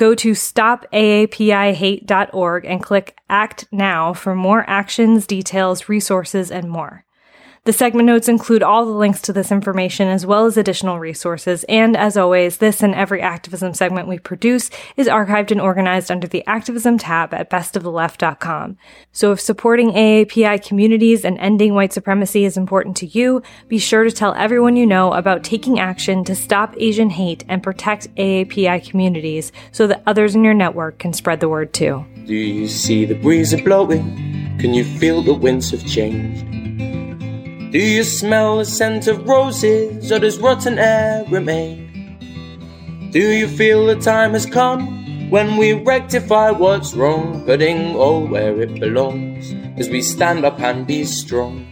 Go 0.00 0.14
to 0.14 0.30
stopaapihate.org 0.30 2.64
and 2.64 2.82
click 2.82 3.18
Act 3.28 3.66
Now 3.70 4.14
for 4.14 4.34
more 4.34 4.64
actions, 4.66 5.26
details, 5.26 5.90
resources, 5.90 6.50
and 6.50 6.70
more. 6.70 7.04
The 7.70 7.76
segment 7.76 8.06
notes 8.06 8.28
include 8.28 8.64
all 8.64 8.84
the 8.84 8.90
links 8.90 9.22
to 9.22 9.32
this 9.32 9.52
information 9.52 10.08
as 10.08 10.26
well 10.26 10.44
as 10.44 10.56
additional 10.56 10.98
resources. 10.98 11.64
And 11.68 11.96
as 11.96 12.16
always, 12.16 12.56
this 12.56 12.82
and 12.82 12.96
every 12.96 13.22
activism 13.22 13.74
segment 13.74 14.08
we 14.08 14.18
produce 14.18 14.70
is 14.96 15.06
archived 15.06 15.52
and 15.52 15.60
organized 15.60 16.10
under 16.10 16.26
the 16.26 16.44
activism 16.48 16.98
tab 16.98 17.32
at 17.32 17.48
bestoftheleft.com. 17.48 18.76
So 19.12 19.30
if 19.30 19.40
supporting 19.40 19.92
AAPI 19.92 20.66
communities 20.66 21.24
and 21.24 21.38
ending 21.38 21.72
white 21.72 21.92
supremacy 21.92 22.44
is 22.44 22.56
important 22.56 22.96
to 22.96 23.06
you, 23.06 23.40
be 23.68 23.78
sure 23.78 24.02
to 24.02 24.10
tell 24.10 24.34
everyone 24.34 24.74
you 24.74 24.84
know 24.84 25.12
about 25.12 25.44
taking 25.44 25.78
action 25.78 26.24
to 26.24 26.34
stop 26.34 26.74
Asian 26.76 27.10
hate 27.10 27.44
and 27.46 27.62
protect 27.62 28.12
AAPI 28.16 28.90
communities 28.90 29.52
so 29.70 29.86
that 29.86 30.02
others 30.08 30.34
in 30.34 30.42
your 30.42 30.54
network 30.54 30.98
can 30.98 31.12
spread 31.12 31.38
the 31.38 31.48
word 31.48 31.72
too. 31.72 32.04
Do 32.26 32.34
you 32.34 32.66
see 32.66 33.04
the 33.04 33.14
breeze 33.14 33.54
blowing? 33.62 34.58
Can 34.58 34.74
you 34.74 34.82
feel 34.82 35.22
the 35.22 35.34
winds 35.34 35.70
have 35.70 35.86
changed? 35.86 36.59
Do 37.70 37.78
you 37.78 38.02
smell 38.02 38.58
the 38.58 38.64
scent 38.64 39.06
of 39.06 39.28
roses, 39.28 40.10
or 40.10 40.18
does 40.18 40.40
rotten 40.40 40.76
air 40.76 41.24
remain? 41.30 42.18
Do 43.12 43.20
you 43.20 43.46
feel 43.46 43.86
the 43.86 43.94
time 43.94 44.32
has 44.32 44.44
come 44.44 45.30
when 45.30 45.56
we 45.56 45.74
rectify 45.74 46.50
what's 46.50 46.94
wrong, 46.94 47.44
putting 47.44 47.94
all 47.94 48.26
where 48.26 48.60
it 48.60 48.80
belongs 48.80 49.54
as 49.78 49.88
we 49.88 50.02
stand 50.02 50.44
up 50.44 50.58
and 50.58 50.84
be 50.84 51.04
strong? 51.04 51.64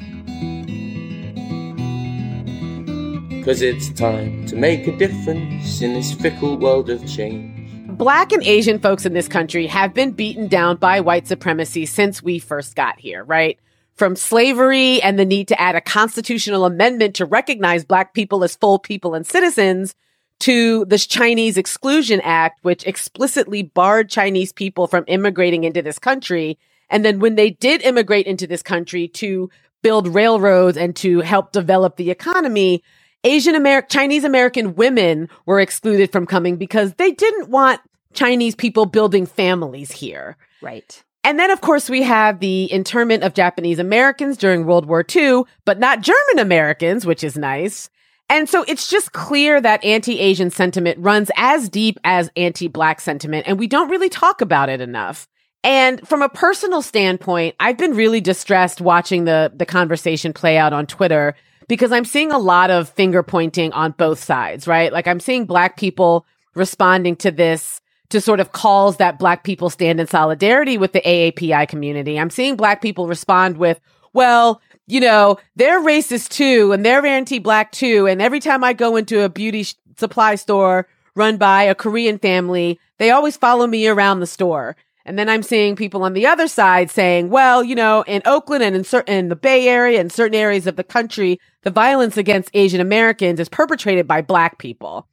Cause 3.45 3.61
it's 3.61 3.89
time 3.89 4.47
to 4.47 4.55
make 4.55 4.87
a 4.87 4.97
difference 4.97 5.83
in 5.83 5.95
this 5.95 6.15
fickle 6.15 6.57
world 6.59 6.91
of 6.91 7.05
change. 7.09 7.73
Black 7.89 8.31
and 8.31 8.45
Asian 8.45 8.79
folks 8.79 9.05
in 9.05 9.15
this 9.15 9.27
country 9.27 9.67
have 9.67 9.95
been 9.95 10.13
beaten 10.13 10.47
down 10.47 10.77
by 10.77 11.01
white 11.01 11.27
supremacy 11.27 11.87
since 11.87 12.23
we 12.23 12.39
first 12.39 12.77
got 12.77 13.01
here, 13.01 13.25
right? 13.25 13.59
From 13.99 14.17
slavery 14.17 15.03
and 15.03 15.19
the 15.19 15.25
need 15.25 15.49
to 15.49 15.61
add 15.61 15.75
a 15.75 15.81
constitutional 15.81 16.65
amendment 16.65 17.17
to 17.17 17.27
recognize 17.27 17.85
black 17.85 18.15
people 18.15 18.45
as 18.45 18.57
full 18.57 18.79
people 18.79 19.15
and 19.15 19.27
citizens 19.27 19.95
to 20.39 20.85
the 20.85 20.99
Chinese 20.99 21.59
Exclusion 21.59 22.21
Act, 22.23 22.63
which 22.63 22.87
explicitly 22.87 23.63
barred 23.63 24.09
Chinese 24.09 24.53
people 24.53 24.87
from 24.87 25.05
immigrating 25.09 25.65
into 25.65 25.83
this 25.83 25.99
country. 25.99 26.59
And 26.89 27.05
then 27.05 27.19
when 27.19 27.35
they 27.35 27.51
did 27.51 27.83
immigrate 27.83 28.27
into 28.27 28.47
this 28.47 28.63
country 28.63 29.09
to 29.09 29.51
build 29.83 30.07
railroads 30.09 30.77
and 30.77 30.95
to 30.97 31.21
help 31.21 31.53
develop 31.53 31.97
the 31.97 32.11
economy, 32.11 32.83
Asian 33.25 33.57
American, 33.57 33.89
Chinese 33.91 34.25
American 34.25 34.77
women 34.77 35.29
were 35.45 35.61
excluded 35.61 36.13
from 36.13 36.25
coming 36.25 36.57
because 36.57 36.95
they 36.95 37.11
didn't 37.11 37.51
want 37.51 37.81
Chinese 38.13 38.55
people 38.55 38.87
building 38.87 39.27
families 39.27 39.91
here. 39.91 40.37
Right. 40.63 41.03
And 41.29 41.39
then, 41.39 41.51
of 41.51 41.61
course, 41.61 41.91
we 41.91 42.05
have 42.05 42.41
the 42.41 42.73
internment 42.73 43.23
of 43.23 43.35
Japanese 43.35 43.79
Americans 43.79 44.39
during 44.39 44.65
World 44.65 44.87
War 44.87 45.05
II, 45.15 45.43
but 45.67 45.79
not 45.79 46.01
German 46.01 46.39
Americans, 46.39 47.05
which 47.05 47.23
is 47.23 47.37
nice. 47.37 47.91
And 48.31 48.49
so 48.49 48.65
it's 48.67 48.89
just 48.89 49.13
clear 49.13 49.61
that 49.61 49.85
anti 49.85 50.21
Asian 50.21 50.49
sentiment 50.49 50.99
runs 50.99 51.31
as 51.37 51.69
deep 51.69 51.99
as 52.03 52.31
anti 52.35 52.67
Black 52.67 52.99
sentiment, 52.99 53.47
and 53.47 53.59
we 53.59 53.67
don't 53.67 53.91
really 53.91 54.09
talk 54.09 54.41
about 54.41 54.71
it 54.71 54.81
enough. 54.81 55.29
And 55.63 56.01
from 56.09 56.23
a 56.23 56.31
personal 56.31 56.81
standpoint, 56.81 57.57
I've 57.61 57.77
been 57.77 57.95
really 57.95 58.23
distressed 58.23 58.81
watching 58.81 59.27
the, 59.27 59.53
the 59.55 59.67
conversation 59.67 60.33
play 60.33 60.57
out 60.57 60.73
on 60.73 60.87
Twitter 60.87 61.35
because 61.69 61.93
I'm 61.93 62.07
seeing 62.07 62.33
a 62.33 62.39
lot 62.39 62.71
of 62.71 62.89
finger 62.89 63.23
pointing 63.23 63.75
on 63.75 63.91
both 63.99 64.25
sides, 64.25 64.67
right? 64.67 64.91
Like 64.91 65.07
I'm 65.07 65.21
seeing 65.21 65.45
Black 65.45 65.77
people 65.77 66.25
responding 66.55 67.17
to 67.17 67.31
this 67.31 67.83
to 68.11 68.21
sort 68.21 68.41
of 68.41 68.53
calls 68.53 68.97
that 68.97 69.19
black 69.19 69.45
people 69.45 69.71
stand 69.71 70.01
in 70.01 70.07
solidarity 70.07 70.79
with 70.79 70.93
the 70.93 71.01
AAPI 71.03 71.69
community. 71.69 72.19
I'm 72.19 72.31
seeing 72.31 72.57
black 72.57 72.81
people 72.81 73.07
respond 73.07 73.59
with, 73.59 73.81
well, 74.13 74.61
you 74.87 75.01
know, 75.01 75.37
they're 75.57 75.81
racist 75.81 76.31
too, 76.31 76.73
and 76.73 76.85
they're 76.85 77.05
anti-black 77.05 77.73
too. 77.73 78.07
And 78.07 78.23
every 78.23 78.41
time 78.41 78.65
I 78.65 78.73
go 78.73 78.97
into 78.97 79.23
a 79.23 79.29
beauty 79.29 79.65
sh- 79.65 79.75
supply 79.97 80.37
store 80.37 80.89
run 81.15 81.37
by 81.37 81.65
a 81.65 81.75
Korean 81.75 82.19
family, 82.19 82.81
they 82.97 83.11
always 83.11 83.37
follow 83.37 83.67
me 83.67 83.87
around 83.87 84.21
the 84.21 84.27
store. 84.27 84.77
And 85.05 85.19
then 85.19 85.29
I'm 85.29 85.43
seeing 85.43 85.77
people 85.77 86.03
on 86.03 86.13
the 86.13 86.27
other 86.27 86.49
side 86.49 86.91
saying, 86.91 87.31
well, 87.31 87.65
you 87.65 87.75
know, 87.75 88.03
in 88.07 88.23
Oakland 88.25 88.63
and 88.63 88.77
in 88.77 88.85
certain 88.85 89.15
in 89.15 89.29
the 89.29 89.37
Bay 89.37 89.69
Area 89.69 90.01
and 90.01 90.13
certain 90.13 90.35
areas 90.35 90.67
of 90.67 90.77
the 90.77 90.85
country, 90.85 91.39
the 91.63 91.71
violence 91.71 92.17
against 92.17 92.51
Asian 92.55 92.81
Americans 92.81 93.41
is 93.41 93.49
perpetrated 93.49 94.07
by 94.07 94.21
black 94.23 94.59
people. 94.59 95.09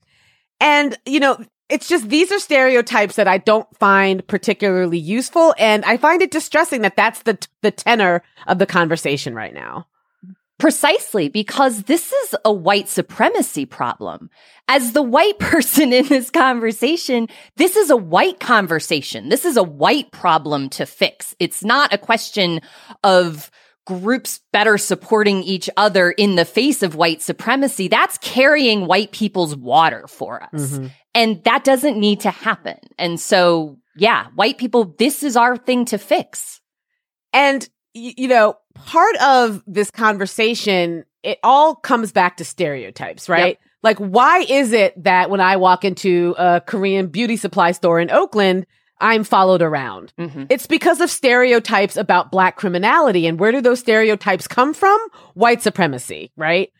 And, 0.59 0.97
you 1.05 1.19
know, 1.19 1.37
it's 1.69 1.87
just 1.87 2.09
these 2.09 2.31
are 2.31 2.39
stereotypes 2.39 3.15
that 3.15 3.27
I 3.27 3.37
don't 3.39 3.67
find 3.77 4.25
particularly 4.27 4.99
useful, 4.99 5.55
and 5.57 5.83
I 5.85 5.97
find 5.97 6.21
it 6.21 6.31
distressing 6.31 6.81
that 6.81 6.95
that's 6.95 7.23
the 7.23 7.37
the 7.61 7.71
tenor 7.71 8.23
of 8.47 8.59
the 8.59 8.65
conversation 8.65 9.33
right 9.33 9.53
now. 9.53 9.87
Precisely 10.57 11.27
because 11.27 11.83
this 11.83 12.13
is 12.13 12.35
a 12.45 12.53
white 12.53 12.87
supremacy 12.87 13.65
problem. 13.65 14.29
As 14.69 14.93
the 14.93 15.01
white 15.01 15.37
person 15.39 15.91
in 15.91 16.07
this 16.07 16.29
conversation, 16.29 17.27
this 17.57 17.75
is 17.75 17.89
a 17.89 17.97
white 17.97 18.39
conversation. 18.39 19.29
This 19.29 19.43
is 19.43 19.57
a 19.57 19.63
white 19.63 20.11
problem 20.11 20.69
to 20.69 20.85
fix. 20.85 21.35
It's 21.39 21.63
not 21.63 21.93
a 21.93 21.97
question 21.97 22.61
of 23.03 23.51
groups 23.85 24.39
better 24.51 24.77
supporting 24.77 25.43
each 25.43 25.69
other 25.77 26.11
in 26.11 26.35
the 26.35 26.45
face 26.45 26.83
of 26.83 26.95
white 26.95 27.21
supremacy, 27.21 27.87
that's 27.87 28.17
carrying 28.17 28.87
white 28.87 29.11
people's 29.11 29.55
water 29.55 30.05
for 30.07 30.43
us. 30.43 30.71
Mm-hmm. 30.71 30.87
And 31.13 31.43
that 31.45 31.63
doesn't 31.63 31.97
need 31.97 32.21
to 32.21 32.31
happen. 32.31 32.77
And 32.97 33.19
so, 33.19 33.77
yeah, 33.95 34.27
white 34.35 34.57
people, 34.57 34.95
this 34.97 35.23
is 35.23 35.37
our 35.37 35.55
thing 35.55 35.85
to 35.85 35.97
fix. 35.97 36.59
And, 37.31 37.67
you 37.93 38.27
know, 38.27 38.57
part 38.73 39.15
of 39.21 39.63
this 39.65 39.91
conversation, 39.91 41.05
it 41.23 41.39
all 41.43 41.75
comes 41.75 42.11
back 42.11 42.37
to 42.37 42.45
stereotypes, 42.45 43.29
right? 43.29 43.47
Yep. 43.47 43.59
Like, 43.83 43.97
why 43.99 44.39
is 44.39 44.73
it 44.73 45.01
that 45.03 45.29
when 45.29 45.41
I 45.41 45.57
walk 45.57 45.85
into 45.85 46.35
a 46.37 46.61
Korean 46.65 47.07
beauty 47.07 47.37
supply 47.37 47.71
store 47.71 47.99
in 47.99 48.09
Oakland, 48.09 48.65
I'm 48.99 49.23
followed 49.23 49.61
around. 49.61 50.13
Mm-hmm. 50.17 50.45
It's 50.49 50.67
because 50.67 51.01
of 51.01 51.09
stereotypes 51.09 51.97
about 51.97 52.31
black 52.31 52.55
criminality. 52.55 53.27
And 53.27 53.39
where 53.39 53.51
do 53.51 53.61
those 53.61 53.79
stereotypes 53.79 54.47
come 54.47 54.73
from? 54.73 54.97
White 55.33 55.61
supremacy, 55.61 56.31
right? 56.37 56.71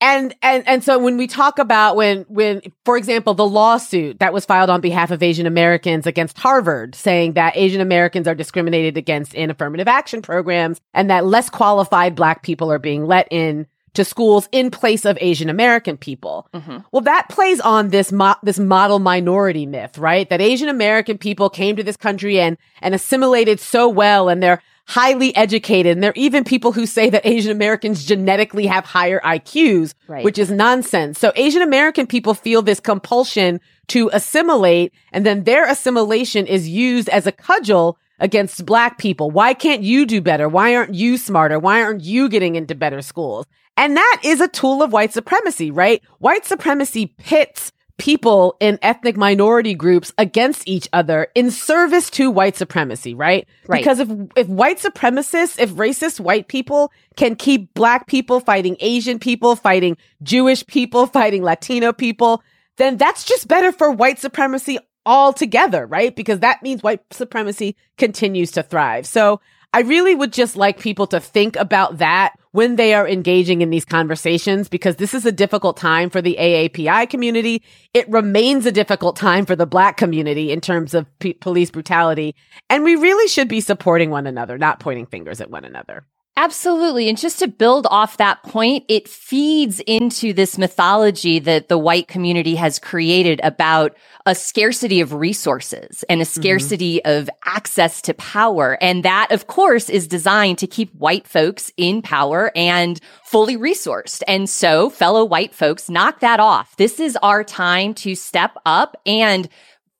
And, 0.00 0.34
and, 0.42 0.68
and 0.68 0.84
so 0.84 0.98
when 0.98 1.16
we 1.16 1.26
talk 1.26 1.58
about 1.58 1.96
when, 1.96 2.22
when, 2.28 2.60
for 2.84 2.96
example, 2.96 3.32
the 3.32 3.46
lawsuit 3.46 4.18
that 4.18 4.32
was 4.32 4.44
filed 4.44 4.68
on 4.68 4.80
behalf 4.80 5.10
of 5.10 5.22
Asian 5.22 5.46
Americans 5.46 6.06
against 6.06 6.36
Harvard 6.36 6.94
saying 6.94 7.34
that 7.34 7.56
Asian 7.56 7.80
Americans 7.80 8.28
are 8.28 8.34
discriminated 8.34 8.96
against 8.96 9.34
in 9.34 9.50
affirmative 9.50 9.88
action 9.88 10.20
programs 10.20 10.80
and 10.92 11.08
that 11.10 11.24
less 11.24 11.48
qualified 11.48 12.14
black 12.14 12.42
people 12.42 12.70
are 12.70 12.78
being 12.78 13.06
let 13.06 13.28
in 13.30 13.66
to 13.94 14.04
schools 14.04 14.48
in 14.52 14.70
place 14.70 15.04
of 15.04 15.16
Asian 15.20 15.48
American 15.48 15.96
people. 15.96 16.48
Mm-hmm. 16.52 16.78
Well, 16.92 17.02
that 17.02 17.28
plays 17.28 17.60
on 17.60 17.88
this 17.88 18.12
mo- 18.12 18.36
this 18.42 18.58
model 18.58 18.98
minority 18.98 19.66
myth, 19.66 19.98
right? 19.98 20.28
That 20.28 20.40
Asian 20.40 20.68
American 20.68 21.16
people 21.16 21.48
came 21.48 21.76
to 21.76 21.82
this 21.82 21.96
country 21.96 22.38
and 22.40 22.58
and 22.82 22.94
assimilated 22.94 23.60
so 23.60 23.88
well, 23.88 24.28
and 24.28 24.42
they're 24.42 24.62
highly 24.86 25.34
educated. 25.34 25.92
And 25.92 26.02
there 26.02 26.10
are 26.10 26.16
even 26.16 26.44
people 26.44 26.72
who 26.72 26.86
say 26.86 27.08
that 27.10 27.24
Asian 27.24 27.50
Americans 27.50 28.04
genetically 28.04 28.66
have 28.66 28.84
higher 28.84 29.20
IQs, 29.20 29.94
right. 30.08 30.24
which 30.24 30.38
is 30.38 30.50
nonsense. 30.50 31.18
So 31.18 31.32
Asian 31.36 31.62
American 31.62 32.06
people 32.06 32.34
feel 32.34 32.60
this 32.60 32.80
compulsion 32.80 33.60
to 33.88 34.10
assimilate, 34.12 34.92
and 35.12 35.24
then 35.24 35.44
their 35.44 35.68
assimilation 35.68 36.46
is 36.46 36.68
used 36.68 37.08
as 37.08 37.26
a 37.26 37.32
cudgel 37.32 37.96
against 38.18 38.64
black 38.64 38.98
people. 38.98 39.30
Why 39.30 39.54
can't 39.54 39.82
you 39.82 40.06
do 40.06 40.20
better? 40.20 40.48
Why 40.48 40.74
aren't 40.76 40.94
you 40.94 41.16
smarter? 41.16 41.58
Why 41.58 41.82
aren't 41.82 42.02
you 42.02 42.28
getting 42.28 42.56
into 42.56 42.74
better 42.74 43.02
schools? 43.02 43.46
And 43.76 43.96
that 43.96 44.20
is 44.24 44.40
a 44.40 44.48
tool 44.48 44.82
of 44.82 44.92
white 44.92 45.12
supremacy, 45.12 45.70
right? 45.70 46.02
White 46.18 46.44
supremacy 46.44 47.14
pits 47.18 47.72
people 47.96 48.56
in 48.58 48.78
ethnic 48.82 49.16
minority 49.16 49.74
groups 49.74 50.12
against 50.18 50.66
each 50.66 50.88
other 50.92 51.28
in 51.34 51.50
service 51.50 52.10
to 52.10 52.30
white 52.30 52.56
supremacy, 52.56 53.14
right? 53.14 53.46
Right. 53.66 53.78
Because 53.78 54.00
if 54.00 54.08
if 54.36 54.48
white 54.48 54.78
supremacists, 54.78 55.58
if 55.60 55.70
racist 55.70 56.20
white 56.20 56.48
people 56.48 56.92
can 57.16 57.36
keep 57.36 57.72
black 57.74 58.06
people 58.06 58.40
fighting 58.40 58.76
Asian 58.80 59.18
people, 59.18 59.54
fighting 59.56 59.96
Jewish 60.22 60.66
people, 60.66 61.06
fighting 61.18 61.42
Latino 61.42 61.92
people, 61.92 62.42
then 62.76 62.96
that's 62.96 63.24
just 63.24 63.46
better 63.46 63.70
for 63.70 63.90
white 63.90 64.18
supremacy 64.18 64.78
altogether, 65.06 65.86
right? 65.86 66.14
Because 66.14 66.40
that 66.40 66.62
means 66.62 66.82
white 66.82 67.00
supremacy 67.12 67.76
continues 67.98 68.50
to 68.52 68.62
thrive. 68.62 69.06
So 69.06 69.40
I 69.74 69.80
really 69.80 70.14
would 70.14 70.32
just 70.32 70.56
like 70.56 70.78
people 70.78 71.08
to 71.08 71.18
think 71.18 71.56
about 71.56 71.98
that 71.98 72.34
when 72.52 72.76
they 72.76 72.94
are 72.94 73.08
engaging 73.08 73.60
in 73.60 73.70
these 73.70 73.84
conversations 73.84 74.68
because 74.68 74.94
this 74.94 75.14
is 75.14 75.26
a 75.26 75.32
difficult 75.32 75.76
time 75.76 76.10
for 76.10 76.22
the 76.22 76.36
AAPI 76.38 77.10
community. 77.10 77.60
It 77.92 78.08
remains 78.08 78.66
a 78.66 78.72
difficult 78.72 79.16
time 79.16 79.44
for 79.44 79.56
the 79.56 79.66
black 79.66 79.96
community 79.96 80.52
in 80.52 80.60
terms 80.60 80.94
of 80.94 81.06
p- 81.18 81.32
police 81.32 81.72
brutality. 81.72 82.36
And 82.70 82.84
we 82.84 82.94
really 82.94 83.26
should 83.26 83.48
be 83.48 83.60
supporting 83.60 84.10
one 84.10 84.28
another, 84.28 84.58
not 84.58 84.78
pointing 84.78 85.06
fingers 85.06 85.40
at 85.40 85.50
one 85.50 85.64
another. 85.64 86.06
Absolutely. 86.36 87.08
And 87.08 87.16
just 87.16 87.38
to 87.38 87.46
build 87.46 87.86
off 87.90 88.16
that 88.16 88.42
point, 88.42 88.84
it 88.88 89.06
feeds 89.06 89.78
into 89.86 90.32
this 90.32 90.58
mythology 90.58 91.38
that 91.38 91.68
the 91.68 91.78
white 91.78 92.08
community 92.08 92.56
has 92.56 92.80
created 92.80 93.40
about 93.44 93.96
a 94.26 94.34
scarcity 94.34 95.00
of 95.00 95.12
resources 95.12 96.02
and 96.08 96.20
a 96.20 96.24
scarcity 96.24 97.00
mm-hmm. 97.04 97.20
of 97.20 97.30
access 97.44 98.02
to 98.02 98.14
power. 98.14 98.76
And 98.80 99.04
that, 99.04 99.30
of 99.30 99.46
course, 99.46 99.88
is 99.88 100.08
designed 100.08 100.58
to 100.58 100.66
keep 100.66 100.92
white 100.96 101.28
folks 101.28 101.70
in 101.76 102.02
power 102.02 102.50
and 102.56 103.00
fully 103.22 103.56
resourced. 103.56 104.24
And 104.26 104.50
so 104.50 104.90
fellow 104.90 105.24
white 105.24 105.54
folks 105.54 105.88
knock 105.88 106.18
that 106.18 106.40
off. 106.40 106.76
This 106.76 106.98
is 106.98 107.16
our 107.22 107.44
time 107.44 107.94
to 107.94 108.16
step 108.16 108.56
up 108.66 108.96
and 109.06 109.48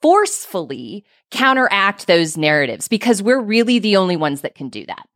forcefully 0.02 1.04
counteract 1.30 2.08
those 2.08 2.36
narratives 2.36 2.88
because 2.88 3.22
we're 3.22 3.40
really 3.40 3.78
the 3.78 3.96
only 3.96 4.16
ones 4.16 4.40
that 4.40 4.56
can 4.56 4.68
do 4.68 4.84
that. 4.86 5.08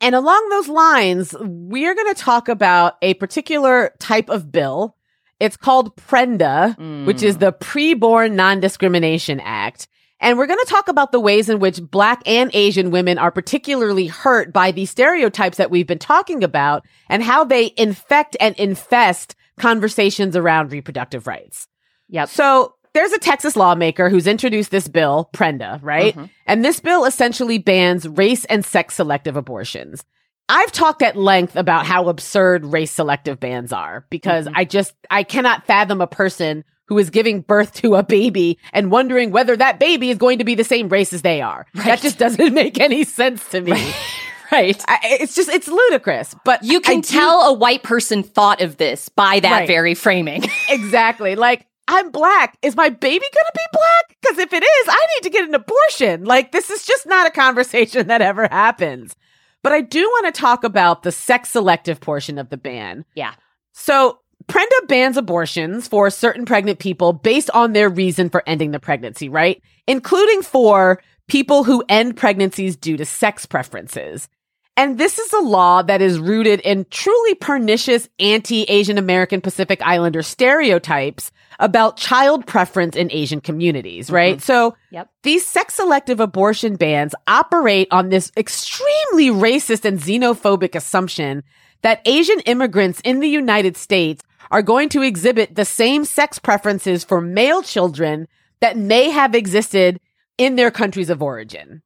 And 0.00 0.14
along 0.14 0.48
those 0.50 0.68
lines, 0.68 1.34
we 1.40 1.86
are 1.86 1.94
going 1.94 2.14
to 2.14 2.20
talk 2.20 2.48
about 2.48 2.94
a 3.02 3.14
particular 3.14 3.94
type 3.98 4.28
of 4.28 4.52
bill. 4.52 4.96
It's 5.40 5.56
called 5.56 5.96
PRENDA, 5.96 6.76
mm. 6.78 7.06
which 7.06 7.22
is 7.22 7.38
the 7.38 7.52
Preborn 7.52 8.32
Non 8.32 8.60
Discrimination 8.60 9.40
Act. 9.40 9.88
And 10.18 10.38
we're 10.38 10.46
going 10.46 10.64
to 10.64 10.70
talk 10.70 10.88
about 10.88 11.12
the 11.12 11.20
ways 11.20 11.50
in 11.50 11.58
which 11.58 11.82
Black 11.82 12.22
and 12.24 12.50
Asian 12.54 12.90
women 12.90 13.18
are 13.18 13.30
particularly 13.30 14.06
hurt 14.06 14.52
by 14.52 14.70
these 14.70 14.90
stereotypes 14.90 15.58
that 15.58 15.70
we've 15.70 15.86
been 15.86 15.98
talking 15.98 16.42
about 16.42 16.86
and 17.10 17.22
how 17.22 17.44
they 17.44 17.72
infect 17.76 18.36
and 18.40 18.54
infest 18.56 19.34
conversations 19.58 20.36
around 20.36 20.72
reproductive 20.72 21.26
rights. 21.26 21.68
Yep. 22.08 22.28
So 22.30 22.74
there's 22.96 23.12
a 23.12 23.18
Texas 23.18 23.56
lawmaker 23.56 24.08
who's 24.08 24.26
introduced 24.26 24.70
this 24.70 24.88
bill, 24.88 25.28
Prenda, 25.34 25.78
right? 25.82 26.14
Mm-hmm. 26.14 26.24
And 26.46 26.64
this 26.64 26.80
bill 26.80 27.04
essentially 27.04 27.58
bans 27.58 28.08
race 28.08 28.46
and 28.46 28.64
sex 28.64 28.94
selective 28.94 29.36
abortions. 29.36 30.02
I've 30.48 30.72
talked 30.72 31.02
at 31.02 31.14
length 31.14 31.56
about 31.56 31.86
how 31.86 32.08
absurd 32.08 32.64
race 32.64 32.92
selective 32.92 33.38
bans 33.38 33.72
are 33.72 34.06
because 34.08 34.46
mm-hmm. 34.46 34.56
I 34.56 34.64
just, 34.64 34.94
I 35.10 35.24
cannot 35.24 35.66
fathom 35.66 36.00
a 36.00 36.06
person 36.06 36.64
who 36.86 36.96
is 36.98 37.10
giving 37.10 37.42
birth 37.42 37.74
to 37.74 37.96
a 37.96 38.02
baby 38.02 38.58
and 38.72 38.90
wondering 38.90 39.30
whether 39.30 39.56
that 39.56 39.78
baby 39.78 40.08
is 40.08 40.16
going 40.16 40.38
to 40.38 40.44
be 40.44 40.54
the 40.54 40.64
same 40.64 40.88
race 40.88 41.12
as 41.12 41.20
they 41.20 41.42
are. 41.42 41.66
Right. 41.74 41.84
That 41.84 42.00
just 42.00 42.18
doesn't 42.18 42.54
make 42.54 42.80
any 42.80 43.04
sense 43.04 43.46
to 43.50 43.60
me. 43.60 43.72
Right. 43.72 43.94
right. 44.52 44.84
I, 44.88 44.98
it's 45.02 45.34
just, 45.34 45.50
it's 45.50 45.68
ludicrous. 45.68 46.34
But 46.44 46.62
you 46.62 46.80
can 46.80 46.98
I 46.98 47.00
tell 47.02 47.42
do, 47.42 47.48
a 47.48 47.52
white 47.52 47.82
person 47.82 48.22
thought 48.22 48.62
of 48.62 48.78
this 48.78 49.10
by 49.10 49.40
that 49.40 49.50
right. 49.50 49.66
very 49.66 49.94
framing. 49.94 50.44
exactly. 50.70 51.34
Like, 51.34 51.66
I'm 51.88 52.10
black. 52.10 52.58
Is 52.62 52.76
my 52.76 52.88
baby 52.88 53.24
gonna 53.34 53.50
be 53.54 53.60
black? 53.72 54.18
Because 54.20 54.38
if 54.38 54.52
it 54.52 54.62
is, 54.62 54.88
I 54.88 55.06
need 55.14 55.22
to 55.22 55.30
get 55.30 55.48
an 55.48 55.54
abortion. 55.54 56.24
Like, 56.24 56.52
this 56.52 56.70
is 56.70 56.84
just 56.84 57.06
not 57.06 57.26
a 57.26 57.30
conversation 57.30 58.06
that 58.08 58.22
ever 58.22 58.48
happens. 58.50 59.14
But 59.62 59.72
I 59.72 59.80
do 59.80 60.00
want 60.00 60.32
to 60.32 60.40
talk 60.40 60.64
about 60.64 61.02
the 61.02 61.12
sex 61.12 61.50
selective 61.50 62.00
portion 62.00 62.38
of 62.38 62.50
the 62.50 62.56
ban. 62.56 63.04
Yeah. 63.14 63.34
So, 63.72 64.20
Prenda 64.46 64.86
bans 64.86 65.16
abortions 65.16 65.88
for 65.88 66.08
certain 66.08 66.44
pregnant 66.44 66.78
people 66.78 67.12
based 67.12 67.50
on 67.50 67.72
their 67.72 67.88
reason 67.88 68.30
for 68.30 68.44
ending 68.46 68.70
the 68.70 68.78
pregnancy, 68.78 69.28
right? 69.28 69.60
Including 69.88 70.42
for 70.42 71.02
people 71.26 71.64
who 71.64 71.84
end 71.88 72.16
pregnancies 72.16 72.76
due 72.76 72.96
to 72.96 73.04
sex 73.04 73.44
preferences. 73.44 74.28
And 74.76 74.98
this 74.98 75.18
is 75.18 75.32
a 75.32 75.40
law 75.40 75.80
that 75.82 76.02
is 76.02 76.18
rooted 76.18 76.60
in 76.60 76.84
truly 76.90 77.34
pernicious 77.34 78.08
anti-Asian 78.18 78.98
American 78.98 79.40
Pacific 79.40 79.80
Islander 79.82 80.22
stereotypes 80.22 81.32
about 81.58 81.96
child 81.96 82.46
preference 82.46 82.94
in 82.94 83.10
Asian 83.10 83.40
communities, 83.40 84.10
right? 84.10 84.36
Mm-hmm. 84.36 84.44
So 84.44 84.76
yep. 84.90 85.08
these 85.22 85.46
sex 85.46 85.74
selective 85.74 86.20
abortion 86.20 86.76
bans 86.76 87.14
operate 87.26 87.88
on 87.90 88.10
this 88.10 88.30
extremely 88.36 89.28
racist 89.28 89.86
and 89.86 89.98
xenophobic 89.98 90.74
assumption 90.74 91.42
that 91.80 92.02
Asian 92.04 92.40
immigrants 92.40 93.00
in 93.02 93.20
the 93.20 93.28
United 93.28 93.78
States 93.78 94.22
are 94.50 94.62
going 94.62 94.90
to 94.90 95.02
exhibit 95.02 95.54
the 95.54 95.64
same 95.64 96.04
sex 96.04 96.38
preferences 96.38 97.02
for 97.02 97.20
male 97.22 97.62
children 97.62 98.28
that 98.60 98.76
may 98.76 99.10
have 99.10 99.34
existed 99.34 99.98
in 100.36 100.56
their 100.56 100.70
countries 100.70 101.10
of 101.10 101.22
origin. 101.22 101.82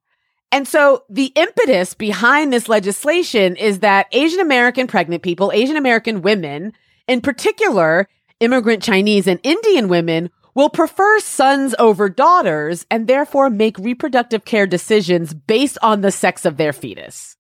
And 0.53 0.67
so 0.67 1.05
the 1.09 1.27
impetus 1.37 1.95
behind 1.95 2.53
this 2.53 2.69
legislation 2.69 3.57
is 3.57 3.81
that 3.81 4.09
Asian 4.13 4.41
American 4.41 4.87
pregnant 4.87 5.23
people, 5.23 5.53
Asian 5.53 5.77
American 5.77 6.23
women, 6.23 6.73
in 7.07 7.21
particular, 7.21 8.09
immigrant 8.41 8.83
Chinese 8.83 9.27
and 9.27 9.39
Indian 9.43 9.89
women, 9.89 10.31
will 10.55 10.71
prefer 10.71 11.21
sons 11.21 11.75
over 11.79 12.09
daughters 12.09 12.85
and 12.91 13.07
therefore 13.07 13.49
make 13.49 13.79
reproductive 13.79 14.45
care 14.45 14.67
decisions 14.67 15.33
based 15.33 15.79
on 15.83 16.01
the 16.01 16.11
sex 16.11 16.45
of 16.45 16.57
their 16.57 16.73
fetus. 16.73 17.37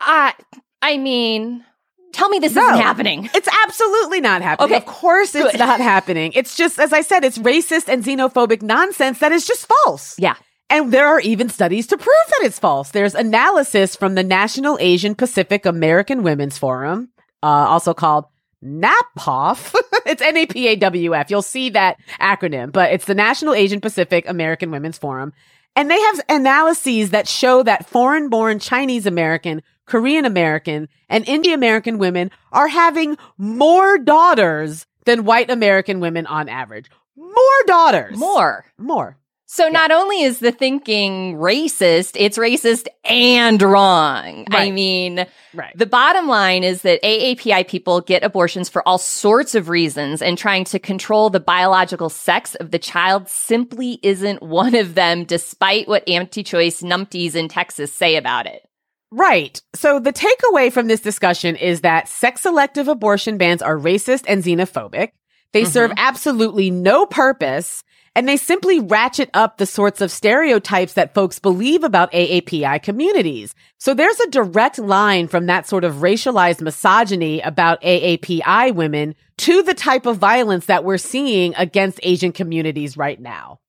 I, 0.00 0.34
I 0.80 0.96
mean, 0.96 1.64
tell 2.12 2.30
me 2.30 2.38
this 2.38 2.54
no, 2.54 2.64
isn't 2.64 2.80
happening. 2.80 3.28
It's 3.34 3.48
absolutely 3.66 4.20
not 4.20 4.40
happening. 4.40 4.74
Okay. 4.74 4.76
Of 4.76 4.86
course 4.86 5.34
it's 5.34 5.52
Good. 5.52 5.58
not 5.58 5.80
happening. 5.80 6.32
It's 6.34 6.56
just, 6.56 6.78
as 6.78 6.92
I 6.92 7.02
said, 7.02 7.24
it's 7.24 7.38
racist 7.38 7.88
and 7.88 8.02
xenophobic 8.02 8.62
nonsense 8.62 9.18
that 9.18 9.32
is 9.32 9.46
just 9.46 9.66
false. 9.66 10.18
Yeah. 10.18 10.34
And 10.72 10.90
there 10.90 11.06
are 11.06 11.20
even 11.20 11.50
studies 11.50 11.86
to 11.88 11.98
prove 11.98 12.26
that 12.28 12.46
it's 12.46 12.58
false. 12.58 12.92
There's 12.92 13.14
analysis 13.14 13.94
from 13.94 14.14
the 14.14 14.22
National 14.22 14.78
Asian 14.80 15.14
Pacific 15.14 15.66
American 15.66 16.22
Women's 16.22 16.56
Forum, 16.56 17.10
uh, 17.42 17.46
also 17.46 17.92
called 17.92 18.24
NAPAWF. 18.64 19.74
it's 20.06 20.22
N-A-P-A-W-F. 20.22 21.30
You'll 21.30 21.42
see 21.42 21.68
that 21.70 21.98
acronym, 22.18 22.72
but 22.72 22.90
it's 22.90 23.04
the 23.04 23.14
National 23.14 23.52
Asian 23.52 23.82
Pacific 23.82 24.26
American 24.26 24.70
Women's 24.70 24.96
Forum. 24.96 25.34
And 25.76 25.90
they 25.90 26.00
have 26.00 26.20
analyses 26.30 27.10
that 27.10 27.28
show 27.28 27.62
that 27.64 27.86
foreign 27.86 28.30
born 28.30 28.58
Chinese 28.58 29.04
American, 29.04 29.62
Korean 29.84 30.24
American, 30.24 30.88
and 31.10 31.28
Indian 31.28 31.54
American 31.54 31.98
women 31.98 32.30
are 32.50 32.68
having 32.68 33.18
more 33.36 33.98
daughters 33.98 34.86
than 35.04 35.26
white 35.26 35.50
American 35.50 36.00
women 36.00 36.26
on 36.26 36.48
average. 36.48 36.90
More 37.14 37.66
daughters. 37.66 38.16
More. 38.16 38.64
More. 38.78 39.18
So 39.52 39.66
yeah. 39.66 39.72
not 39.72 39.90
only 39.90 40.22
is 40.22 40.38
the 40.38 40.50
thinking 40.50 41.34
racist, 41.34 42.12
it's 42.18 42.38
racist 42.38 42.86
and 43.04 43.60
wrong. 43.60 44.46
Right. 44.50 44.68
I 44.68 44.70
mean, 44.70 45.26
right. 45.52 45.76
the 45.76 45.84
bottom 45.84 46.26
line 46.26 46.64
is 46.64 46.80
that 46.82 47.02
AAPI 47.02 47.68
people 47.68 48.00
get 48.00 48.24
abortions 48.24 48.70
for 48.70 48.82
all 48.88 48.96
sorts 48.96 49.54
of 49.54 49.68
reasons 49.68 50.22
and 50.22 50.38
trying 50.38 50.64
to 50.64 50.78
control 50.78 51.28
the 51.28 51.38
biological 51.38 52.08
sex 52.08 52.54
of 52.54 52.70
the 52.70 52.78
child 52.78 53.28
simply 53.28 54.00
isn't 54.02 54.42
one 54.42 54.74
of 54.74 54.94
them, 54.94 55.24
despite 55.24 55.86
what 55.86 56.08
anti-choice 56.08 56.80
numpties 56.80 57.34
in 57.34 57.48
Texas 57.48 57.92
say 57.92 58.16
about 58.16 58.46
it. 58.46 58.66
Right. 59.10 59.60
So 59.74 60.00
the 60.00 60.14
takeaway 60.14 60.72
from 60.72 60.88
this 60.88 61.02
discussion 61.02 61.56
is 61.56 61.82
that 61.82 62.08
sex 62.08 62.40
selective 62.40 62.88
abortion 62.88 63.36
bans 63.36 63.60
are 63.60 63.76
racist 63.76 64.24
and 64.26 64.42
xenophobic. 64.42 65.10
They 65.52 65.64
mm-hmm. 65.64 65.70
serve 65.72 65.92
absolutely 65.98 66.70
no 66.70 67.04
purpose 67.04 67.84
and 68.14 68.28
they 68.28 68.36
simply 68.36 68.78
ratchet 68.78 69.30
up 69.32 69.56
the 69.56 69.66
sorts 69.66 70.00
of 70.00 70.10
stereotypes 70.10 70.92
that 70.94 71.14
folks 71.14 71.38
believe 71.38 71.82
about 71.82 72.12
AAPI 72.12 72.82
communities. 72.82 73.54
So 73.78 73.94
there's 73.94 74.20
a 74.20 74.30
direct 74.30 74.78
line 74.78 75.28
from 75.28 75.46
that 75.46 75.66
sort 75.66 75.84
of 75.84 75.96
racialized 75.96 76.60
misogyny 76.60 77.40
about 77.40 77.80
AAPI 77.80 78.74
women 78.74 79.14
to 79.38 79.62
the 79.62 79.74
type 79.74 80.04
of 80.04 80.18
violence 80.18 80.66
that 80.66 80.84
we're 80.84 80.98
seeing 80.98 81.54
against 81.56 82.00
Asian 82.02 82.32
communities 82.32 82.96
right 82.96 83.20
now. 83.20 83.60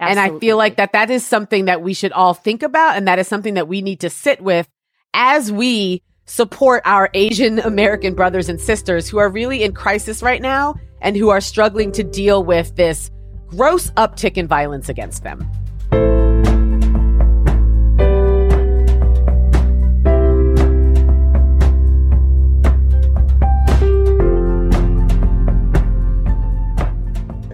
Absolutely. 0.00 0.22
And 0.22 0.36
I 0.36 0.38
feel 0.38 0.56
like 0.56 0.76
that 0.76 0.92
that 0.92 1.10
is 1.10 1.26
something 1.26 1.64
that 1.64 1.82
we 1.82 1.92
should 1.92 2.12
all 2.12 2.34
think 2.34 2.62
about. 2.62 2.96
And 2.96 3.08
that 3.08 3.18
is 3.18 3.26
something 3.26 3.54
that 3.54 3.66
we 3.66 3.82
need 3.82 4.00
to 4.00 4.10
sit 4.10 4.40
with 4.40 4.68
as 5.12 5.50
we 5.50 6.02
support 6.24 6.82
our 6.84 7.10
Asian 7.14 7.58
American 7.58 8.14
brothers 8.14 8.48
and 8.48 8.60
sisters 8.60 9.08
who 9.08 9.18
are 9.18 9.28
really 9.28 9.64
in 9.64 9.72
crisis 9.72 10.22
right 10.22 10.40
now 10.40 10.76
and 11.00 11.16
who 11.16 11.30
are 11.30 11.40
struggling 11.40 11.90
to 11.92 12.04
deal 12.04 12.44
with 12.44 12.76
this 12.76 13.10
gross 13.48 13.90
uptick 13.92 14.36
in 14.36 14.46
violence 14.46 14.88
against 14.88 15.22
them. 15.22 15.48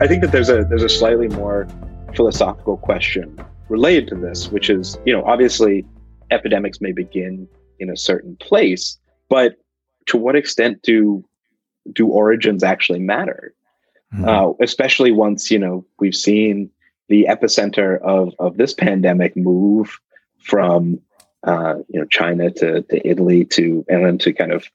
I 0.00 0.06
think 0.06 0.22
that 0.22 0.32
there's 0.32 0.50
a 0.50 0.64
there's 0.64 0.82
a 0.82 0.88
slightly 0.88 1.28
more 1.28 1.66
philosophical 2.14 2.76
question 2.76 3.42
related 3.68 4.08
to 4.08 4.16
this, 4.16 4.50
which 4.50 4.68
is, 4.68 4.98
you 5.06 5.12
know, 5.14 5.24
obviously 5.24 5.86
epidemics 6.30 6.80
may 6.80 6.92
begin 6.92 7.48
in 7.78 7.90
a 7.90 7.96
certain 7.96 8.36
place, 8.36 8.98
but 9.28 9.56
to 10.06 10.18
what 10.18 10.36
extent 10.36 10.82
do 10.82 11.24
do 11.92 12.08
origins 12.08 12.62
actually 12.62 12.98
matter? 12.98 13.54
Mm-hmm. 14.14 14.28
Uh, 14.28 14.52
especially 14.60 15.10
once 15.10 15.50
you 15.50 15.58
know 15.58 15.84
we've 15.98 16.14
seen 16.14 16.70
the 17.08 17.26
epicenter 17.28 18.00
of 18.02 18.32
of 18.38 18.56
this 18.58 18.72
pandemic 18.72 19.36
move 19.36 19.98
from 20.38 21.00
uh, 21.42 21.76
you 21.88 21.98
know 21.98 22.06
China 22.06 22.50
to 22.52 22.82
to 22.82 23.08
Italy 23.08 23.44
to 23.46 23.84
and 23.88 24.04
then 24.04 24.18
to 24.18 24.32
kind 24.32 24.52
of 24.52 24.66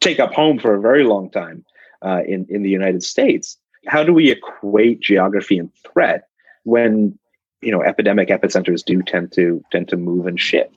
take 0.00 0.20
up 0.20 0.34
home 0.34 0.58
for 0.58 0.74
a 0.74 0.80
very 0.80 1.04
long 1.04 1.30
time 1.30 1.64
uh, 2.02 2.20
in 2.26 2.46
in 2.50 2.62
the 2.62 2.68
United 2.68 3.02
States. 3.02 3.56
How 3.86 4.04
do 4.04 4.12
we 4.12 4.30
equate 4.30 5.00
geography 5.00 5.58
and 5.58 5.70
threat 5.90 6.28
when 6.64 7.18
you 7.62 7.72
know 7.72 7.82
epidemic 7.82 8.28
epicenters 8.28 8.84
do 8.84 9.00
tend 9.02 9.32
to 9.32 9.64
tend 9.72 9.88
to 9.88 9.96
move 9.96 10.26
and 10.26 10.38
shift? 10.38 10.74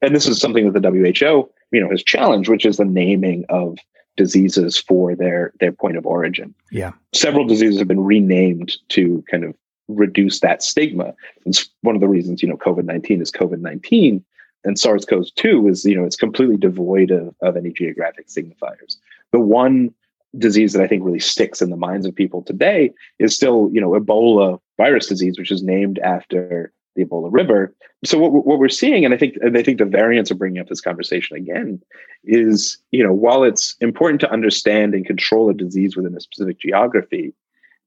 And 0.00 0.16
this 0.16 0.26
is 0.26 0.40
something 0.40 0.72
that 0.72 0.80
the 0.80 0.90
WHO 0.90 1.50
you 1.72 1.80
know 1.80 1.90
has 1.90 2.02
challenged, 2.02 2.48
which 2.48 2.64
is 2.64 2.78
the 2.78 2.86
naming 2.86 3.44
of 3.50 3.76
diseases 4.20 4.76
for 4.78 5.14
their 5.14 5.50
their 5.60 5.72
point 5.72 5.96
of 5.96 6.04
origin. 6.04 6.54
Yeah, 6.70 6.92
several 7.14 7.46
diseases 7.46 7.78
have 7.78 7.88
been 7.88 8.04
renamed 8.04 8.76
to 8.90 9.24
kind 9.30 9.44
of 9.44 9.54
reduce 9.88 10.40
that 10.40 10.62
stigma. 10.62 11.14
It's 11.46 11.70
one 11.80 11.94
of 11.94 12.02
the 12.02 12.08
reasons 12.08 12.42
you 12.42 12.48
know 12.48 12.58
COVID 12.58 12.84
nineteen 12.84 13.22
is 13.22 13.32
COVID 13.32 13.60
nineteen, 13.60 14.22
and 14.64 14.78
SARS 14.78 15.06
CoV 15.06 15.24
two 15.36 15.68
is 15.68 15.86
you 15.86 15.96
know 15.96 16.04
it's 16.04 16.16
completely 16.16 16.58
devoid 16.58 17.10
of, 17.10 17.34
of 17.40 17.56
any 17.56 17.72
geographic 17.72 18.28
signifiers. 18.28 18.96
The 19.32 19.40
one 19.40 19.94
disease 20.36 20.74
that 20.74 20.82
I 20.82 20.86
think 20.86 21.02
really 21.02 21.18
sticks 21.18 21.62
in 21.62 21.70
the 21.70 21.76
minds 21.88 22.06
of 22.06 22.14
people 22.14 22.42
today 22.42 22.92
is 23.18 23.34
still 23.34 23.70
you 23.72 23.80
know 23.80 23.92
Ebola 23.92 24.60
virus 24.76 25.06
disease, 25.06 25.38
which 25.38 25.50
is 25.50 25.62
named 25.62 25.98
after 26.00 26.74
the 26.94 27.04
Ebola 27.04 27.28
River. 27.32 27.74
So 28.04 28.18
what, 28.18 28.32
what 28.32 28.58
we're 28.58 28.68
seeing, 28.68 29.04
and 29.04 29.12
I 29.12 29.16
think 29.16 29.36
and 29.40 29.56
I 29.56 29.62
think 29.62 29.78
the 29.78 29.84
variants 29.84 30.30
are 30.30 30.36
bringing 30.36 30.60
up 30.60 30.68
this 30.68 30.80
conversation 30.80 31.36
again, 31.36 31.80
is 32.24 32.78
you 32.90 33.04
know 33.04 33.12
while 33.12 33.44
it's 33.44 33.76
important 33.80 34.20
to 34.22 34.30
understand 34.30 34.94
and 34.94 35.06
control 35.06 35.50
a 35.50 35.54
disease 35.54 35.96
within 35.96 36.16
a 36.16 36.20
specific 36.20 36.58
geography, 36.58 37.34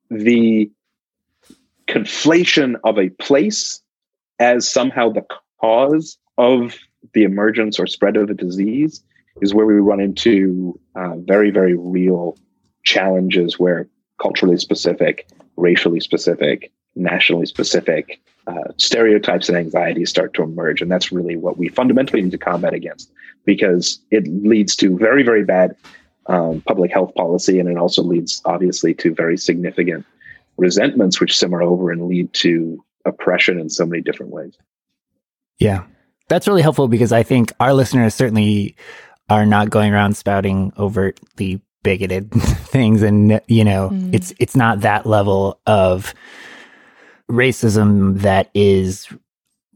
the 0.10 0.70
conflation 1.88 2.76
of 2.84 2.97
a 2.97 3.10
place 3.10 3.82
as 4.39 4.70
somehow 4.70 5.10
the 5.10 5.26
cause 5.60 6.18
of 6.38 6.78
the 7.14 7.24
emergence 7.24 7.80
or 7.80 7.88
spread 7.88 8.16
of 8.16 8.30
a 8.30 8.34
disease 8.34 9.04
is 9.41 9.54
where 9.54 9.66
we 9.66 9.74
run 9.76 9.99
into 9.99 10.80
uh, 10.95 11.16
very 11.18 11.49
very 11.49 11.76
real 11.76 12.38
challenges 12.84 13.60
where 13.60 13.88
culturally 14.22 14.58
specific, 14.58 15.28
racially 15.58 15.99
specific, 15.99 16.72
nationally 16.95 17.45
specific 17.45 18.22
uh, 18.48 18.74
stereotypes 18.78 19.50
and 19.50 19.58
anxieties 19.58 20.10
start 20.10 20.34
to 20.34 20.44
emerge. 20.44 20.82
And 20.82 20.91
that's 20.91 21.12
really 21.12 21.36
what 21.36 21.58
we 21.58 21.70
fundamentally 21.70 22.22
need 22.22 22.32
to 22.32 22.38
combat 22.38 22.74
against 22.74 23.12
because 23.46 24.00
it 24.12 24.28
leads 24.28 24.76
to 24.78 24.98
very, 24.98 25.24
very 25.24 25.44
bad 25.44 25.76
um, 26.28 26.62
public 26.62 26.91
health 26.91 27.14
policy. 27.16 27.60
And 27.60 27.70
it 27.70 27.78
also 27.78 28.04
leads, 28.04 28.41
obviously, 28.46 28.94
to 28.96 29.14
very 29.14 29.38
significant 29.38 30.06
resentments, 30.58 31.20
which 31.20 31.38
simmer 31.38 31.62
over 31.62 31.91
and 31.91 32.08
lead 32.08 32.34
to 32.34 32.84
oppression 33.06 33.60
in 33.60 33.70
so 33.70 33.86
many 33.86 34.02
different 34.02 34.32
ways. 34.32 34.58
Yeah. 35.60 35.84
That's 36.30 36.48
really 36.48 36.62
helpful 36.62 36.88
because 36.88 37.12
I 37.12 37.24
think 37.24 37.52
our 37.60 37.74
listeners 37.74 38.16
certainly 38.16 38.76
are 39.30 39.46
not 39.46 39.70
going 39.70 39.94
around 39.94 40.16
spouting 40.18 40.74
overtly 40.78 41.62
bigoted 41.84 42.32
things 42.32 43.02
and 43.02 43.41
you 43.48 43.64
know 43.64 43.89
mm. 43.89 44.14
it's 44.14 44.34
it's 44.39 44.56
not 44.56 44.82
that 44.82 45.06
level 45.06 45.60
of 45.68 46.14
racism 47.30 48.19
that 48.19 48.49
is 48.53 49.07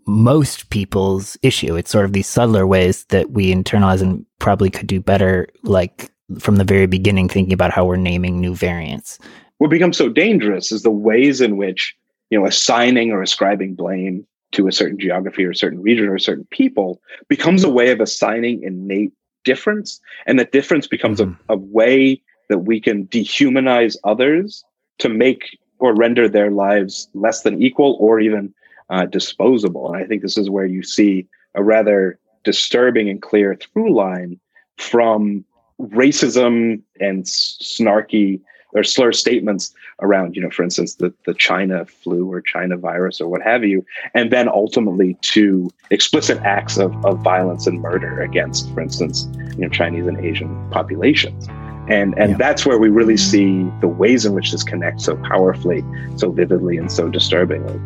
most 0.06 0.70
people's 0.70 1.38
issue. 1.42 1.76
It's 1.76 1.92
sort 1.92 2.06
of 2.06 2.14
these 2.14 2.28
subtler 2.28 2.66
ways 2.66 3.06
that 3.06 3.32
we 3.32 3.54
internalize 3.54 4.02
and 4.02 4.26
probably 4.40 4.70
could 4.70 4.88
do 4.88 5.02
better, 5.02 5.48
like 5.64 6.10
from 6.40 6.56
the 6.56 6.64
very 6.64 6.88
beginning, 6.88 7.28
thinking 7.28 7.54
about 7.54 7.72
how 7.72 7.86
we're 7.86 7.98
naming 7.98 8.40
new 8.40 8.56
variants. 8.56 9.20
What 9.58 9.70
becomes 9.70 9.98
so 9.98 10.10
dangerous 10.10 10.72
is 10.72 10.84
the 10.84 10.92
ways 10.92 11.42
in 11.42 11.58
which, 11.58 11.96
you 12.30 12.40
know, 12.40 12.46
assigning 12.46 13.12
or 13.12 13.22
ascribing 13.22 13.76
blame 13.76 14.26
to 14.54 14.68
a 14.68 14.72
certain 14.72 14.98
geography 14.98 15.44
or 15.44 15.52
a 15.52 15.56
certain 15.56 15.82
region 15.82 16.08
or 16.08 16.16
a 16.16 16.22
certain 16.22 16.48
people 16.52 17.02
becomes 17.28 17.64
a 17.64 17.70
way 17.70 17.92
of 17.92 18.00
assigning 18.00 18.64
innate 18.64 19.12
difference. 19.44 20.00
And 20.26 20.40
that 20.40 20.52
difference 20.52 20.88
becomes 20.88 21.20
mm-hmm. 21.20 21.42
a, 21.50 21.54
a 21.54 21.58
way 21.58 22.22
that 22.50 22.60
we 22.60 22.80
can 22.80 23.08
dehumanize 23.08 23.98
others 24.06 24.64
to 25.00 25.10
make 25.10 25.58
or 25.80 25.96
render 25.96 26.28
their 26.28 26.52
lives 26.52 27.10
less 27.14 27.42
than 27.42 27.62
equal 27.62 27.98
or 28.00 28.20
even 28.20 28.54
uh, 28.90 29.06
disposable. 29.06 29.94
And 29.94 30.04
I 30.04 30.06
think 30.08 30.22
this 30.22 30.38
is 30.38 30.50
where 30.50 30.66
you 30.66 30.84
see 30.84 31.28
a 31.56 31.64
rather 31.64 32.20
disturbing 32.44 33.10
and 33.10 33.22
clear 33.22 33.56
through 33.56 33.94
line 33.94 34.40
from 34.78 35.44
racism 35.80 36.82
and 37.00 37.24
snarky 37.24 38.40
or 38.74 38.84
slur 38.84 39.12
statements 39.12 39.74
around, 40.02 40.36
you 40.36 40.42
know, 40.42 40.50
for 40.50 40.64
instance, 40.64 40.96
the, 40.96 41.14
the 41.26 41.34
China 41.34 41.86
flu 41.86 42.32
or 42.32 42.42
China 42.42 42.78
virus 42.78 43.20
or 43.20 43.28
what 43.28 43.42
have 43.42 43.64
you, 43.64 43.86
and 44.14 44.32
then 44.32 44.48
ultimately 44.48 45.18
to 45.22 45.70
explicit 45.90 46.38
acts 46.40 46.78
of, 46.78 46.94
of 47.06 47.20
violence 47.20 47.66
and 47.66 47.82
murder 47.82 48.22
against, 48.22 48.72
for 48.74 48.82
instance, 48.82 49.28
you 49.56 49.62
know, 49.62 49.70
Chinese 49.70 50.06
and 50.06 50.24
Asian 50.24 50.70
populations 50.70 51.48
and 51.88 52.18
and 52.18 52.32
yeah. 52.32 52.38
that's 52.38 52.66
where 52.66 52.78
we 52.78 52.90
really 52.90 53.16
mm. 53.16 53.20
see 53.20 53.72
the 53.80 53.88
ways 53.88 54.26
in 54.26 54.34
which 54.34 54.52
this 54.52 54.64
connects 54.64 55.06
so 55.06 55.16
powerfully 55.18 55.84
so 56.16 56.32
vividly 56.32 56.78
and 56.78 56.92
so 56.92 57.10
disturbingly 57.10 57.80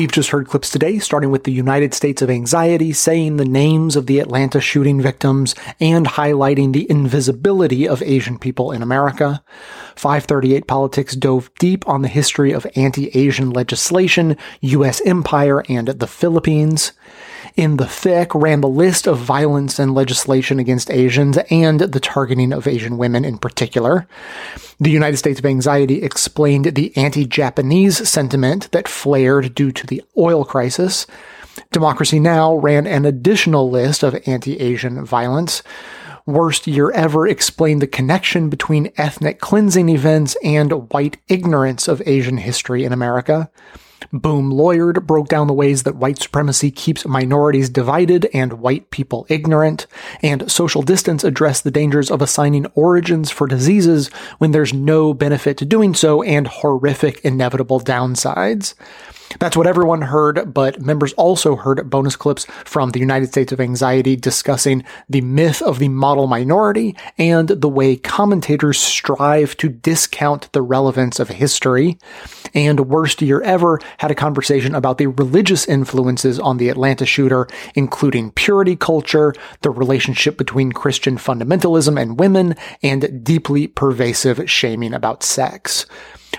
We've 0.00 0.10
just 0.10 0.30
heard 0.30 0.48
clips 0.48 0.70
today, 0.70 0.98
starting 0.98 1.30
with 1.30 1.44
the 1.44 1.52
United 1.52 1.92
States 1.92 2.22
of 2.22 2.30
Anxiety 2.30 2.94
saying 2.94 3.36
the 3.36 3.44
names 3.44 3.96
of 3.96 4.06
the 4.06 4.18
Atlanta 4.18 4.58
shooting 4.58 4.98
victims 4.98 5.54
and 5.78 6.06
highlighting 6.06 6.72
the 6.72 6.90
invisibility 6.90 7.86
of 7.86 8.02
Asian 8.02 8.38
people 8.38 8.72
in 8.72 8.80
America. 8.80 9.44
538 9.96 10.66
Politics 10.66 11.14
dove 11.14 11.50
deep 11.58 11.86
on 11.86 12.00
the 12.00 12.08
history 12.08 12.50
of 12.50 12.66
anti-Asian 12.76 13.50
legislation, 13.50 14.38
U.S. 14.62 15.02
empire, 15.04 15.62
and 15.68 15.88
the 15.88 16.06
Philippines 16.06 16.92
in 17.56 17.76
the 17.76 17.86
thick 17.86 18.34
ran 18.34 18.60
the 18.60 18.68
list 18.68 19.06
of 19.06 19.18
violence 19.18 19.78
and 19.78 19.94
legislation 19.94 20.58
against 20.58 20.90
Asians 20.90 21.38
and 21.50 21.80
the 21.80 22.00
targeting 22.00 22.52
of 22.52 22.66
Asian 22.66 22.98
women 22.98 23.24
in 23.24 23.38
particular. 23.38 24.06
The 24.78 24.90
United 24.90 25.16
States 25.16 25.38
of 25.38 25.46
Anxiety 25.46 26.02
explained 26.02 26.74
the 26.74 26.96
anti-Japanese 26.96 28.08
sentiment 28.08 28.70
that 28.72 28.88
flared 28.88 29.54
due 29.54 29.72
to 29.72 29.86
the 29.86 30.02
oil 30.16 30.44
crisis. 30.44 31.06
Democracy 31.72 32.18
Now! 32.18 32.54
ran 32.54 32.86
an 32.86 33.04
additional 33.04 33.70
list 33.70 34.02
of 34.02 34.20
anti-Asian 34.26 35.04
violence. 35.04 35.62
Worst 36.26 36.66
Year 36.66 36.90
Ever 36.92 37.26
explained 37.26 37.82
the 37.82 37.86
connection 37.86 38.48
between 38.48 38.92
ethnic 38.96 39.40
cleansing 39.40 39.88
events 39.88 40.36
and 40.44 40.92
white 40.92 41.16
ignorance 41.28 41.88
of 41.88 42.02
Asian 42.06 42.36
history 42.36 42.84
in 42.84 42.92
America. 42.92 43.50
Boom 44.12 44.50
Lawyered 44.52 45.06
broke 45.06 45.28
down 45.28 45.46
the 45.46 45.52
ways 45.52 45.82
that 45.82 45.96
white 45.96 46.18
supremacy 46.20 46.70
keeps 46.70 47.06
minorities 47.06 47.68
divided 47.68 48.28
and 48.32 48.54
white 48.54 48.90
people 48.90 49.26
ignorant, 49.28 49.86
and 50.22 50.50
Social 50.50 50.82
Distance 50.82 51.24
addressed 51.24 51.64
the 51.64 51.70
dangers 51.70 52.10
of 52.10 52.22
assigning 52.22 52.66
origins 52.74 53.30
for 53.30 53.46
diseases 53.46 54.08
when 54.38 54.52
there's 54.52 54.72
no 54.72 55.14
benefit 55.14 55.56
to 55.58 55.64
doing 55.64 55.94
so 55.94 56.22
and 56.22 56.46
horrific 56.46 57.20
inevitable 57.24 57.80
downsides. 57.80 58.74
That's 59.38 59.56
what 59.56 59.68
everyone 59.68 60.02
heard, 60.02 60.52
but 60.52 60.80
members 60.80 61.12
also 61.12 61.54
heard 61.54 61.88
bonus 61.88 62.16
clips 62.16 62.46
from 62.64 62.90
the 62.90 62.98
United 62.98 63.28
States 63.28 63.52
of 63.52 63.60
Anxiety 63.60 64.16
discussing 64.16 64.84
the 65.08 65.20
myth 65.20 65.62
of 65.62 65.78
the 65.78 65.88
model 65.88 66.26
minority 66.26 66.96
and 67.16 67.48
the 67.48 67.68
way 67.68 67.94
commentators 67.96 68.78
strive 68.78 69.56
to 69.58 69.68
discount 69.68 70.52
the 70.52 70.62
relevance 70.62 71.20
of 71.20 71.28
history. 71.28 71.96
And 72.54 72.88
Worst 72.88 73.22
Year 73.22 73.40
Ever 73.42 73.80
had 73.98 74.10
a 74.10 74.16
conversation 74.16 74.74
about 74.74 74.98
the 74.98 75.06
religious 75.06 75.66
influences 75.66 76.40
on 76.40 76.56
the 76.56 76.68
Atlanta 76.68 77.06
shooter, 77.06 77.46
including 77.76 78.32
purity 78.32 78.74
culture, 78.74 79.32
the 79.62 79.70
relationship 79.70 80.36
between 80.36 80.72
Christian 80.72 81.16
fundamentalism 81.16 82.00
and 82.00 82.18
women, 82.18 82.56
and 82.82 83.24
deeply 83.24 83.68
pervasive 83.68 84.50
shaming 84.50 84.92
about 84.92 85.22
sex. 85.22 85.86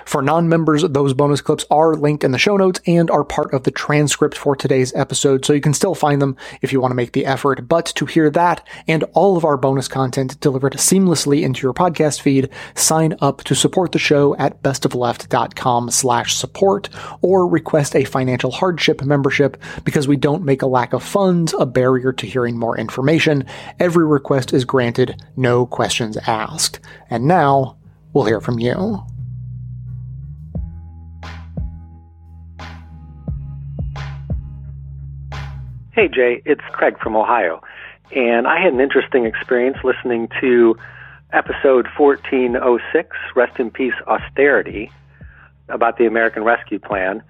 For 0.06 0.22
non 0.22 0.50
members, 0.50 0.84
those 0.84 1.14
bonus 1.14 1.42
clips 1.42 1.66
are 1.70 1.96
linked 1.96 2.24
in 2.24 2.32
the 2.32 2.38
show 2.38 2.58
notes 2.58 2.82
and 2.86 3.10
are 3.12 3.24
part 3.24 3.54
of 3.54 3.64
the 3.64 3.72
transcript 3.72 4.38
for 4.38 4.56
today's 4.56 4.94
episode, 4.96 5.46
so 5.46 5.54
you 5.54 5.62
can 5.62 5.74
still 5.74 5.96
find 5.96 6.22
them 6.22 6.36
if 6.62 6.72
you 6.72 6.82
want 6.82 6.92
to 6.92 6.96
make 6.96 7.14
the 7.14 7.26
effort. 7.26 7.68
But 7.68 7.86
to 7.96 8.06
hear 8.06 8.30
that 8.32 8.66
and 8.88 9.04
all 9.14 9.38
of 9.38 9.46
our 9.46 9.58
bonus 9.58 9.88
content 9.88 10.40
delivered 10.40 10.74
seamlessly 10.74 11.44
into 11.44 11.62
your 11.62 11.74
podcast 11.74 12.22
feed, 12.22 12.50
sign 12.76 13.16
up 13.22 13.44
to 13.44 13.56
support 13.56 13.92
the 13.92 14.00
show 14.00 14.36
at 14.38 14.62
bestofleft.com 14.64 15.92
slash 15.92 16.36
support 16.36 16.90
or 17.22 17.48
request 17.48 17.96
a 17.96 18.04
financial 18.04 18.52
hardship 18.52 19.02
membership 19.04 19.58
because 19.84 20.08
we 20.08 20.18
don't 20.18 20.44
make 20.44 20.62
a 20.62 20.68
lack 20.68 20.94
of 20.94 21.04
funds 21.04 21.54
a 21.58 21.66
barrier 21.66 22.12
to 22.14 22.26
hearing 22.26 22.58
more 22.58 22.78
information. 22.78 23.46
Every 23.80 24.06
request 24.06 24.54
is 24.54 24.66
granted, 24.66 25.22
no 25.36 25.66
questions 25.66 26.18
asked. 26.28 26.80
And 27.10 27.26
now, 27.26 27.78
we'll 28.14 28.26
hear 28.26 28.42
from 28.42 28.60
you. 28.60 29.06
Hey, 35.94 36.08
Jay, 36.08 36.42
it's 36.46 36.62
Craig 36.72 36.98
from 37.00 37.18
Ohio. 37.18 37.62
And 38.16 38.48
I 38.48 38.62
had 38.62 38.72
an 38.72 38.80
interesting 38.80 39.26
experience 39.26 39.76
listening 39.84 40.30
to 40.40 40.78
episode 41.34 41.86
1406, 41.98 43.18
Rest 43.36 43.60
in 43.60 43.72
Peace 43.72 43.94
Austerity, 44.08 44.90
about 45.68 45.98
the 45.98 46.06
American 46.06 46.46
Rescue 46.46 46.80
Plan, 46.80 47.22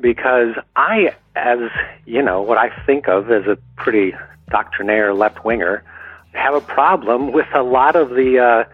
because 0.00 0.56
I, 0.74 1.14
as, 1.36 1.60
you 2.04 2.22
know, 2.22 2.42
what 2.42 2.58
I 2.58 2.70
think 2.86 3.06
of 3.06 3.30
as 3.30 3.46
a 3.46 3.56
pretty 3.76 4.16
doctrinaire 4.50 5.14
left 5.14 5.44
winger, 5.44 5.84
have 6.32 6.54
a 6.54 6.60
problem 6.60 7.30
with 7.30 7.46
a 7.54 7.62
lot 7.62 7.94
of 7.94 8.10
the 8.10 8.40
uh, 8.40 8.64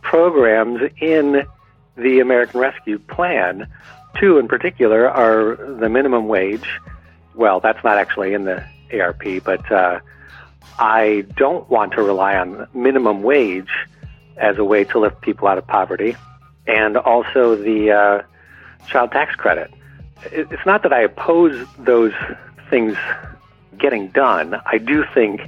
programs 0.00 0.90
in 1.02 1.42
the 1.98 2.20
American 2.20 2.60
Rescue 2.60 2.98
Plan. 2.98 3.68
Two 4.18 4.38
in 4.38 4.48
particular 4.48 5.06
are 5.06 5.56
the 5.56 5.90
minimum 5.90 6.28
wage. 6.28 6.80
Well, 7.38 7.60
that's 7.60 7.82
not 7.84 7.98
actually 7.98 8.34
in 8.34 8.46
the 8.46 8.64
ARP, 8.92 9.22
but 9.44 9.70
uh, 9.70 10.00
I 10.76 11.24
don't 11.36 11.70
want 11.70 11.92
to 11.92 12.02
rely 12.02 12.36
on 12.36 12.66
minimum 12.74 13.22
wage 13.22 13.70
as 14.36 14.58
a 14.58 14.64
way 14.64 14.82
to 14.82 14.98
lift 14.98 15.20
people 15.20 15.46
out 15.46 15.56
of 15.56 15.64
poverty, 15.64 16.16
and 16.66 16.96
also 16.96 17.54
the 17.54 17.92
uh, 17.92 18.22
child 18.88 19.12
tax 19.12 19.36
credit. 19.36 19.72
It's 20.32 20.66
not 20.66 20.82
that 20.82 20.92
I 20.92 21.02
oppose 21.02 21.64
those 21.78 22.12
things 22.70 22.96
getting 23.78 24.08
done. 24.08 24.60
I 24.66 24.78
do 24.78 25.04
think 25.14 25.42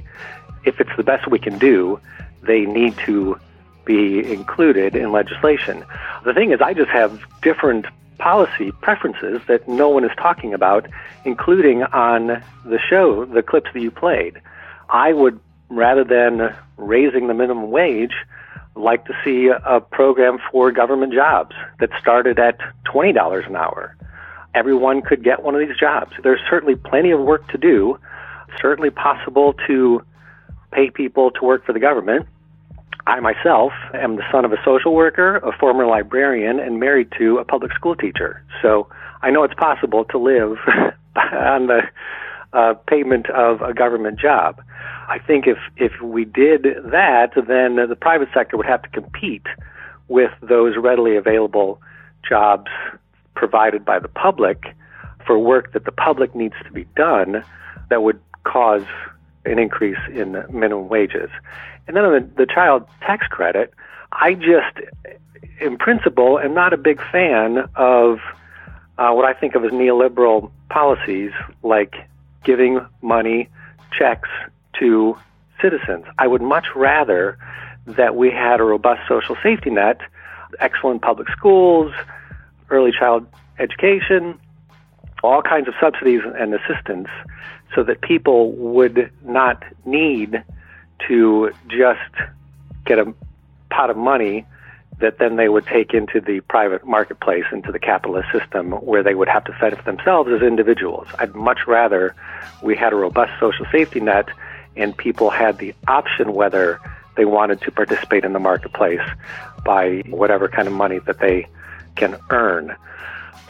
if 0.63 0.79
it's 0.79 0.95
the 0.95 1.03
best 1.03 1.29
we 1.29 1.39
can 1.39 1.57
do, 1.57 1.99
they 2.41 2.61
need 2.61 2.97
to 2.99 3.37
be 3.83 4.31
included 4.31 4.95
in 4.95 5.11
legislation. 5.11 5.83
The 6.23 6.33
thing 6.33 6.51
is, 6.51 6.61
I 6.61 6.73
just 6.73 6.91
have 6.91 7.21
different 7.41 7.85
policy 8.21 8.71
preferences 8.81 9.41
that 9.47 9.67
no 9.67 9.89
one 9.89 10.05
is 10.05 10.11
talking 10.17 10.53
about, 10.53 10.87
including 11.25 11.83
on 11.83 12.43
the 12.63 12.79
show, 12.79 13.25
the 13.25 13.41
clips 13.41 13.71
that 13.73 13.81
you 13.81 13.89
played. 13.89 14.39
I 14.89 15.11
would, 15.11 15.39
rather 15.69 16.03
than 16.03 16.55
raising 16.77 17.27
the 17.27 17.33
minimum 17.33 17.71
wage, 17.71 18.13
like 18.75 19.05
to 19.05 19.13
see 19.23 19.47
a 19.47 19.81
program 19.81 20.37
for 20.51 20.71
government 20.71 21.13
jobs 21.13 21.55
that 21.79 21.89
started 21.99 22.39
at 22.39 22.59
$20 22.85 23.47
an 23.47 23.55
hour. 23.55 23.95
Everyone 24.53 25.01
could 25.01 25.23
get 25.23 25.43
one 25.43 25.55
of 25.55 25.67
these 25.67 25.77
jobs. 25.77 26.11
There's 26.23 26.41
certainly 26.49 26.75
plenty 26.75 27.11
of 27.11 27.19
work 27.19 27.47
to 27.49 27.57
do, 27.57 27.97
certainly 28.61 28.91
possible 28.91 29.55
to 29.67 30.03
pay 30.71 30.89
people 30.89 31.31
to 31.31 31.43
work 31.43 31.65
for 31.65 31.73
the 31.73 31.79
government. 31.79 32.27
I 33.07 33.19
myself 33.19 33.71
am 33.93 34.15
the 34.15 34.23
son 34.31 34.45
of 34.45 34.53
a 34.53 34.57
social 34.63 34.93
worker, 34.93 35.37
a 35.37 35.51
former 35.57 35.85
librarian, 35.85 36.59
and 36.59 36.79
married 36.79 37.11
to 37.17 37.37
a 37.39 37.45
public 37.45 37.73
school 37.73 37.95
teacher. 37.95 38.43
So 38.61 38.87
I 39.21 39.31
know 39.31 39.43
it's 39.43 39.55
possible 39.55 40.05
to 40.05 40.17
live 40.17 40.57
on 41.15 41.67
the 41.67 41.81
uh, 42.53 42.73
payment 42.87 43.29
of 43.29 43.61
a 43.61 43.73
government 43.73 44.19
job. 44.19 44.61
I 45.07 45.19
think 45.19 45.47
if 45.47 45.57
if 45.77 45.99
we 46.01 46.25
did 46.25 46.63
that, 46.91 47.31
then 47.35 47.75
the 47.75 47.97
private 47.99 48.29
sector 48.33 48.57
would 48.57 48.65
have 48.65 48.81
to 48.83 48.89
compete 48.89 49.45
with 50.07 50.31
those 50.41 50.75
readily 50.77 51.15
available 51.15 51.81
jobs 52.27 52.69
provided 53.35 53.83
by 53.85 53.99
the 53.99 54.09
public 54.09 54.75
for 55.25 55.39
work 55.39 55.73
that 55.73 55.85
the 55.85 55.91
public 55.91 56.35
needs 56.35 56.55
to 56.65 56.71
be 56.71 56.85
done 56.95 57.43
that 57.89 58.03
would 58.03 58.19
cause 58.43 58.85
an 59.45 59.57
increase 59.57 59.97
in 60.13 60.33
minimum 60.51 60.87
wages. 60.87 61.29
And 61.87 61.95
then 61.95 62.05
on 62.05 62.13
the, 62.13 62.45
the 62.45 62.45
child 62.45 62.87
tax 63.01 63.27
credit, 63.27 63.73
I 64.11 64.33
just, 64.33 64.77
in 65.59 65.77
principle, 65.77 66.39
am 66.39 66.53
not 66.53 66.73
a 66.73 66.77
big 66.77 67.01
fan 67.11 67.69
of 67.75 68.19
uh, 68.97 69.11
what 69.11 69.25
I 69.25 69.33
think 69.33 69.55
of 69.55 69.63
as 69.65 69.71
neoliberal 69.71 70.51
policies 70.69 71.31
like 71.63 71.95
giving 72.43 72.85
money, 73.01 73.49
checks 73.97 74.29
to 74.79 75.17
citizens. 75.61 76.05
I 76.17 76.27
would 76.27 76.41
much 76.41 76.67
rather 76.75 77.37
that 77.85 78.15
we 78.15 78.31
had 78.31 78.59
a 78.59 78.63
robust 78.63 79.01
social 79.07 79.35
safety 79.41 79.69
net, 79.69 80.01
excellent 80.59 81.01
public 81.01 81.27
schools, 81.29 81.93
early 82.69 82.91
child 82.91 83.27
education, 83.59 84.39
all 85.23 85.41
kinds 85.41 85.67
of 85.67 85.73
subsidies 85.79 86.21
and 86.37 86.53
assistance 86.53 87.07
so 87.75 87.83
that 87.83 88.01
people 88.01 88.51
would 88.53 89.11
not 89.23 89.63
need 89.85 90.43
to 91.07 91.51
just 91.67 92.31
get 92.85 92.99
a 92.99 93.13
pot 93.69 93.89
of 93.89 93.97
money 93.97 94.45
that 94.99 95.17
then 95.17 95.35
they 95.35 95.49
would 95.49 95.65
take 95.65 95.93
into 95.93 96.21
the 96.21 96.41
private 96.41 96.85
marketplace, 96.85 97.45
into 97.51 97.71
the 97.71 97.79
capitalist 97.79 98.29
system, 98.31 98.71
where 98.71 99.03
they 99.03 99.15
would 99.15 99.27
have 99.27 99.43
to 99.45 99.53
fend 99.53 99.75
for 99.75 99.83
themselves 99.83 100.29
as 100.31 100.41
individuals. 100.41 101.07
I'd 101.19 101.35
much 101.35 101.61
rather 101.67 102.15
we 102.61 102.75
had 102.75 102.93
a 102.93 102.95
robust 102.95 103.31
social 103.39 103.65
safety 103.71 103.99
net 103.99 104.29
and 104.75 104.95
people 104.95 105.29
had 105.29 105.57
the 105.57 105.73
option 105.87 106.33
whether 106.33 106.79
they 107.17 107.25
wanted 107.25 107.61
to 107.61 107.71
participate 107.71 108.23
in 108.23 108.33
the 108.33 108.39
marketplace 108.39 109.01
by 109.65 110.03
whatever 110.07 110.47
kind 110.47 110.67
of 110.67 110.73
money 110.73 110.99
that 110.99 111.19
they 111.19 111.47
can 111.95 112.17
earn. 112.29 112.75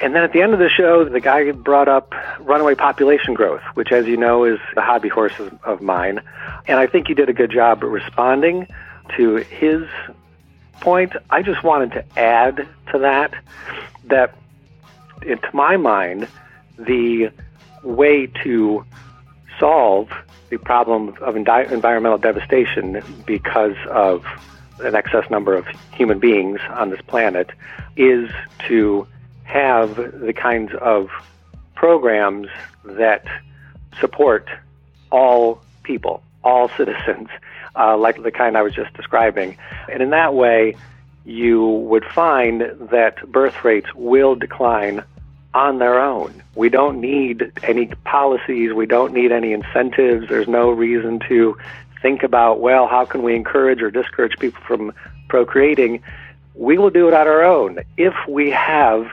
And 0.01 0.15
then 0.15 0.23
at 0.23 0.33
the 0.33 0.41
end 0.41 0.53
of 0.53 0.59
the 0.59 0.69
show, 0.69 1.05
the 1.05 1.19
guy 1.19 1.51
brought 1.51 1.87
up 1.87 2.13
runaway 2.39 2.73
population 2.73 3.35
growth, 3.35 3.61
which, 3.75 3.91
as 3.91 4.07
you 4.07 4.17
know, 4.17 4.43
is 4.45 4.59
a 4.75 4.81
hobby 4.81 5.09
horse 5.09 5.33
of 5.63 5.81
mine. 5.81 6.21
And 6.67 6.79
I 6.79 6.87
think 6.87 7.07
he 7.07 7.13
did 7.13 7.29
a 7.29 7.33
good 7.33 7.51
job 7.51 7.83
responding 7.83 8.67
to 9.17 9.35
his 9.35 9.83
point. 10.79 11.13
I 11.29 11.43
just 11.43 11.63
wanted 11.63 11.91
to 11.91 12.19
add 12.19 12.67
to 12.91 12.99
that 12.99 13.33
that, 14.05 14.33
to 15.21 15.49
my 15.53 15.77
mind, 15.77 16.27
the 16.79 17.29
way 17.83 18.27
to 18.43 18.83
solve 19.59 20.09
the 20.49 20.57
problem 20.57 21.15
of 21.21 21.35
environmental 21.35 22.17
devastation 22.17 23.03
because 23.25 23.75
of 23.89 24.25
an 24.79 24.95
excess 24.95 25.29
number 25.29 25.55
of 25.55 25.67
human 25.93 26.19
beings 26.19 26.59
on 26.71 26.89
this 26.89 27.01
planet 27.01 27.51
is 27.95 28.31
to 28.67 29.07
have 29.51 29.95
the 29.95 30.33
kinds 30.33 30.71
of 30.79 31.09
programs 31.75 32.47
that 32.85 33.25
support 33.99 34.49
all 35.11 35.61
people, 35.83 36.23
all 36.43 36.69
citizens, 36.77 37.27
uh, 37.75 37.97
like 37.97 38.21
the 38.23 38.31
kind 38.31 38.57
I 38.57 38.61
was 38.61 38.73
just 38.73 38.93
describing. 38.93 39.57
And 39.91 40.01
in 40.01 40.11
that 40.11 40.33
way, 40.33 40.75
you 41.25 41.65
would 41.65 42.05
find 42.05 42.61
that 42.91 43.29
birth 43.29 43.63
rates 43.63 43.93
will 43.93 44.35
decline 44.35 45.03
on 45.53 45.79
their 45.79 45.99
own. 45.99 46.41
We 46.55 46.69
don't 46.69 47.01
need 47.01 47.51
any 47.61 47.87
policies, 48.05 48.71
we 48.71 48.85
don't 48.85 49.13
need 49.13 49.33
any 49.33 49.51
incentives. 49.51 50.29
There's 50.29 50.47
no 50.47 50.69
reason 50.69 51.19
to 51.27 51.57
think 52.01 52.23
about, 52.23 52.61
well, 52.61 52.87
how 52.87 53.03
can 53.03 53.21
we 53.21 53.35
encourage 53.35 53.81
or 53.81 53.91
discourage 53.91 54.39
people 54.39 54.61
from 54.65 54.93
procreating? 55.27 56.01
We 56.55 56.77
will 56.77 56.89
do 56.89 57.09
it 57.09 57.13
on 57.13 57.27
our 57.27 57.43
own 57.43 57.79
if 57.97 58.13
we 58.29 58.49
have 58.51 59.11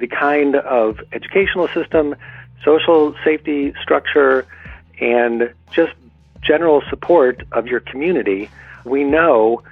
the 0.00 0.08
kind 0.08 0.56
of 0.56 0.98
educational 1.12 1.68
system, 1.68 2.16
social 2.64 3.14
safety 3.24 3.72
structure, 3.80 4.46
and 5.00 5.52
just 5.70 5.92
general 6.42 6.82
support 6.88 7.42
of 7.52 7.66
your 7.66 7.80
community, 7.80 8.50
we 8.84 9.04
know 9.04 9.62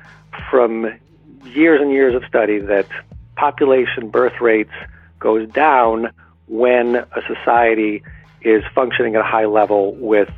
from 0.51 0.93
years 1.45 1.81
and 1.81 1.91
years 1.91 2.15
of 2.15 2.23
study 2.29 2.59
that 2.59 2.87
population 3.37 4.11
birth 4.11 4.41
rates 4.41 4.73
goes 5.19 5.49
down 5.51 6.11
when 6.47 6.97
a 6.97 7.23
society 7.27 8.03
is 8.43 8.63
functioning 8.75 9.15
at 9.15 9.21
a 9.23 9.25
high 9.25 9.47
level 9.47 9.95
with 9.95 10.31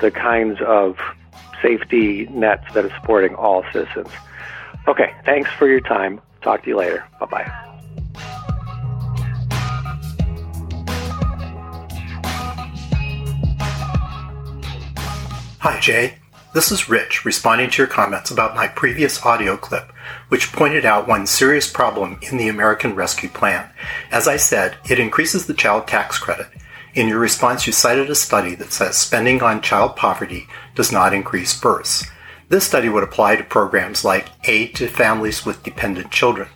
the 0.00 0.10
kinds 0.10 0.58
of 0.66 0.98
safety 1.62 2.26
nets 2.26 2.64
that 2.74 2.84
are 2.84 2.94
supporting 3.00 3.34
all 3.34 3.64
citizens. 3.72 4.08
Okay, 4.86 5.14
thanks 5.24 5.50
for 5.50 5.68
your 5.68 5.80
time. 5.80 6.20
Talk 6.42 6.62
to 6.62 6.68
you 6.68 6.76
later. 6.76 7.04
Bye 7.20 7.26
bye. 7.26 7.64
Hi, 15.70 15.78
Jay. 15.80 16.14
This 16.54 16.72
is 16.72 16.88
Rich 16.88 17.26
responding 17.26 17.68
to 17.68 17.82
your 17.82 17.88
comments 17.88 18.30
about 18.30 18.54
my 18.54 18.68
previous 18.68 19.22
audio 19.22 19.58
clip, 19.58 19.92
which 20.30 20.50
pointed 20.50 20.86
out 20.86 21.06
one 21.06 21.26
serious 21.26 21.70
problem 21.70 22.18
in 22.22 22.38
the 22.38 22.48
American 22.48 22.94
Rescue 22.94 23.28
Plan. 23.28 23.68
As 24.10 24.26
I 24.26 24.38
said, 24.38 24.78
it 24.88 24.98
increases 24.98 25.44
the 25.44 25.52
child 25.52 25.86
tax 25.86 26.16
credit. 26.18 26.46
In 26.94 27.06
your 27.06 27.18
response, 27.18 27.66
you 27.66 27.74
cited 27.74 28.08
a 28.08 28.14
study 28.14 28.54
that 28.54 28.72
says 28.72 28.96
spending 28.96 29.42
on 29.42 29.60
child 29.60 29.94
poverty 29.94 30.48
does 30.74 30.90
not 30.90 31.12
increase 31.12 31.60
births. 31.60 32.02
This 32.48 32.64
study 32.64 32.88
would 32.88 33.04
apply 33.04 33.36
to 33.36 33.44
programs 33.44 34.06
like 34.06 34.30
aid 34.44 34.74
to 34.76 34.88
families 34.88 35.44
with 35.44 35.62
dependent 35.64 36.10
children. 36.10 36.48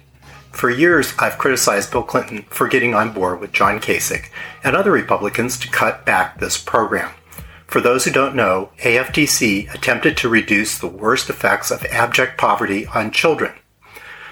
For 0.52 0.70
years, 0.70 1.12
I've 1.18 1.36
criticized 1.36 1.90
Bill 1.90 2.02
Clinton 2.02 2.46
for 2.48 2.66
getting 2.66 2.94
on 2.94 3.12
board 3.12 3.40
with 3.40 3.52
John 3.52 3.78
Kasich 3.78 4.30
and 4.64 4.74
other 4.74 4.90
Republicans 4.90 5.58
to 5.58 5.68
cut 5.68 6.06
back 6.06 6.40
this 6.40 6.56
program. 6.56 7.10
For 7.72 7.80
those 7.80 8.04
who 8.04 8.10
don't 8.10 8.36
know, 8.36 8.68
AFDC 8.80 9.72
attempted 9.72 10.14
to 10.18 10.28
reduce 10.28 10.76
the 10.76 10.86
worst 10.86 11.30
effects 11.30 11.70
of 11.70 11.86
abject 11.86 12.36
poverty 12.36 12.84
on 12.88 13.12
children. 13.12 13.54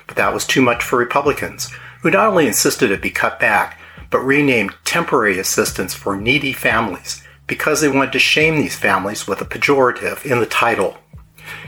But 0.06 0.16
that 0.16 0.34
was 0.34 0.46
too 0.46 0.60
much 0.60 0.84
for 0.84 0.98
Republicans, 0.98 1.72
who 2.02 2.10
not 2.10 2.26
only 2.26 2.46
insisted 2.46 2.90
it 2.90 3.00
be 3.00 3.08
cut 3.08 3.40
back, 3.40 3.80
but 4.10 4.18
renamed 4.18 4.74
temporary 4.84 5.38
assistance 5.38 5.94
for 5.94 6.16
needy 6.16 6.52
families 6.52 7.22
because 7.46 7.80
they 7.80 7.88
wanted 7.88 8.12
to 8.12 8.18
shame 8.18 8.56
these 8.56 8.76
families 8.76 9.26
with 9.26 9.40
a 9.40 9.46
pejorative 9.46 10.30
in 10.30 10.38
the 10.38 10.44
title. 10.44 10.98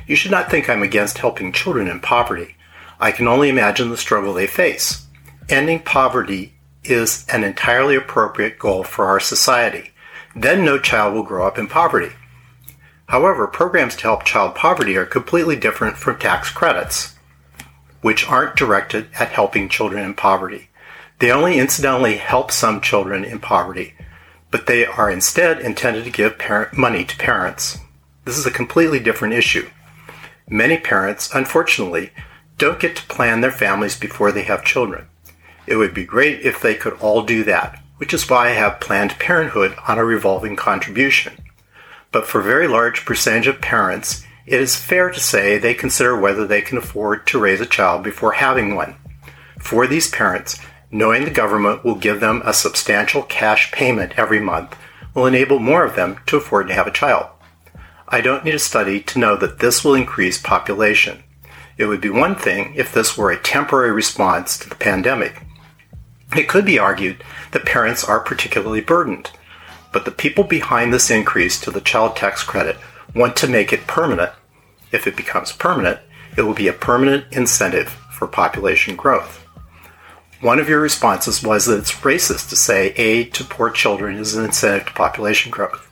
You 0.06 0.14
should 0.14 0.30
not 0.30 0.50
think 0.50 0.68
I'm 0.68 0.82
against 0.82 1.16
helping 1.16 1.52
children 1.52 1.88
in 1.88 2.00
poverty. 2.00 2.54
I 3.00 3.12
can 3.12 3.26
only 3.26 3.48
imagine 3.48 3.88
the 3.88 3.96
struggle 3.96 4.34
they 4.34 4.46
face. 4.46 5.06
Ending 5.48 5.80
poverty 5.80 6.52
is 6.84 7.24
an 7.32 7.42
entirely 7.42 7.96
appropriate 7.96 8.58
goal 8.58 8.84
for 8.84 9.06
our 9.06 9.20
society. 9.20 9.91
Then 10.34 10.64
no 10.64 10.78
child 10.78 11.14
will 11.14 11.22
grow 11.22 11.46
up 11.46 11.58
in 11.58 11.66
poverty. 11.66 12.14
However, 13.06 13.46
programs 13.46 13.96
to 13.96 14.02
help 14.02 14.24
child 14.24 14.54
poverty 14.54 14.96
are 14.96 15.04
completely 15.04 15.56
different 15.56 15.98
from 15.98 16.18
tax 16.18 16.50
credits, 16.50 17.14
which 18.00 18.26
aren't 18.26 18.56
directed 18.56 19.08
at 19.18 19.28
helping 19.28 19.68
children 19.68 20.04
in 20.04 20.14
poverty. 20.14 20.70
They 21.18 21.30
only 21.30 21.58
incidentally 21.58 22.16
help 22.16 22.50
some 22.50 22.80
children 22.80 23.24
in 23.24 23.38
poverty, 23.38 23.94
but 24.50 24.66
they 24.66 24.86
are 24.86 25.10
instead 25.10 25.60
intended 25.60 26.04
to 26.04 26.10
give 26.10 26.38
parent 26.38 26.76
money 26.76 27.04
to 27.04 27.16
parents. 27.16 27.78
This 28.24 28.38
is 28.38 28.46
a 28.46 28.50
completely 28.50 28.98
different 28.98 29.34
issue. 29.34 29.68
Many 30.48 30.78
parents, 30.78 31.32
unfortunately, 31.34 32.10
don't 32.56 32.80
get 32.80 32.96
to 32.96 33.06
plan 33.06 33.40
their 33.40 33.52
families 33.52 33.98
before 33.98 34.32
they 34.32 34.42
have 34.42 34.64
children. 34.64 35.08
It 35.66 35.76
would 35.76 35.94
be 35.94 36.04
great 36.04 36.40
if 36.40 36.60
they 36.60 36.74
could 36.74 36.94
all 36.94 37.22
do 37.22 37.44
that, 37.44 37.81
which 38.02 38.12
is 38.12 38.28
why 38.28 38.48
I 38.48 38.54
have 38.54 38.80
Planned 38.80 39.16
Parenthood 39.20 39.76
on 39.86 39.96
a 39.96 40.04
revolving 40.04 40.56
contribution. 40.56 41.34
But 42.10 42.26
for 42.26 42.40
a 42.40 42.42
very 42.42 42.66
large 42.66 43.04
percentage 43.04 43.46
of 43.46 43.60
parents, 43.60 44.26
it 44.44 44.60
is 44.60 44.74
fair 44.74 45.08
to 45.10 45.20
say 45.20 45.56
they 45.56 45.72
consider 45.72 46.18
whether 46.18 46.44
they 46.44 46.62
can 46.62 46.78
afford 46.78 47.28
to 47.28 47.38
raise 47.38 47.60
a 47.60 47.64
child 47.64 48.02
before 48.02 48.32
having 48.32 48.74
one. 48.74 48.96
For 49.60 49.86
these 49.86 50.10
parents, 50.10 50.58
knowing 50.90 51.24
the 51.24 51.30
government 51.30 51.84
will 51.84 51.94
give 51.94 52.18
them 52.18 52.42
a 52.44 52.52
substantial 52.52 53.22
cash 53.22 53.70
payment 53.70 54.14
every 54.16 54.40
month 54.40 54.76
will 55.14 55.26
enable 55.26 55.60
more 55.60 55.84
of 55.84 55.94
them 55.94 56.18
to 56.26 56.38
afford 56.38 56.66
to 56.66 56.74
have 56.74 56.88
a 56.88 56.90
child. 56.90 57.28
I 58.08 58.20
don't 58.20 58.44
need 58.44 58.56
a 58.56 58.58
study 58.58 59.00
to 59.00 59.20
know 59.20 59.36
that 59.36 59.60
this 59.60 59.84
will 59.84 59.94
increase 59.94 60.42
population. 60.42 61.22
It 61.78 61.84
would 61.84 62.00
be 62.00 62.10
one 62.10 62.34
thing 62.34 62.74
if 62.74 62.92
this 62.92 63.16
were 63.16 63.30
a 63.30 63.40
temporary 63.40 63.92
response 63.92 64.58
to 64.58 64.68
the 64.68 64.74
pandemic. 64.74 65.40
It 66.36 66.48
could 66.48 66.64
be 66.64 66.80
argued 66.80 67.22
that 67.52 67.64
parents 67.64 68.04
are 68.04 68.20
particularly 68.20 68.80
burdened, 68.80 69.30
but 69.92 70.04
the 70.04 70.10
people 70.10 70.44
behind 70.44 70.92
this 70.92 71.10
increase 71.10 71.60
to 71.60 71.70
the 71.70 71.80
child 71.80 72.16
tax 72.16 72.42
credit 72.42 72.76
want 73.14 73.36
to 73.36 73.46
make 73.46 73.72
it 73.72 73.86
permanent. 73.86 74.32
If 74.90 75.06
it 75.06 75.16
becomes 75.16 75.52
permanent, 75.52 76.00
it 76.36 76.42
will 76.42 76.54
be 76.54 76.68
a 76.68 76.72
permanent 76.72 77.26
incentive 77.30 77.88
for 78.12 78.26
population 78.26 78.96
growth. 78.96 79.38
One 80.40 80.58
of 80.58 80.68
your 80.68 80.80
responses 80.80 81.42
was 81.42 81.66
that 81.66 81.78
it's 81.78 81.92
racist 81.92 82.48
to 82.48 82.56
say 82.56 82.92
aid 82.96 83.32
to 83.34 83.44
poor 83.44 83.70
children 83.70 84.16
is 84.16 84.34
an 84.34 84.44
incentive 84.44 84.88
to 84.88 84.92
population 84.92 85.52
growth. 85.52 85.88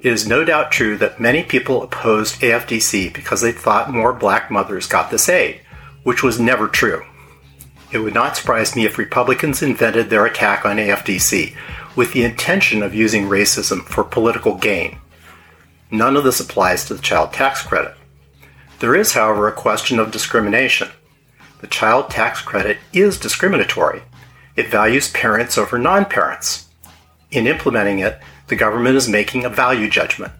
It 0.00 0.12
is 0.12 0.28
no 0.28 0.44
doubt 0.44 0.70
true 0.70 0.98
that 0.98 1.18
many 1.18 1.42
people 1.42 1.82
opposed 1.82 2.40
AFDC 2.42 3.14
because 3.14 3.40
they 3.40 3.52
thought 3.52 3.90
more 3.90 4.12
black 4.12 4.50
mothers 4.50 4.86
got 4.86 5.10
this 5.10 5.28
aid, 5.28 5.62
which 6.02 6.22
was 6.22 6.38
never 6.38 6.68
true. 6.68 7.04
It 7.92 7.98
would 7.98 8.14
not 8.14 8.36
surprise 8.36 8.74
me 8.74 8.84
if 8.84 8.98
Republicans 8.98 9.62
invented 9.62 10.10
their 10.10 10.26
attack 10.26 10.64
on 10.64 10.76
AFDC 10.76 11.54
with 11.94 12.12
the 12.12 12.24
intention 12.24 12.82
of 12.82 12.94
using 12.94 13.24
racism 13.24 13.84
for 13.84 14.04
political 14.04 14.56
gain. 14.56 14.98
None 15.90 16.16
of 16.16 16.24
this 16.24 16.40
applies 16.40 16.84
to 16.84 16.94
the 16.94 17.02
child 17.02 17.32
tax 17.32 17.62
credit. 17.62 17.94
There 18.80 18.94
is, 18.94 19.12
however, 19.12 19.48
a 19.48 19.52
question 19.52 19.98
of 19.98 20.10
discrimination. 20.10 20.88
The 21.60 21.68
child 21.68 22.10
tax 22.10 22.42
credit 22.42 22.78
is 22.92 23.18
discriminatory. 23.18 24.02
It 24.56 24.68
values 24.68 25.10
parents 25.10 25.56
over 25.56 25.78
non 25.78 26.04
parents. 26.06 26.68
In 27.30 27.46
implementing 27.46 28.00
it, 28.00 28.20
the 28.48 28.56
government 28.56 28.96
is 28.96 29.08
making 29.08 29.44
a 29.44 29.50
value 29.50 29.88
judgment, 29.88 30.32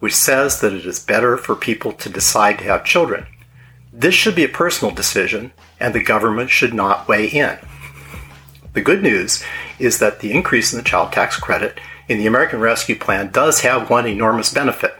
which 0.00 0.14
says 0.14 0.60
that 0.60 0.72
it 0.72 0.86
is 0.86 1.04
better 1.04 1.36
for 1.36 1.54
people 1.54 1.92
to 1.92 2.08
decide 2.08 2.58
to 2.58 2.64
have 2.64 2.84
children. 2.84 3.26
This 3.92 4.14
should 4.14 4.34
be 4.34 4.44
a 4.44 4.48
personal 4.48 4.94
decision, 4.94 5.52
and 5.80 5.94
the 5.94 6.02
government 6.02 6.50
should 6.50 6.74
not 6.74 7.08
weigh 7.08 7.26
in. 7.26 7.58
The 8.72 8.82
good 8.82 9.02
news 9.02 9.42
is 9.78 9.98
that 9.98 10.20
the 10.20 10.32
increase 10.32 10.72
in 10.72 10.78
the 10.78 10.84
child 10.84 11.12
tax 11.12 11.36
credit 11.36 11.78
in 12.08 12.18
the 12.18 12.26
American 12.26 12.60
Rescue 12.60 12.98
Plan 12.98 13.30
does 13.30 13.60
have 13.60 13.88
one 13.88 14.06
enormous 14.06 14.52
benefit. 14.52 14.94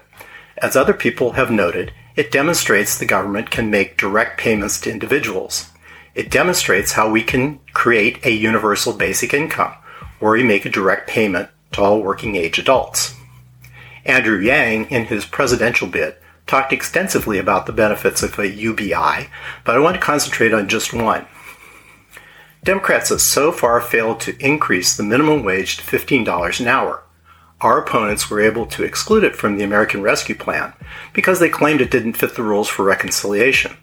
As 0.58 0.76
other 0.76 0.94
people 0.94 1.32
have 1.32 1.50
noted, 1.50 1.92
it 2.16 2.30
demonstrates 2.30 2.96
the 2.96 3.04
government 3.04 3.50
can 3.50 3.70
make 3.70 3.96
direct 3.96 4.38
payments 4.38 4.80
to 4.80 4.90
individuals. 4.90 5.70
It 6.14 6.30
demonstrates 6.30 6.92
how 6.92 7.10
we 7.10 7.22
can 7.22 7.58
create 7.72 8.24
a 8.24 8.30
universal 8.30 8.92
basic 8.92 9.34
income, 9.34 9.74
where 10.20 10.32
we 10.32 10.44
make 10.44 10.64
a 10.64 10.70
direct 10.70 11.08
payment 11.08 11.50
to 11.72 11.82
all 11.82 12.00
working 12.00 12.36
age 12.36 12.58
adults. 12.58 13.16
Andrew 14.04 14.38
Yang, 14.38 14.90
in 14.90 15.06
his 15.06 15.24
presidential 15.24 15.88
bid, 15.88 16.14
talked 16.46 16.72
extensively 16.72 17.38
about 17.38 17.66
the 17.66 17.72
benefits 17.72 18.22
of 18.22 18.38
a 18.38 18.48
UBI, 18.48 19.28
but 19.64 19.76
I 19.76 19.78
want 19.78 19.94
to 19.94 20.00
concentrate 20.00 20.52
on 20.52 20.68
just 20.68 20.92
one. 20.92 21.26
Democrats 22.62 23.10
have 23.10 23.20
so 23.20 23.52
far 23.52 23.80
failed 23.80 24.20
to 24.20 24.36
increase 24.44 24.96
the 24.96 25.02
minimum 25.02 25.42
wage 25.42 25.76
to 25.76 25.82
$15 25.82 26.60
an 26.60 26.66
hour. 26.66 27.02
Our 27.60 27.78
opponents 27.78 28.28
were 28.28 28.40
able 28.40 28.66
to 28.66 28.84
exclude 28.84 29.24
it 29.24 29.36
from 29.36 29.56
the 29.56 29.64
American 29.64 30.02
Rescue 30.02 30.34
Plan 30.34 30.72
because 31.12 31.40
they 31.40 31.48
claimed 31.48 31.80
it 31.80 31.90
didn't 31.90 32.14
fit 32.14 32.34
the 32.34 32.42
rules 32.42 32.68
for 32.68 32.84
reconciliation. 32.84 33.76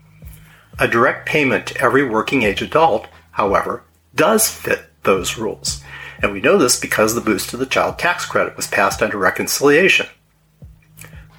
A 0.79 0.87
direct 0.87 1.27
payment 1.27 1.67
to 1.67 1.81
every 1.81 2.07
working 2.07 2.43
age 2.43 2.61
adult, 2.61 3.07
however, 3.31 3.83
does 4.15 4.49
fit 4.49 4.89
those 5.03 5.37
rules. 5.37 5.83
And 6.21 6.31
we 6.31 6.41
know 6.41 6.57
this 6.57 6.79
because 6.79 7.15
the 7.15 7.21
boost 7.21 7.49
to 7.49 7.57
the 7.57 7.65
child 7.65 7.97
tax 7.97 8.25
credit 8.25 8.55
was 8.55 8.67
passed 8.67 9.01
under 9.01 9.17
reconciliation. 9.17 10.07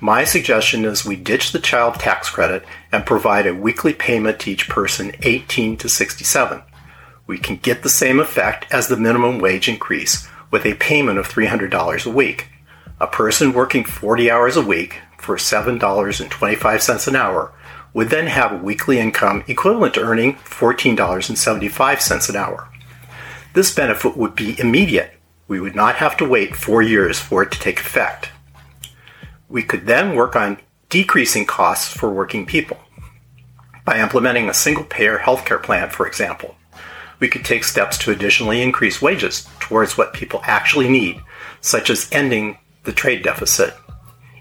My 0.04 0.24
suggestion 0.24 0.84
is 0.84 1.04
we 1.04 1.14
ditch 1.14 1.52
the 1.52 1.60
child 1.60 1.94
tax 1.94 2.28
credit 2.28 2.64
and 2.90 3.06
provide 3.06 3.46
a 3.46 3.54
weekly 3.54 3.92
payment 3.92 4.40
to 4.40 4.50
each 4.50 4.68
person 4.68 5.12
18 5.22 5.76
to 5.76 5.88
67. 5.88 6.60
We 7.28 7.38
can 7.38 7.58
get 7.58 7.84
the 7.84 7.88
same 7.88 8.18
effect 8.18 8.66
as 8.72 8.88
the 8.88 8.96
minimum 8.96 9.38
wage 9.38 9.68
increase 9.68 10.26
with 10.50 10.66
a 10.66 10.74
payment 10.74 11.20
of 11.20 11.28
$300 11.28 12.04
a 12.04 12.10
week. 12.10 12.48
A 12.98 13.06
person 13.06 13.52
working 13.52 13.84
40 13.84 14.28
hours 14.28 14.56
a 14.56 14.66
week 14.66 14.98
for 15.18 15.36
$7.25 15.36 17.06
an 17.06 17.14
hour 17.14 17.52
would 17.94 18.10
then 18.10 18.26
have 18.26 18.50
a 18.50 18.56
weekly 18.56 18.98
income 18.98 19.44
equivalent 19.46 19.94
to 19.94 20.00
earning 20.00 20.34
$14.75 20.34 22.28
an 22.28 22.34
hour. 22.34 22.68
This 23.54 23.72
benefit 23.72 24.16
would 24.16 24.34
be 24.34 24.58
immediate. 24.58 25.12
We 25.46 25.60
would 25.60 25.76
not 25.76 25.94
have 25.94 26.16
to 26.16 26.28
wait 26.28 26.56
four 26.56 26.82
years 26.82 27.20
for 27.20 27.44
it 27.44 27.52
to 27.52 27.60
take 27.60 27.78
effect. 27.78 28.31
We 29.52 29.62
could 29.62 29.84
then 29.84 30.14
work 30.14 30.34
on 30.34 30.60
decreasing 30.88 31.44
costs 31.44 31.94
for 31.94 32.10
working 32.10 32.46
people. 32.46 32.78
By 33.84 34.00
implementing 34.00 34.48
a 34.48 34.54
single 34.54 34.84
payer 34.84 35.18
healthcare 35.18 35.62
plan, 35.62 35.90
for 35.90 36.06
example, 36.06 36.54
we 37.20 37.28
could 37.28 37.44
take 37.44 37.64
steps 37.64 37.98
to 37.98 38.10
additionally 38.10 38.62
increase 38.62 39.02
wages 39.02 39.46
towards 39.60 39.98
what 39.98 40.14
people 40.14 40.40
actually 40.44 40.88
need, 40.88 41.20
such 41.60 41.90
as 41.90 42.08
ending 42.10 42.56
the 42.84 42.94
trade 42.94 43.22
deficit. 43.22 43.74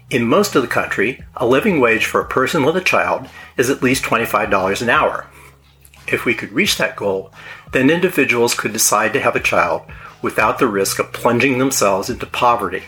In 0.08 0.24
most 0.24 0.56
of 0.56 0.62
the 0.62 0.68
country, 0.68 1.22
a 1.36 1.46
living 1.46 1.78
wage 1.78 2.06
for 2.06 2.22
a 2.22 2.26
person 2.26 2.64
with 2.64 2.78
a 2.78 2.80
child 2.80 3.28
is 3.58 3.68
at 3.68 3.82
least 3.82 4.04
$25 4.04 4.80
an 4.80 4.88
hour. 4.88 5.26
If 6.06 6.24
we 6.24 6.34
could 6.34 6.52
reach 6.52 6.78
that 6.78 6.96
goal, 6.96 7.30
then 7.72 7.90
individuals 7.90 8.54
could 8.54 8.72
decide 8.72 9.12
to 9.12 9.20
have 9.20 9.36
a 9.36 9.40
child 9.40 9.82
without 10.22 10.58
the 10.58 10.68
risk 10.68 10.98
of 10.98 11.12
plunging 11.12 11.58
themselves 11.58 12.08
into 12.08 12.24
poverty. 12.24 12.84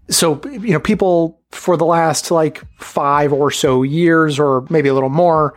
So, 0.10 0.42
you 0.46 0.74
know, 0.74 0.80
people 0.80 1.42
for 1.52 1.78
the 1.78 1.86
last 1.86 2.32
like 2.32 2.62
five 2.80 3.32
or 3.34 3.50
so 3.50 3.84
years, 3.84 4.40
or 4.40 4.66
maybe 4.70 4.90
a 4.90 4.94
little 4.94 5.10
more, 5.10 5.56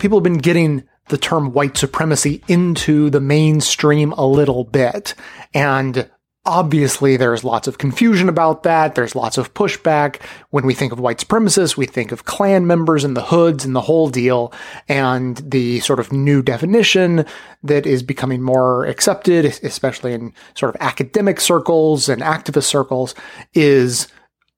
people 0.00 0.18
have 0.18 0.24
been 0.24 0.38
getting 0.38 0.84
the 1.12 1.18
term 1.18 1.52
white 1.52 1.76
supremacy 1.76 2.42
into 2.48 3.10
the 3.10 3.20
mainstream 3.20 4.12
a 4.12 4.26
little 4.26 4.64
bit. 4.64 5.14
And 5.52 6.10
obviously 6.46 7.18
there's 7.18 7.44
lots 7.44 7.68
of 7.68 7.76
confusion 7.76 8.30
about 8.30 8.62
that. 8.62 8.94
There's 8.94 9.14
lots 9.14 9.36
of 9.36 9.52
pushback. 9.52 10.22
When 10.48 10.64
we 10.64 10.72
think 10.72 10.90
of 10.90 10.98
white 10.98 11.18
supremacists, 11.18 11.76
we 11.76 11.84
think 11.84 12.12
of 12.12 12.24
Klan 12.24 12.66
members 12.66 13.04
and 13.04 13.14
the 13.14 13.24
hoods 13.24 13.62
and 13.66 13.76
the 13.76 13.82
whole 13.82 14.08
deal. 14.08 14.54
And 14.88 15.36
the 15.36 15.80
sort 15.80 16.00
of 16.00 16.12
new 16.12 16.42
definition 16.42 17.26
that 17.62 17.84
is 17.86 18.02
becoming 18.02 18.40
more 18.40 18.86
accepted, 18.86 19.44
especially 19.62 20.14
in 20.14 20.32
sort 20.54 20.74
of 20.74 20.80
academic 20.80 21.40
circles 21.40 22.08
and 22.08 22.22
activist 22.22 22.64
circles, 22.64 23.14
is 23.52 24.08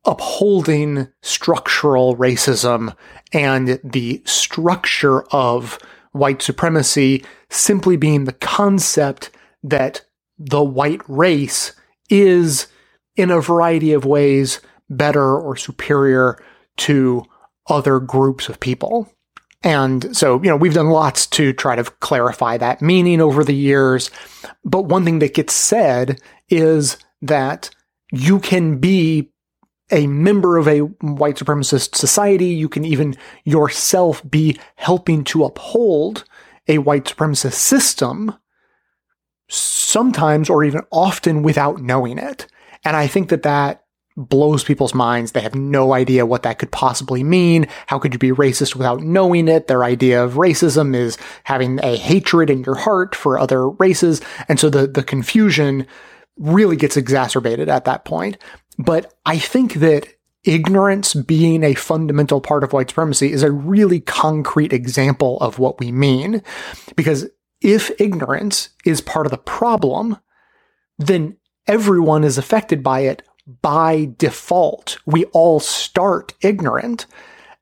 upholding 0.05 1.09
structural 1.21 2.17
racism 2.17 2.95
and 3.33 3.81
the 3.83 4.23
structure 4.25 5.25
of 5.33 5.81
white 6.15 6.41
supremacy 6.41 7.25
simply 7.51 7.97
being 7.97 8.25
the 8.25 8.33
concept 8.33 9.31
that 9.63 10.03
the 10.39 10.63
white 10.63 11.03
race 11.09 11.73
is, 12.09 12.69
in 13.17 13.31
a 13.31 13.41
variety 13.41 13.93
of 13.93 14.05
ways, 14.05 14.61
better 14.89 15.39
or 15.39 15.57
superior 15.57 16.43
to 16.77 17.25
other 17.69 17.99
groups 17.99 18.49
of 18.49 18.61
people. 18.61 19.11
And 19.63 20.17
so, 20.17 20.41
you 20.43 20.51
know, 20.51 20.57
we've 20.57 20.75
done 20.75 20.91
lots 20.91 21.27
to 21.29 21.53
try 21.53 21.75
to 21.75 21.85
clarify 21.85 22.59
that 22.59 22.83
meaning 22.83 23.21
over 23.21 23.43
the 23.43 23.55
years. 23.55 24.11
But 24.65 24.83
one 24.83 25.05
thing 25.05 25.21
that 25.21 25.35
gets 25.35 25.55
said 25.55 26.21
is 26.49 26.97
that 27.23 27.71
you 28.13 28.39
can 28.39 28.79
be 28.79 29.33
a 29.91 30.07
member 30.07 30.57
of 30.57 30.67
a 30.67 30.81
white 30.81 31.37
supremacist 31.37 31.95
society. 31.95 32.47
You 32.47 32.69
can 32.69 32.85
even 32.85 33.17
yourself 33.45 34.23
be 34.29 34.59
helping 34.77 35.25
to 35.25 35.45
uphold 35.45 36.25
a 36.67 36.79
white 36.79 37.05
supremacist 37.05 37.55
system, 37.55 38.35
sometimes 39.49 40.49
or 40.49 40.65
even 40.65 40.81
often 40.91 41.43
without 41.43 41.83
knowing 41.83 42.19
it. 42.19 42.47
And 42.85 42.97
I 42.97 43.07
think 43.07 43.29
that 43.29 43.43
that 43.43 43.85
blows 44.17 44.63
people's 44.63 44.95
minds. 44.95 45.33
They 45.33 45.41
have 45.41 45.55
no 45.55 45.93
idea 45.93 46.25
what 46.25 46.45
that 46.45 46.59
could 46.59 46.71
possibly 46.71 47.25
mean. 47.25 47.67
How 47.89 47.99
could 47.99 48.13
you 48.13 48.19
be 48.19 48.31
racist 48.31 48.77
without 48.77 49.03
knowing 49.03 49.49
it? 49.49 49.67
Their 49.67 49.83
idea 49.83 50.23
of 50.23 50.35
racism 50.35 50.95
is 50.95 51.19
having 51.45 51.81
a 51.83 51.97
hatred 51.97 52.49
in 52.49 52.63
your 52.63 52.77
heart 52.77 53.15
for 53.15 53.39
other 53.39 53.69
races. 53.69 54.21
And 54.49 54.61
so 54.61 54.71
the, 54.71 54.87
the 54.87 55.03
confusion 55.03 55.87
really 56.37 56.77
gets 56.77 56.97
exacerbated 56.97 57.69
at 57.69 57.85
that 57.85 58.05
point. 58.05 58.39
But 58.79 59.15
I 59.25 59.39
think 59.39 59.75
that 59.75 60.09
ignorance 60.45 61.15
being 61.15 61.63
a 61.63 61.75
fundamental 61.75 62.41
part 62.41 62.65
of 62.65 62.73
white 62.73 62.91
supremacy 62.91 63.33
is 63.33 63.43
a 63.43 63.51
really 63.51 64.01
concrete 64.01 64.73
example 64.73 65.39
of 65.41 65.59
what 65.59 65.81
we 65.81 65.91
mean. 65.91 66.43
Because 66.97 67.27
if 67.61 67.91
ignorance 68.01 68.71
is 68.85 69.01
part 69.01 69.27
of 69.27 69.31
the 69.31 69.39
problem, 69.39 70.19
then 70.99 71.37
everyone 71.67 72.25
is 72.25 72.37
affected 72.37 72.83
by 72.83 73.01
it 73.01 73.23
by 73.63 74.13
default. 74.19 74.99
We 75.07 75.25
all 75.27 75.61
start 75.61 76.35
ignorant 76.41 77.07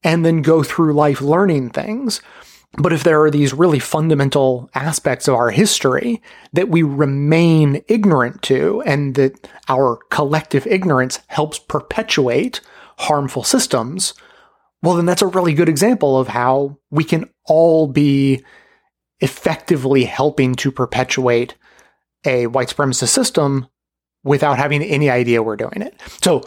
and 0.04 0.24
then 0.24 0.42
go 0.42 0.62
through 0.62 0.94
life 0.94 1.20
learning 1.20 1.70
things. 1.70 2.20
But 2.78 2.92
if 2.92 3.04
there 3.04 3.22
are 3.22 3.30
these 3.30 3.52
really 3.52 3.78
fundamental 3.78 4.70
aspects 4.74 5.28
of 5.28 5.34
our 5.34 5.50
history 5.50 6.22
that 6.54 6.70
we 6.70 6.82
remain 6.82 7.82
ignorant 7.86 8.40
to, 8.42 8.82
and 8.86 9.14
that 9.16 9.48
our 9.68 9.98
collective 10.10 10.66
ignorance 10.66 11.20
helps 11.26 11.58
perpetuate 11.58 12.60
harmful 12.98 13.44
systems, 13.44 14.14
well, 14.82 14.94
then 14.94 15.06
that's 15.06 15.22
a 15.22 15.26
really 15.26 15.52
good 15.54 15.68
example 15.68 16.18
of 16.18 16.28
how 16.28 16.78
we 16.90 17.04
can 17.04 17.28
all 17.44 17.86
be 17.86 18.42
effectively 19.20 20.04
helping 20.04 20.54
to 20.56 20.72
perpetuate 20.72 21.54
a 22.24 22.46
white 22.48 22.68
supremacist 22.68 23.08
system 23.08 23.68
without 24.24 24.58
having 24.58 24.82
any 24.82 25.10
idea 25.10 25.42
we're 25.42 25.56
doing 25.56 25.82
it. 25.82 26.00
So 26.22 26.42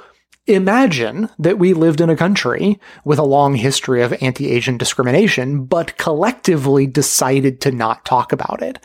Imagine 0.47 1.29
that 1.39 1.57
we 1.57 1.73
lived 1.73 1.99
in 1.99 2.09
a 2.11 2.15
country 2.15 2.79
with 3.03 3.17
a 3.17 3.23
long 3.23 3.55
history 3.55 4.03
of 4.03 4.13
anti 4.21 4.51
Asian 4.51 4.77
discrimination, 4.77 5.65
but 5.65 5.97
collectively 5.97 6.85
decided 6.85 7.59
to 7.61 7.71
not 7.71 8.05
talk 8.05 8.31
about 8.31 8.61
it. 8.61 8.77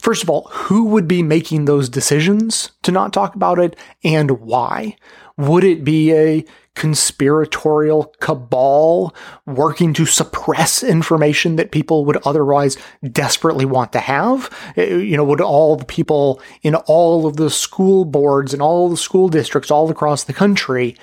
First 0.00 0.22
of 0.22 0.30
all, 0.30 0.48
who 0.50 0.84
would 0.86 1.06
be 1.06 1.22
making 1.22 1.66
those 1.66 1.90
decisions 1.90 2.70
to 2.82 2.92
not 2.92 3.12
talk 3.12 3.34
about 3.34 3.58
it 3.58 3.76
and 4.02 4.30
why? 4.40 4.96
Would 5.36 5.64
it 5.64 5.84
be 5.84 6.14
a 6.14 6.46
conspiratorial 6.80 8.06
cabal 8.20 9.14
working 9.44 9.92
to 9.92 10.06
suppress 10.06 10.82
information 10.82 11.56
that 11.56 11.72
people 11.72 12.06
would 12.06 12.16
otherwise 12.24 12.78
desperately 13.12 13.66
want 13.66 13.92
to 13.92 14.00
have? 14.00 14.48
Uh, 14.78 14.84
you 14.84 15.14
know, 15.14 15.22
would 15.22 15.42
all 15.42 15.76
the 15.76 15.84
people 15.84 16.40
in 16.62 16.74
all 16.74 17.26
of 17.26 17.36
the 17.36 17.50
school 17.50 18.06
boards 18.06 18.54
and 18.54 18.62
all 18.62 18.88
the 18.88 18.96
school 18.96 19.28
districts 19.28 19.70
all 19.70 19.90
across 19.90 20.24
the 20.24 20.32
country 20.32 20.96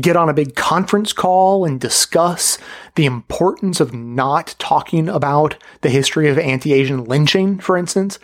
get 0.00 0.14
on 0.14 0.28
a 0.28 0.34
big 0.34 0.54
conference 0.54 1.12
call 1.12 1.64
and 1.64 1.80
discuss 1.80 2.56
the 2.94 3.04
importance 3.04 3.80
of 3.80 3.92
not 3.92 4.54
talking 4.60 5.08
about 5.08 5.56
the 5.80 5.90
history 5.90 6.28
of 6.28 6.38
anti-Asian 6.38 7.04
lynching, 7.06 7.58
for 7.58 7.76
instance? 7.76 8.20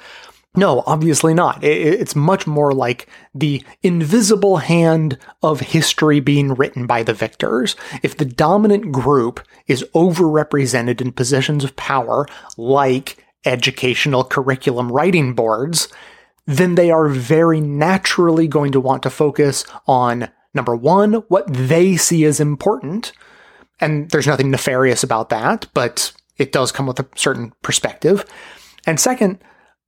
No, 0.56 0.82
obviously 0.84 1.32
not. 1.32 1.62
It's 1.62 2.16
much 2.16 2.46
more 2.46 2.72
like 2.72 3.08
the 3.32 3.62
invisible 3.82 4.56
hand 4.56 5.16
of 5.42 5.60
history 5.60 6.18
being 6.18 6.54
written 6.54 6.88
by 6.88 7.04
the 7.04 7.14
victors. 7.14 7.76
If 8.02 8.16
the 8.16 8.24
dominant 8.24 8.90
group 8.90 9.46
is 9.68 9.84
overrepresented 9.94 11.00
in 11.00 11.12
positions 11.12 11.62
of 11.62 11.76
power, 11.76 12.26
like 12.56 13.24
educational 13.44 14.24
curriculum 14.24 14.90
writing 14.90 15.34
boards, 15.34 15.86
then 16.46 16.74
they 16.74 16.90
are 16.90 17.06
very 17.08 17.60
naturally 17.60 18.48
going 18.48 18.72
to 18.72 18.80
want 18.80 19.04
to 19.04 19.10
focus 19.10 19.64
on 19.86 20.30
number 20.52 20.74
one, 20.74 21.14
what 21.28 21.46
they 21.46 21.96
see 21.96 22.24
as 22.24 22.40
important. 22.40 23.12
And 23.80 24.10
there's 24.10 24.26
nothing 24.26 24.50
nefarious 24.50 25.04
about 25.04 25.28
that, 25.28 25.68
but 25.74 26.12
it 26.38 26.50
does 26.50 26.72
come 26.72 26.88
with 26.88 26.98
a 26.98 27.06
certain 27.14 27.52
perspective. 27.62 28.24
And 28.84 28.98
second, 28.98 29.38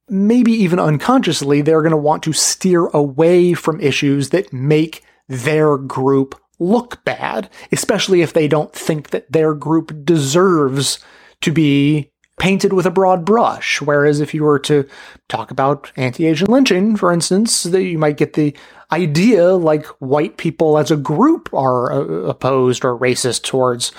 maybe 0.09 0.53
even 0.53 0.79
unconsciously, 0.79 1.63
they're 1.63 1.83
going 1.83 1.91
to 1.91 1.97
want 1.97 2.23
to 2.25 2.33
steer 2.33 2.87
away 2.87 3.55
from 3.55 3.81
issues 3.81 4.31
that 4.31 4.53
make 4.53 5.03
their 5.29 5.79
group 5.79 6.39
look 6.59 7.05
bad, 7.05 7.51
especially 7.73 8.23
if 8.23 8.33
they 8.33 8.47
don't 8.47 8.73
think 8.73 9.11
that 9.11 9.31
their 9.33 9.55
group 9.55 10.05
deserves 10.05 10.99
to 11.41 11.51
be 11.51 12.11
painted 12.39 12.73
with 12.73 12.87
a 12.87 12.91
broad 12.91 13.25
brush. 13.25 13.81
Whereas 13.81 14.21
if 14.21 14.35
you 14.35 14.43
were 14.43 14.59
to 14.61 14.89
talk 15.29 15.51
about 15.51 15.93
anti-Asian 15.97 16.51
lynching, 16.51 16.97
for 16.97 17.13
instance, 17.13 17.65
that 17.65 17.83
you 17.83 17.99
might 17.99 18.17
get 18.17 18.35
the 18.35 18.57
idea 18.91 19.55
like 19.55 19.87
white 20.01 20.37
people 20.37 20.79
as 20.79 20.91
a 20.91 20.97
group 20.97 21.53
are 21.55 21.93
uh, 21.93 22.05
opposed 22.29 22.85
or 22.85 22.99
racist 22.99 23.45
towards 23.45 23.93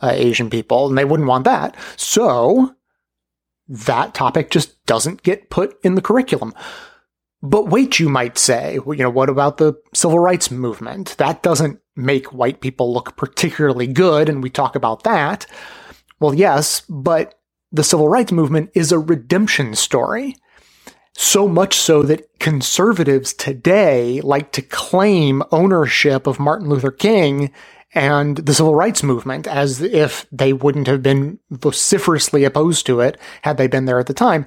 uh, 0.00 0.10
Asian 0.12 0.48
people, 0.48 0.88
and 0.88 0.96
they 0.96 1.04
wouldn't 1.04 1.28
want 1.28 1.44
that. 1.44 1.76
So 1.96 2.74
that 3.68 4.14
topic 4.14 4.50
just 4.50 4.77
doesn't 4.88 5.22
get 5.22 5.50
put 5.50 5.78
in 5.84 5.94
the 5.94 6.02
curriculum. 6.02 6.52
But 7.40 7.68
wait, 7.68 8.00
you 8.00 8.08
might 8.08 8.36
say, 8.36 8.74
you 8.74 8.96
know, 8.96 9.10
what 9.10 9.28
about 9.28 9.58
the 9.58 9.80
civil 9.94 10.18
rights 10.18 10.50
movement? 10.50 11.16
That 11.18 11.44
doesn't 11.44 11.78
make 11.94 12.32
white 12.32 12.60
people 12.60 12.92
look 12.92 13.16
particularly 13.16 13.86
good, 13.86 14.28
and 14.28 14.42
we 14.42 14.50
talk 14.50 14.74
about 14.74 15.04
that. 15.04 15.46
Well, 16.18 16.34
yes, 16.34 16.82
but 16.88 17.38
the 17.70 17.84
civil 17.84 18.08
rights 18.08 18.32
movement 18.32 18.70
is 18.74 18.90
a 18.90 18.98
redemption 18.98 19.76
story. 19.76 20.34
So 21.14 21.46
much 21.46 21.76
so 21.76 22.02
that 22.02 22.38
conservatives 22.38 23.32
today 23.32 24.20
like 24.20 24.52
to 24.52 24.62
claim 24.62 25.42
ownership 25.52 26.26
of 26.26 26.40
Martin 26.40 26.68
Luther 26.68 26.92
King 26.92 27.52
and 27.94 28.36
the 28.36 28.54
civil 28.54 28.74
rights 28.74 29.02
movement 29.02 29.46
as 29.46 29.80
if 29.80 30.26
they 30.30 30.52
wouldn't 30.52 30.86
have 30.86 31.02
been 31.02 31.38
vociferously 31.50 32.44
opposed 32.44 32.86
to 32.86 33.00
it 33.00 33.18
had 33.42 33.56
they 33.56 33.66
been 33.66 33.86
there 33.86 33.98
at 33.98 34.06
the 34.06 34.14
time. 34.14 34.46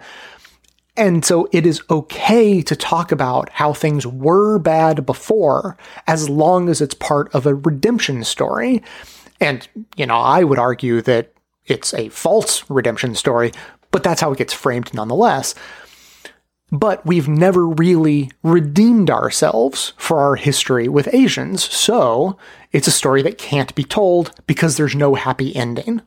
And 1.01 1.25
so 1.25 1.49
it 1.51 1.65
is 1.65 1.81
okay 1.89 2.61
to 2.61 2.75
talk 2.75 3.11
about 3.11 3.49
how 3.49 3.73
things 3.73 4.05
were 4.05 4.59
bad 4.59 5.03
before 5.03 5.75
as 6.05 6.29
long 6.29 6.69
as 6.69 6.79
it's 6.79 6.93
part 6.93 7.33
of 7.33 7.47
a 7.47 7.55
redemption 7.55 8.23
story. 8.23 8.83
And, 9.39 9.67
you 9.95 10.05
know, 10.05 10.19
I 10.19 10.43
would 10.43 10.59
argue 10.59 11.01
that 11.01 11.33
it's 11.65 11.95
a 11.95 12.09
false 12.09 12.69
redemption 12.69 13.15
story, 13.15 13.51
but 13.89 14.03
that's 14.03 14.21
how 14.21 14.31
it 14.31 14.37
gets 14.37 14.53
framed 14.53 14.93
nonetheless. 14.93 15.55
But 16.71 17.03
we've 17.03 17.27
never 17.27 17.67
really 17.67 18.29
redeemed 18.43 19.09
ourselves 19.09 19.93
for 19.97 20.19
our 20.19 20.35
history 20.35 20.87
with 20.87 21.11
Asians, 21.15 21.63
so 21.63 22.37
it's 22.71 22.87
a 22.87 22.91
story 22.91 23.23
that 23.23 23.39
can't 23.39 23.73
be 23.73 23.83
told 23.83 24.33
because 24.45 24.77
there's 24.77 24.95
no 24.95 25.15
happy 25.15 25.55
ending. 25.55 26.03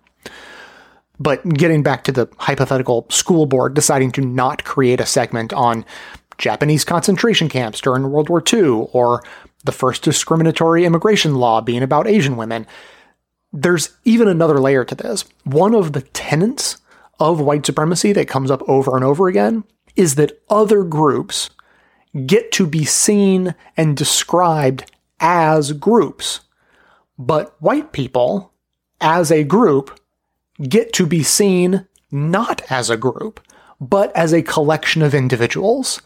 But 1.19 1.49
getting 1.49 1.83
back 1.83 2.05
to 2.05 2.13
the 2.13 2.29
hypothetical 2.39 3.07
school 3.11 3.47
board 3.47 3.75
deciding 3.75 4.13
to 4.13 4.21
not 4.21 4.65
create 4.65 5.01
a 5.01 5.07
segment 5.07 5.53
on 5.53 5.85
Japanese 6.39 6.85
concentration 6.85 7.49
camps 7.49 7.81
during 7.81 8.11
World 8.11 8.29
War 8.29 8.43
II 8.53 8.89
or 8.93 9.23
the 9.65 9.73
first 9.73 10.03
discriminatory 10.03 10.85
immigration 10.85 11.37
law 11.37 11.61
being 11.61 11.83
about 11.83 12.07
Asian 12.07 12.37
women, 12.37 12.67
there's 13.53 13.97
even 14.05 14.29
another 14.29 14.59
layer 14.59 14.85
to 14.85 14.95
this. 14.95 15.25
One 15.45 15.75
of 15.75 15.93
the 15.93 16.03
tenets 16.03 16.79
of 17.21 17.41
white 17.41 17.65
supremacy 17.65 18.13
that 18.13 18.29
comes 18.29 18.51
up 18.51 18.63
over 18.69 18.97
and 18.97 19.05
over 19.05 19.29
again 19.29 19.65
is 19.97 20.17
that 20.17 20.43
other 20.51 20.83
groups 20.83 21.51
get 22.27 22.53
to 22.53 22.67
be 22.67 22.85
seen 22.85 23.55
and 23.77 23.97
described 23.97 24.91
as 25.21 25.73
groups, 25.73 26.41
but 27.19 27.55
white 27.61 27.93
people, 27.93 28.53
as 29.01 29.31
a 29.31 29.45
group, 29.45 29.99
get 30.63 30.93
to 30.95 31.07
be 31.07 31.23
seen 31.23 31.87
not 32.11 32.63
as 32.71 32.91
a 32.91 32.97
group, 32.97 33.41
but 33.81 34.15
as 34.17 34.33
a 34.33 34.43
collection 34.43 35.03
of 35.03 35.15
individuals. 35.15 36.01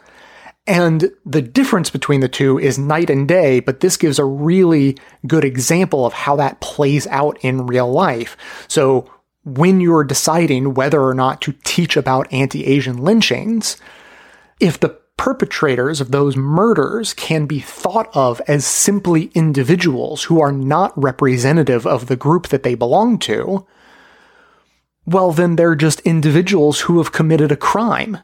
And 0.67 1.11
the 1.25 1.43
difference 1.43 1.89
between 1.89 2.21
the 2.21 2.29
two 2.29 2.59
is 2.59 2.79
night 2.79 3.09
and 3.09 3.27
day, 3.27 3.61
but 3.61 3.81
this 3.81 3.97
gives 3.97 4.19
a 4.19 4.25
really 4.25 4.99
good 5.27 5.45
example 5.45 6.05
of 6.05 6.13
how 6.13 6.37
that 6.37 6.61
plays 6.61 7.07
out 7.07 7.39
in 7.41 7.67
real 7.67 7.91
life. 7.91 8.37
So 8.69 9.11
when 9.45 9.81
you're 9.81 10.05
deciding 10.05 10.75
whether 10.75 11.03
or 11.03 11.15
not 11.15 11.41
to 11.43 11.55
teach 11.65 11.97
about 11.97 12.31
anti 12.33 12.67
Asian 12.67 12.99
lynchings, 12.99 13.79
if 14.61 14.79
the 14.79 14.99
perpetrators 15.17 16.01
of 16.01 16.11
those 16.11 16.37
murders 16.37 17.15
can 17.15 17.47
be 17.47 17.61
thought 17.61 18.09
of 18.15 18.41
as 18.47 18.65
simply 18.65 19.31
individuals 19.35 20.25
who 20.25 20.41
are 20.41 20.53
not 20.53 20.93
representative 21.03 21.87
of 21.87 22.07
the 22.07 22.17
group 22.17 22.49
that 22.49 22.63
they 22.63 22.75
belong 22.75 23.19
to, 23.19 23.67
well, 25.09 25.33
then 25.33 25.57
they're 25.57 25.75
just 25.75 26.01
individuals 26.01 26.81
who 26.81 26.99
have 26.99 27.13
committed 27.13 27.51
a 27.51 27.57
crime. 27.57 28.19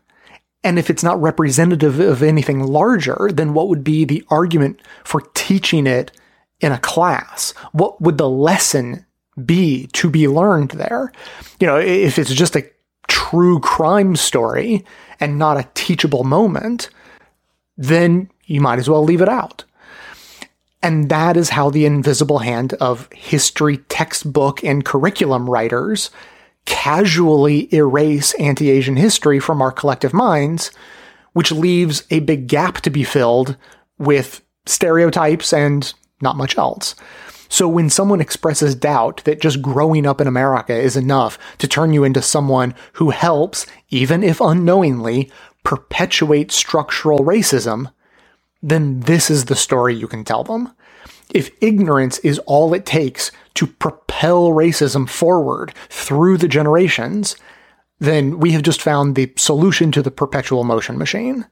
And 0.62 0.78
if 0.78 0.90
it's 0.90 1.02
not 1.02 1.20
representative 1.20 2.00
of 2.00 2.22
anything 2.22 2.60
larger, 2.60 3.30
then 3.32 3.54
what 3.54 3.68
would 3.68 3.84
be 3.84 4.04
the 4.04 4.24
argument 4.28 4.80
for 5.04 5.22
teaching 5.34 5.86
it 5.86 6.10
in 6.60 6.72
a 6.72 6.78
class? 6.78 7.52
What 7.72 8.00
would 8.00 8.18
the 8.18 8.28
lesson 8.28 9.04
be 9.44 9.88
to 9.88 10.08
be 10.08 10.28
learned 10.28 10.70
there? 10.70 11.12
You 11.60 11.66
know, 11.66 11.78
if 11.78 12.18
it's 12.18 12.32
just 12.32 12.56
a 12.56 12.70
true 13.08 13.60
crime 13.60 14.16
story 14.16 14.84
and 15.20 15.38
not 15.38 15.58
a 15.58 15.68
teachable 15.74 16.24
moment, 16.24 16.88
then 17.76 18.30
you 18.44 18.60
might 18.60 18.78
as 18.78 18.88
well 18.88 19.04
leave 19.04 19.20
it 19.20 19.28
out. 19.28 19.64
And 20.82 21.08
that 21.08 21.36
is 21.36 21.48
how 21.50 21.70
the 21.70 21.86
invisible 21.86 22.40
hand 22.40 22.74
of 22.74 23.10
history 23.12 23.78
textbook 23.88 24.62
and 24.62 24.84
curriculum 24.84 25.48
writers 25.48 26.10
casually 26.64 27.72
erase 27.74 28.34
anti 28.34 28.70
Asian 28.70 28.96
history 28.96 29.38
from 29.38 29.60
our 29.60 29.72
collective 29.72 30.12
minds, 30.12 30.70
which 31.32 31.52
leaves 31.52 32.04
a 32.10 32.20
big 32.20 32.46
gap 32.46 32.80
to 32.82 32.90
be 32.90 33.04
filled 33.04 33.56
with 33.98 34.42
stereotypes 34.66 35.52
and 35.52 35.92
not 36.20 36.36
much 36.36 36.56
else. 36.56 36.94
So 37.48 37.68
when 37.68 37.90
someone 37.90 38.20
expresses 38.20 38.74
doubt 38.74 39.22
that 39.24 39.40
just 39.40 39.62
growing 39.62 40.06
up 40.06 40.20
in 40.20 40.26
America 40.26 40.74
is 40.74 40.96
enough 40.96 41.38
to 41.58 41.68
turn 41.68 41.92
you 41.92 42.02
into 42.02 42.22
someone 42.22 42.74
who 42.94 43.10
helps, 43.10 43.66
even 43.90 44.24
if 44.24 44.40
unknowingly, 44.40 45.30
perpetuate 45.62 46.50
structural 46.50 47.20
racism, 47.20 47.92
then 48.62 49.00
this 49.00 49.30
is 49.30 49.44
the 49.44 49.54
story 49.54 49.94
you 49.94 50.08
can 50.08 50.24
tell 50.24 50.42
them. 50.42 50.72
If 51.32 51.50
ignorance 51.60 52.18
is 52.20 52.38
all 52.40 52.74
it 52.74 52.86
takes 52.86 53.30
to 53.54 53.66
propel 54.14 54.50
racism 54.50 55.08
forward 55.08 55.74
through 55.88 56.38
the 56.38 56.46
generations, 56.46 57.36
then 57.98 58.38
we 58.38 58.52
have 58.52 58.62
just 58.62 58.80
found 58.80 59.16
the 59.16 59.32
solution 59.36 59.90
to 59.90 60.02
the 60.02 60.10
perpetual 60.10 60.62
motion 60.62 60.96
machine. 60.96 61.44